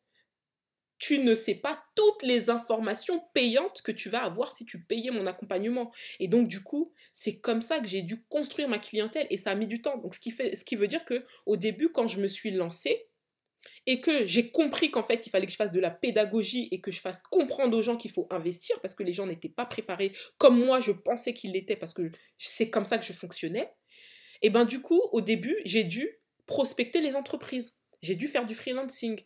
tu 0.98 1.18
ne 1.18 1.34
sais 1.34 1.54
pas 1.54 1.80
toutes 1.94 2.22
les 2.22 2.50
informations 2.50 3.22
payantes 3.32 3.82
que 3.82 3.92
tu 3.92 4.08
vas 4.08 4.24
avoir 4.24 4.52
si 4.52 4.66
tu 4.66 4.82
payais 4.82 5.10
mon 5.10 5.26
accompagnement. 5.26 5.92
Et 6.18 6.28
donc, 6.28 6.48
du 6.48 6.62
coup, 6.62 6.92
c'est 7.12 7.38
comme 7.40 7.62
ça 7.62 7.80
que 7.80 7.86
j'ai 7.86 8.02
dû 8.02 8.22
construire 8.24 8.68
ma 8.68 8.78
clientèle 8.78 9.26
et 9.30 9.36
ça 9.36 9.52
a 9.52 9.54
mis 9.54 9.66
du 9.66 9.80
temps. 9.80 9.98
Donc, 9.98 10.14
ce 10.14 10.20
qui, 10.20 10.30
fait, 10.30 10.56
ce 10.56 10.64
qui 10.64 10.76
veut 10.76 10.88
dire 10.88 11.04
que 11.04 11.24
au 11.46 11.56
début, 11.56 11.90
quand 11.90 12.08
je 12.08 12.20
me 12.20 12.28
suis 12.28 12.50
lancée 12.50 13.08
et 13.86 14.00
que 14.00 14.26
j'ai 14.26 14.50
compris 14.50 14.90
qu'en 14.90 15.02
fait, 15.02 15.26
il 15.26 15.30
fallait 15.30 15.46
que 15.46 15.52
je 15.52 15.56
fasse 15.56 15.72
de 15.72 15.80
la 15.80 15.90
pédagogie 15.90 16.68
et 16.72 16.80
que 16.80 16.90
je 16.90 17.00
fasse 17.00 17.22
comprendre 17.22 17.76
aux 17.76 17.82
gens 17.82 17.96
qu'il 17.96 18.10
faut 18.10 18.26
investir 18.30 18.80
parce 18.80 18.94
que 18.94 19.02
les 19.02 19.12
gens 19.12 19.26
n'étaient 19.26 19.48
pas 19.48 19.66
préparés 19.66 20.12
comme 20.36 20.62
moi, 20.62 20.80
je 20.80 20.92
pensais 20.92 21.32
qu'ils 21.32 21.52
l'étaient 21.52 21.76
parce 21.76 21.94
que 21.94 22.10
c'est 22.38 22.70
comme 22.70 22.84
ça 22.84 22.98
que 22.98 23.06
je 23.06 23.12
fonctionnais. 23.12 23.72
Et 24.42 24.50
ben, 24.50 24.64
du 24.64 24.82
coup, 24.82 25.00
au 25.12 25.20
début, 25.20 25.60
j'ai 25.64 25.84
dû 25.84 26.18
prospecter 26.46 27.00
les 27.00 27.16
entreprises. 27.16 27.80
J'ai 28.02 28.14
dû 28.14 28.28
faire 28.28 28.46
du 28.46 28.54
freelancing. 28.54 29.20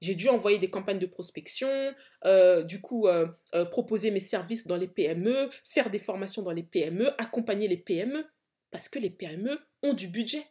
J'ai 0.00 0.14
dû 0.14 0.28
envoyer 0.28 0.58
des 0.58 0.70
campagnes 0.70 0.98
de 0.98 1.06
prospection, 1.06 1.94
euh, 2.24 2.62
du 2.62 2.80
coup 2.80 3.06
euh, 3.06 3.28
euh, 3.54 3.64
proposer 3.64 4.10
mes 4.10 4.20
services 4.20 4.66
dans 4.66 4.76
les 4.76 4.88
PME, 4.88 5.50
faire 5.64 5.90
des 5.90 5.98
formations 5.98 6.42
dans 6.42 6.52
les 6.52 6.62
PME, 6.62 7.12
accompagner 7.20 7.68
les 7.68 7.76
PME, 7.76 8.24
parce 8.70 8.88
que 8.88 8.98
les 8.98 9.10
PME 9.10 9.58
ont 9.82 9.92
du 9.92 10.08
budget. 10.08 10.44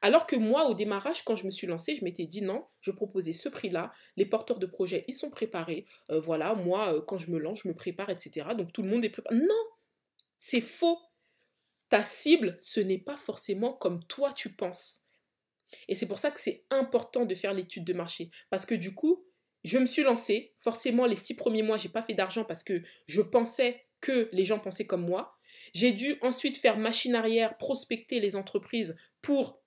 Alors 0.00 0.26
que 0.26 0.34
moi, 0.36 0.68
au 0.68 0.74
démarrage, 0.74 1.22
quand 1.24 1.36
je 1.36 1.46
me 1.46 1.50
suis 1.50 1.66
lancée, 1.66 1.96
je 1.96 2.04
m'étais 2.04 2.26
dit 2.26 2.42
non, 2.42 2.64
je 2.80 2.90
proposais 2.90 3.32
ce 3.32 3.48
prix-là, 3.48 3.92
les 4.16 4.26
porteurs 4.26 4.58
de 4.58 4.66
projets, 4.66 5.04
ils 5.06 5.14
sont 5.14 5.30
préparés, 5.30 5.86
voilà, 6.08 6.54
moi, 6.54 7.04
quand 7.06 7.18
je 7.18 7.30
me 7.30 7.38
lance, 7.38 7.60
je 7.62 7.68
me 7.68 7.74
prépare, 7.74 8.10
etc. 8.10 8.48
Donc 8.58 8.72
tout 8.72 8.82
le 8.82 8.88
monde 8.88 9.04
est 9.04 9.10
préparé. 9.10 9.36
Non, 9.36 9.64
c'est 10.38 10.60
faux. 10.60 10.98
Ta 11.88 12.02
cible, 12.02 12.56
ce 12.58 12.80
n'est 12.80 12.98
pas 12.98 13.16
forcément 13.16 13.74
comme 13.74 14.02
toi 14.04 14.32
tu 14.32 14.48
penses. 14.48 15.01
Et 15.88 15.94
c'est 15.94 16.06
pour 16.06 16.18
ça 16.18 16.30
que 16.30 16.40
c'est 16.40 16.64
important 16.70 17.24
de 17.24 17.34
faire 17.34 17.54
l'étude 17.54 17.84
de 17.84 17.92
marché. 17.92 18.30
Parce 18.50 18.66
que 18.66 18.74
du 18.74 18.94
coup, 18.94 19.24
je 19.64 19.78
me 19.78 19.86
suis 19.86 20.02
lancée. 20.02 20.54
Forcément, 20.58 21.06
les 21.06 21.16
six 21.16 21.36
premiers 21.36 21.62
mois, 21.62 21.78
j'ai 21.78 21.88
pas 21.88 22.02
fait 22.02 22.14
d'argent 22.14 22.44
parce 22.44 22.64
que 22.64 22.82
je 23.06 23.20
pensais 23.20 23.84
que 24.00 24.28
les 24.32 24.44
gens 24.44 24.58
pensaient 24.58 24.86
comme 24.86 25.06
moi. 25.06 25.36
J'ai 25.74 25.92
dû 25.92 26.16
ensuite 26.22 26.58
faire 26.58 26.76
machine 26.76 27.14
arrière, 27.14 27.56
prospecter 27.56 28.20
les 28.20 28.36
entreprises 28.36 28.96
pour 29.22 29.62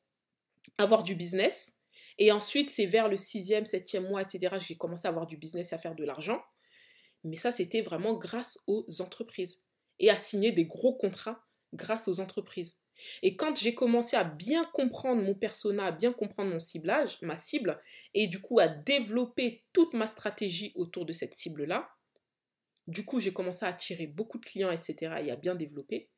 avoir 0.78 1.04
du 1.04 1.16
business. 1.16 1.82
Et 2.18 2.32
ensuite, 2.32 2.70
c'est 2.70 2.86
vers 2.86 3.10
le 3.10 3.18
sixième, 3.18 3.66
septième 3.66 4.08
mois, 4.08 4.22
etc., 4.22 4.56
j'ai 4.66 4.78
commencé 4.78 5.08
à 5.08 5.10
avoir 5.10 5.28
du 5.28 5.38
business 5.38 5.74
à 5.74 5.78
faire 5.78 5.96
de 5.96 6.04
l'argent. 6.04 6.42
Mais 7.24 7.38
ça, 7.38 7.52
c'était 7.52 7.82
vraiment 7.82 8.14
grâce 8.14 8.64
aux 8.68 8.86
entreprises. 9.02 9.64
Et 10.00 10.10
à 10.10 10.18
signer 10.18 10.52
des 10.52 10.66
gros 10.66 10.96
contrats 10.96 11.46
grâce 11.74 12.08
aux 12.08 12.20
entreprises. 12.20 12.85
Et 13.22 13.36
quand 13.36 13.58
j'ai 13.58 13.76
commencé 13.76 14.16
à 14.16 14.24
bien 14.24 14.64
comprendre 14.64 15.22
mon 15.22 15.34
persona, 15.34 15.86
à 15.86 15.92
bien 15.92 16.14
comprendre 16.14 16.52
mon 16.52 16.60
ciblage, 16.60 17.22
ma 17.22 17.36
cible, 17.36 17.82
et 18.14 18.28
du 18.28 18.42
coup 18.42 18.60
à 18.60 18.68
développer 18.68 19.64
toute 19.74 19.94
ma 19.94 20.08
stratégie 20.08 20.72
autour 20.76 21.06
de 21.06 21.14
cette 21.14 21.36
cible-là, 21.36 21.90
du 22.88 23.06
coup 23.06 23.20
j'ai 23.20 23.34
commencé 23.34 23.66
à 23.66 23.70
attirer 23.70 24.08
beaucoup 24.08 24.38
de 24.40 24.46
clients, 24.46 24.72
etc. 24.72 25.16
et 25.24 25.32
à 25.32 25.36
bien 25.36 25.56
développer. 25.56 26.10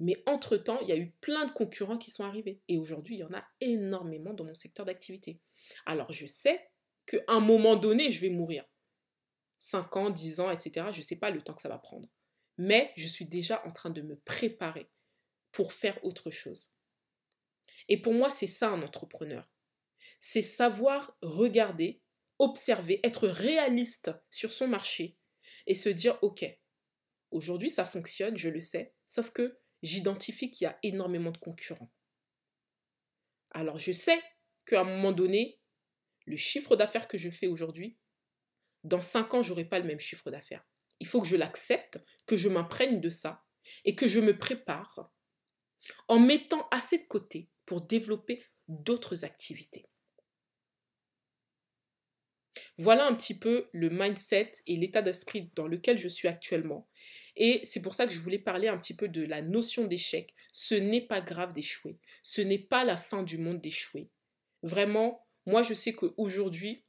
Mais 0.00 0.22
entre-temps, 0.26 0.80
il 0.82 0.88
y 0.88 0.92
a 0.92 0.96
eu 0.96 1.12
plein 1.20 1.46
de 1.46 1.52
concurrents 1.52 1.98
qui 1.98 2.10
sont 2.10 2.24
arrivés. 2.24 2.60
Et 2.68 2.78
aujourd'hui, 2.78 3.14
il 3.14 3.20
y 3.20 3.24
en 3.24 3.32
a 3.32 3.44
énormément 3.60 4.34
dans 4.34 4.44
mon 4.44 4.54
secteur 4.54 4.84
d'activité. 4.84 5.38
Alors 5.86 6.12
je 6.12 6.26
sais 6.26 6.68
qu'à 7.06 7.18
un 7.28 7.40
moment 7.40 7.76
donné, 7.76 8.10
je 8.10 8.20
vais 8.20 8.30
mourir. 8.30 8.64
5 9.58 9.96
ans, 9.96 10.10
10 10.10 10.40
ans, 10.40 10.50
etc. 10.50 10.88
Je 10.92 10.98
ne 10.98 11.04
sais 11.04 11.18
pas 11.18 11.30
le 11.30 11.40
temps 11.42 11.54
que 11.54 11.62
ça 11.62 11.68
va 11.68 11.78
prendre. 11.78 12.08
Mais 12.58 12.92
je 12.96 13.06
suis 13.06 13.24
déjà 13.24 13.64
en 13.66 13.70
train 13.72 13.90
de 13.90 14.02
me 14.02 14.16
préparer 14.16 14.90
pour 15.54 15.72
faire 15.72 16.04
autre 16.04 16.30
chose. 16.30 16.74
Et 17.88 18.00
pour 18.02 18.12
moi, 18.12 18.30
c'est 18.30 18.46
ça 18.46 18.70
un 18.70 18.82
entrepreneur. 18.82 19.48
C'est 20.20 20.42
savoir 20.42 21.16
regarder, 21.22 22.02
observer, 22.38 23.00
être 23.04 23.28
réaliste 23.28 24.10
sur 24.30 24.52
son 24.52 24.68
marché 24.68 25.16
et 25.66 25.74
se 25.74 25.88
dire, 25.88 26.18
OK, 26.22 26.44
aujourd'hui 27.30 27.70
ça 27.70 27.84
fonctionne, 27.84 28.36
je 28.36 28.48
le 28.48 28.60
sais, 28.60 28.94
sauf 29.06 29.30
que 29.30 29.58
j'identifie 29.82 30.50
qu'il 30.50 30.64
y 30.64 30.68
a 30.68 30.78
énormément 30.82 31.30
de 31.30 31.38
concurrents. 31.38 31.92
Alors 33.52 33.78
je 33.78 33.92
sais 33.92 34.20
qu'à 34.66 34.80
un 34.80 34.84
moment 34.84 35.12
donné, 35.12 35.60
le 36.26 36.36
chiffre 36.36 36.74
d'affaires 36.74 37.06
que 37.06 37.18
je 37.18 37.30
fais 37.30 37.46
aujourd'hui, 37.46 37.98
dans 38.82 39.02
5 39.02 39.34
ans, 39.34 39.42
je 39.42 39.50
n'aurai 39.50 39.64
pas 39.64 39.78
le 39.78 39.86
même 39.86 40.00
chiffre 40.00 40.30
d'affaires. 40.30 40.66
Il 41.00 41.06
faut 41.06 41.20
que 41.20 41.28
je 41.28 41.36
l'accepte, 41.36 41.98
que 42.26 42.36
je 42.36 42.48
m'imprègne 42.48 43.00
de 43.00 43.10
ça 43.10 43.44
et 43.84 43.94
que 43.94 44.08
je 44.08 44.20
me 44.20 44.36
prépare 44.36 45.12
en 46.08 46.18
mettant 46.18 46.68
assez 46.70 46.98
de 46.98 47.06
côté 47.06 47.48
pour 47.66 47.82
développer 47.82 48.44
d'autres 48.68 49.24
activités. 49.24 49.86
Voilà 52.76 53.06
un 53.06 53.14
petit 53.14 53.38
peu 53.38 53.68
le 53.72 53.88
mindset 53.88 54.52
et 54.66 54.76
l'état 54.76 55.02
d'esprit 55.02 55.50
dans 55.54 55.68
lequel 55.68 55.98
je 55.98 56.08
suis 56.08 56.28
actuellement. 56.28 56.88
Et 57.36 57.60
c'est 57.64 57.82
pour 57.82 57.94
ça 57.94 58.06
que 58.06 58.12
je 58.12 58.18
voulais 58.18 58.38
parler 58.38 58.68
un 58.68 58.78
petit 58.78 58.96
peu 58.96 59.08
de 59.08 59.24
la 59.24 59.42
notion 59.42 59.84
d'échec. 59.84 60.34
Ce 60.52 60.74
n'est 60.74 61.06
pas 61.06 61.20
grave 61.20 61.52
d'échouer. 61.52 61.98
Ce 62.22 62.40
n'est 62.40 62.58
pas 62.58 62.84
la 62.84 62.96
fin 62.96 63.22
du 63.22 63.38
monde 63.38 63.60
d'échouer. 63.60 64.08
Vraiment, 64.62 65.24
moi 65.46 65.62
je 65.62 65.74
sais 65.74 65.92
qu'aujourd'hui, 65.92 66.84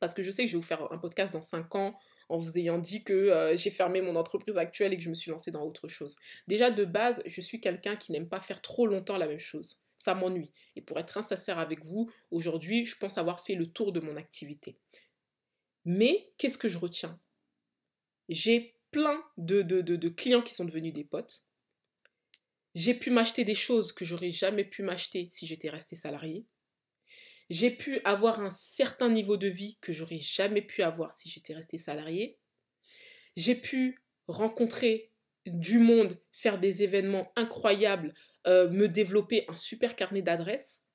parce 0.00 0.14
que 0.14 0.22
je 0.22 0.30
sais 0.30 0.44
que 0.44 0.48
je 0.48 0.56
vais 0.56 0.60
vous 0.60 0.66
faire 0.66 0.90
un 0.92 0.98
podcast 0.98 1.32
dans 1.32 1.42
5 1.42 1.74
ans 1.74 1.98
en 2.32 2.38
vous 2.38 2.58
ayant 2.58 2.78
dit 2.78 3.04
que 3.04 3.12
euh, 3.12 3.56
j'ai 3.58 3.70
fermé 3.70 4.00
mon 4.00 4.16
entreprise 4.16 4.56
actuelle 4.56 4.94
et 4.94 4.96
que 4.96 5.02
je 5.02 5.10
me 5.10 5.14
suis 5.14 5.30
lancée 5.30 5.50
dans 5.50 5.64
autre 5.64 5.86
chose. 5.86 6.16
Déjà 6.48 6.70
de 6.70 6.86
base, 6.86 7.22
je 7.26 7.40
suis 7.42 7.60
quelqu'un 7.60 7.94
qui 7.94 8.10
n'aime 8.10 8.26
pas 8.26 8.40
faire 8.40 8.62
trop 8.62 8.86
longtemps 8.86 9.18
la 9.18 9.28
même 9.28 9.38
chose. 9.38 9.82
Ça 9.98 10.14
m'ennuie. 10.14 10.50
Et 10.74 10.80
pour 10.80 10.98
être 10.98 11.18
insincère 11.18 11.58
avec 11.58 11.84
vous, 11.84 12.10
aujourd'hui, 12.30 12.86
je 12.86 12.96
pense 12.96 13.18
avoir 13.18 13.44
fait 13.44 13.54
le 13.54 13.66
tour 13.66 13.92
de 13.92 14.00
mon 14.00 14.16
activité. 14.16 14.78
Mais 15.84 16.32
qu'est-ce 16.38 16.56
que 16.56 16.70
je 16.70 16.78
retiens? 16.78 17.20
J'ai 18.30 18.76
plein 18.92 19.22
de, 19.36 20.08
clients 20.08 20.40
qui 20.40 20.54
sont 20.54 20.64
devenus 20.64 20.94
des 20.94 21.04
potes. 21.04 21.44
J'ai 22.74 22.94
pu 22.94 23.10
m'acheter 23.10 23.44
des 23.44 23.54
choses 23.54 23.92
que 23.92 24.06
j'aurais 24.06 24.32
jamais 24.32 24.64
pu 24.64 24.82
m'acheter 24.82 25.28
si 25.30 25.46
j'étais 25.46 25.68
resté 25.68 25.96
salarié. 25.96 26.46
J'ai 27.50 27.70
pu 27.70 28.00
avoir 28.04 28.40
un 28.40 28.50
certain 28.50 29.08
niveau 29.08 29.36
de 29.36 29.48
vie 29.48 29.78
que 29.80 29.92
j'aurais 29.92 30.20
jamais 30.20 30.62
pu 30.62 30.82
avoir 30.82 31.12
si 31.14 31.28
j'étais 31.28 31.54
resté 31.54 31.78
salarié. 31.78 32.38
J'ai 33.36 33.54
pu 33.54 33.98
rencontrer 34.26 35.12
du 35.46 35.78
monde, 35.78 36.18
faire 36.30 36.58
des 36.58 36.82
événements 36.82 37.32
incroyables, 37.36 38.14
euh, 38.46 38.68
me 38.70 38.88
développer 38.88 39.44
un 39.48 39.54
super 39.54 39.96
carnet 39.96 40.22
d'adresses. 40.22 40.88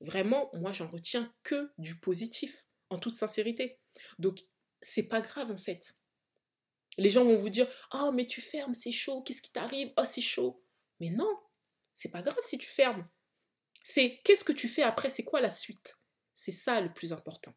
Vraiment, 0.00 0.50
moi, 0.54 0.72
j'en 0.72 0.88
retiens 0.88 1.32
que 1.42 1.70
du 1.78 1.98
positif, 2.00 2.64
en 2.88 2.98
toute 2.98 3.14
sincérité. 3.14 3.78
Donc, 4.18 4.40
c'est 4.82 5.08
pas 5.08 5.20
grave 5.20 5.50
en 5.50 5.58
fait. 5.58 5.94
Les 6.98 7.10
gens 7.10 7.24
vont 7.24 7.36
vous 7.36 7.50
dire 7.50 7.68
Oh, 7.94 8.10
mais 8.12 8.26
tu 8.26 8.40
fermes, 8.40 8.74
c'est 8.74 8.92
chaud, 8.92 9.22
qu'est-ce 9.22 9.42
qui 9.42 9.52
t'arrive? 9.52 9.92
Oh, 9.96 10.04
c'est 10.04 10.20
chaud. 10.20 10.64
Mais 10.98 11.10
non, 11.10 11.38
c'est 11.94 12.10
pas 12.10 12.22
grave 12.22 12.36
si 12.42 12.58
tu 12.58 12.66
fermes. 12.66 13.06
C'est 13.84 14.20
qu'est-ce 14.24 14.44
que 14.44 14.52
tu 14.52 14.68
fais 14.68 14.82
après, 14.82 15.10
c'est 15.10 15.24
quoi 15.24 15.40
la 15.40 15.50
suite? 15.50 16.00
C'est 16.34 16.52
ça 16.52 16.80
le 16.80 16.92
plus 16.92 17.12
important. 17.12 17.54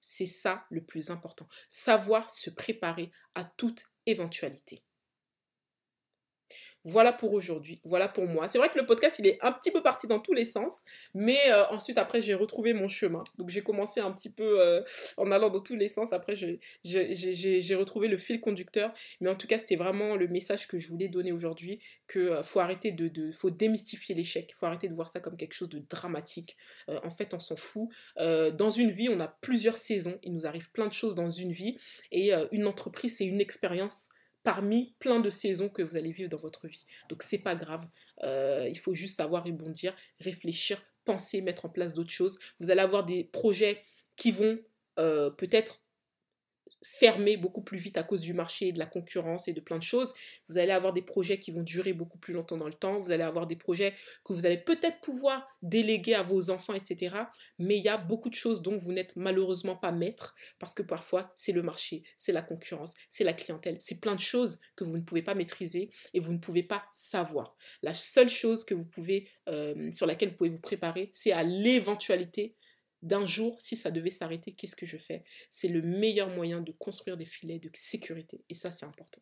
C'est 0.00 0.26
ça 0.26 0.66
le 0.70 0.84
plus 0.84 1.10
important. 1.10 1.48
Savoir 1.68 2.30
se 2.30 2.50
préparer 2.50 3.12
à 3.34 3.44
toute 3.44 3.84
éventualité. 4.06 4.82
Voilà 6.84 7.12
pour 7.12 7.32
aujourd'hui, 7.32 7.80
voilà 7.84 8.08
pour 8.08 8.26
moi. 8.26 8.48
C'est 8.48 8.58
vrai 8.58 8.68
que 8.68 8.78
le 8.78 8.86
podcast, 8.86 9.20
il 9.20 9.26
est 9.28 9.38
un 9.40 9.52
petit 9.52 9.70
peu 9.70 9.82
parti 9.82 10.08
dans 10.08 10.18
tous 10.18 10.32
les 10.32 10.44
sens, 10.44 10.84
mais 11.14 11.38
euh, 11.48 11.64
ensuite, 11.68 11.96
après, 11.96 12.20
j'ai 12.20 12.34
retrouvé 12.34 12.72
mon 12.72 12.88
chemin. 12.88 13.22
Donc, 13.38 13.50
j'ai 13.50 13.62
commencé 13.62 14.00
un 14.00 14.10
petit 14.10 14.30
peu 14.30 14.60
euh, 14.60 14.82
en 15.16 15.30
allant 15.30 15.48
dans 15.48 15.60
tous 15.60 15.76
les 15.76 15.86
sens. 15.86 16.12
Après, 16.12 16.34
j'ai 16.34 17.74
retrouvé 17.74 18.08
le 18.08 18.16
fil 18.16 18.40
conducteur. 18.40 18.92
Mais 19.20 19.28
en 19.28 19.36
tout 19.36 19.46
cas, 19.46 19.58
c'était 19.58 19.76
vraiment 19.76 20.16
le 20.16 20.26
message 20.26 20.66
que 20.66 20.80
je 20.80 20.88
voulais 20.88 21.06
donner 21.06 21.30
aujourd'hui, 21.30 21.80
que 22.08 22.18
euh, 22.18 22.42
faut 22.42 22.58
arrêter 22.58 22.90
de, 22.90 23.06
de, 23.06 23.30
démystifier 23.50 24.16
l'échec, 24.16 24.52
faut 24.58 24.66
arrêter 24.66 24.88
de 24.88 24.94
voir 24.94 25.08
ça 25.08 25.20
comme 25.20 25.36
quelque 25.36 25.54
chose 25.54 25.68
de 25.68 25.82
dramatique. 25.88 26.56
en 26.88 27.10
fait, 27.10 27.32
on 27.34 27.40
s'en 27.40 27.56
fout. 27.56 27.90
dans 28.16 28.70
une 28.70 28.90
vie, 28.90 29.08
on 29.08 29.20
a 29.20 29.28
plusieurs 29.28 29.76
saisons. 29.76 30.18
Il 30.24 30.32
nous 30.32 30.46
arrive 30.46 30.70
plein 30.72 30.88
de 30.88 30.92
choses 30.92 31.14
dans 31.14 31.30
une 31.30 31.52
vie. 31.52 31.78
Et 32.10 32.32
une 32.50 32.66
entreprise, 32.66 33.18
c'est 33.18 33.26
une 33.26 33.40
expérience 33.40 34.10
parmi 34.42 34.94
plein 34.98 35.20
de 35.20 35.30
saisons 35.30 35.68
que 35.68 35.82
vous 35.82 35.96
allez 35.96 36.12
vivre 36.12 36.30
dans 36.30 36.38
votre 36.38 36.68
vie. 36.68 36.86
Donc 37.08 37.22
c'est 37.22 37.42
pas 37.42 37.54
grave. 37.54 37.86
Euh, 38.22 38.68
il 38.68 38.78
faut 38.78 38.94
juste 38.94 39.16
savoir 39.16 39.44
rebondir, 39.44 39.94
réfléchir, 40.20 40.82
penser, 41.04 41.42
mettre 41.42 41.66
en 41.66 41.68
place 41.68 41.94
d'autres 41.94 42.10
choses. 42.10 42.38
Vous 42.60 42.70
allez 42.70 42.80
avoir 42.80 43.04
des 43.04 43.24
projets 43.24 43.82
qui 44.16 44.32
vont 44.32 44.58
euh, 44.98 45.30
peut-être 45.30 45.81
fermer 46.82 47.36
beaucoup 47.36 47.62
plus 47.62 47.78
vite 47.78 47.96
à 47.96 48.02
cause 48.02 48.20
du 48.20 48.34
marché, 48.34 48.72
de 48.72 48.78
la 48.78 48.86
concurrence 48.86 49.48
et 49.48 49.52
de 49.52 49.60
plein 49.60 49.78
de 49.78 49.82
choses. 49.82 50.12
Vous 50.48 50.58
allez 50.58 50.72
avoir 50.72 50.92
des 50.92 51.02
projets 51.02 51.38
qui 51.38 51.50
vont 51.52 51.62
durer 51.62 51.92
beaucoup 51.92 52.18
plus 52.18 52.34
longtemps 52.34 52.56
dans 52.56 52.66
le 52.66 52.74
temps. 52.74 53.00
Vous 53.00 53.12
allez 53.12 53.22
avoir 53.22 53.46
des 53.46 53.56
projets 53.56 53.94
que 54.24 54.32
vous 54.32 54.46
allez 54.46 54.58
peut-être 54.58 55.00
pouvoir 55.00 55.46
déléguer 55.62 56.14
à 56.14 56.22
vos 56.22 56.50
enfants, 56.50 56.74
etc. 56.74 57.16
Mais 57.58 57.76
il 57.76 57.84
y 57.84 57.88
a 57.88 57.96
beaucoup 57.96 58.28
de 58.28 58.34
choses 58.34 58.62
dont 58.62 58.76
vous 58.76 58.92
n'êtes 58.92 59.16
malheureusement 59.16 59.76
pas 59.76 59.92
maître 59.92 60.34
parce 60.58 60.74
que 60.74 60.82
parfois 60.82 61.32
c'est 61.36 61.52
le 61.52 61.62
marché, 61.62 62.02
c'est 62.18 62.32
la 62.32 62.42
concurrence, 62.42 62.94
c'est 63.10 63.24
la 63.24 63.32
clientèle, 63.32 63.76
c'est 63.80 64.00
plein 64.00 64.14
de 64.14 64.20
choses 64.20 64.60
que 64.76 64.84
vous 64.84 64.96
ne 64.96 65.02
pouvez 65.02 65.22
pas 65.22 65.34
maîtriser 65.34 65.90
et 66.14 66.20
vous 66.20 66.32
ne 66.32 66.38
pouvez 66.38 66.62
pas 66.62 66.84
savoir. 66.92 67.56
La 67.82 67.94
seule 67.94 68.28
chose 68.28 68.64
que 68.64 68.74
vous 68.74 68.84
pouvez, 68.84 69.28
euh, 69.48 69.92
sur 69.92 70.06
laquelle 70.06 70.30
vous 70.30 70.36
pouvez 70.36 70.50
vous 70.50 70.58
préparer, 70.58 71.10
c'est 71.12 71.32
à 71.32 71.42
l'éventualité 71.42 72.56
d'un 73.02 73.26
jour, 73.26 73.60
si 73.60 73.76
ça 73.76 73.90
devait 73.90 74.10
s'arrêter, 74.10 74.52
qu'est-ce 74.52 74.76
que 74.76 74.86
je 74.86 74.98
fais? 74.98 75.24
C'est 75.50 75.68
le 75.68 75.82
meilleur 75.82 76.28
moyen 76.28 76.60
de 76.60 76.72
construire 76.72 77.16
des 77.16 77.26
filets 77.26 77.58
de 77.58 77.70
sécurité. 77.74 78.44
Et 78.48 78.54
ça, 78.54 78.70
c'est 78.70 78.86
important. 78.86 79.20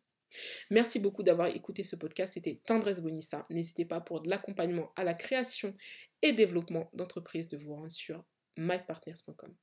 Merci 0.69 0.99
beaucoup 0.99 1.23
d'avoir 1.23 1.47
écouté 1.47 1.83
ce 1.83 1.95
podcast. 1.95 2.33
C'était 2.33 2.61
Tendresse 2.65 3.01
Bonissa. 3.01 3.45
N'hésitez 3.49 3.85
pas 3.85 3.99
pour 3.99 4.21
de 4.21 4.29
l'accompagnement 4.29 4.91
à 4.95 5.03
la 5.03 5.13
création 5.13 5.75
et 6.21 6.31
développement 6.33 6.89
d'entreprise 6.93 7.49
de 7.49 7.57
vous 7.57 7.73
rendre 7.73 7.91
sur 7.91 8.23
mypartners.com. 8.57 9.53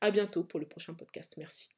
À 0.00 0.10
bientôt 0.10 0.44
pour 0.44 0.60
le 0.60 0.68
prochain 0.68 0.94
podcast. 0.94 1.36
Merci. 1.36 1.74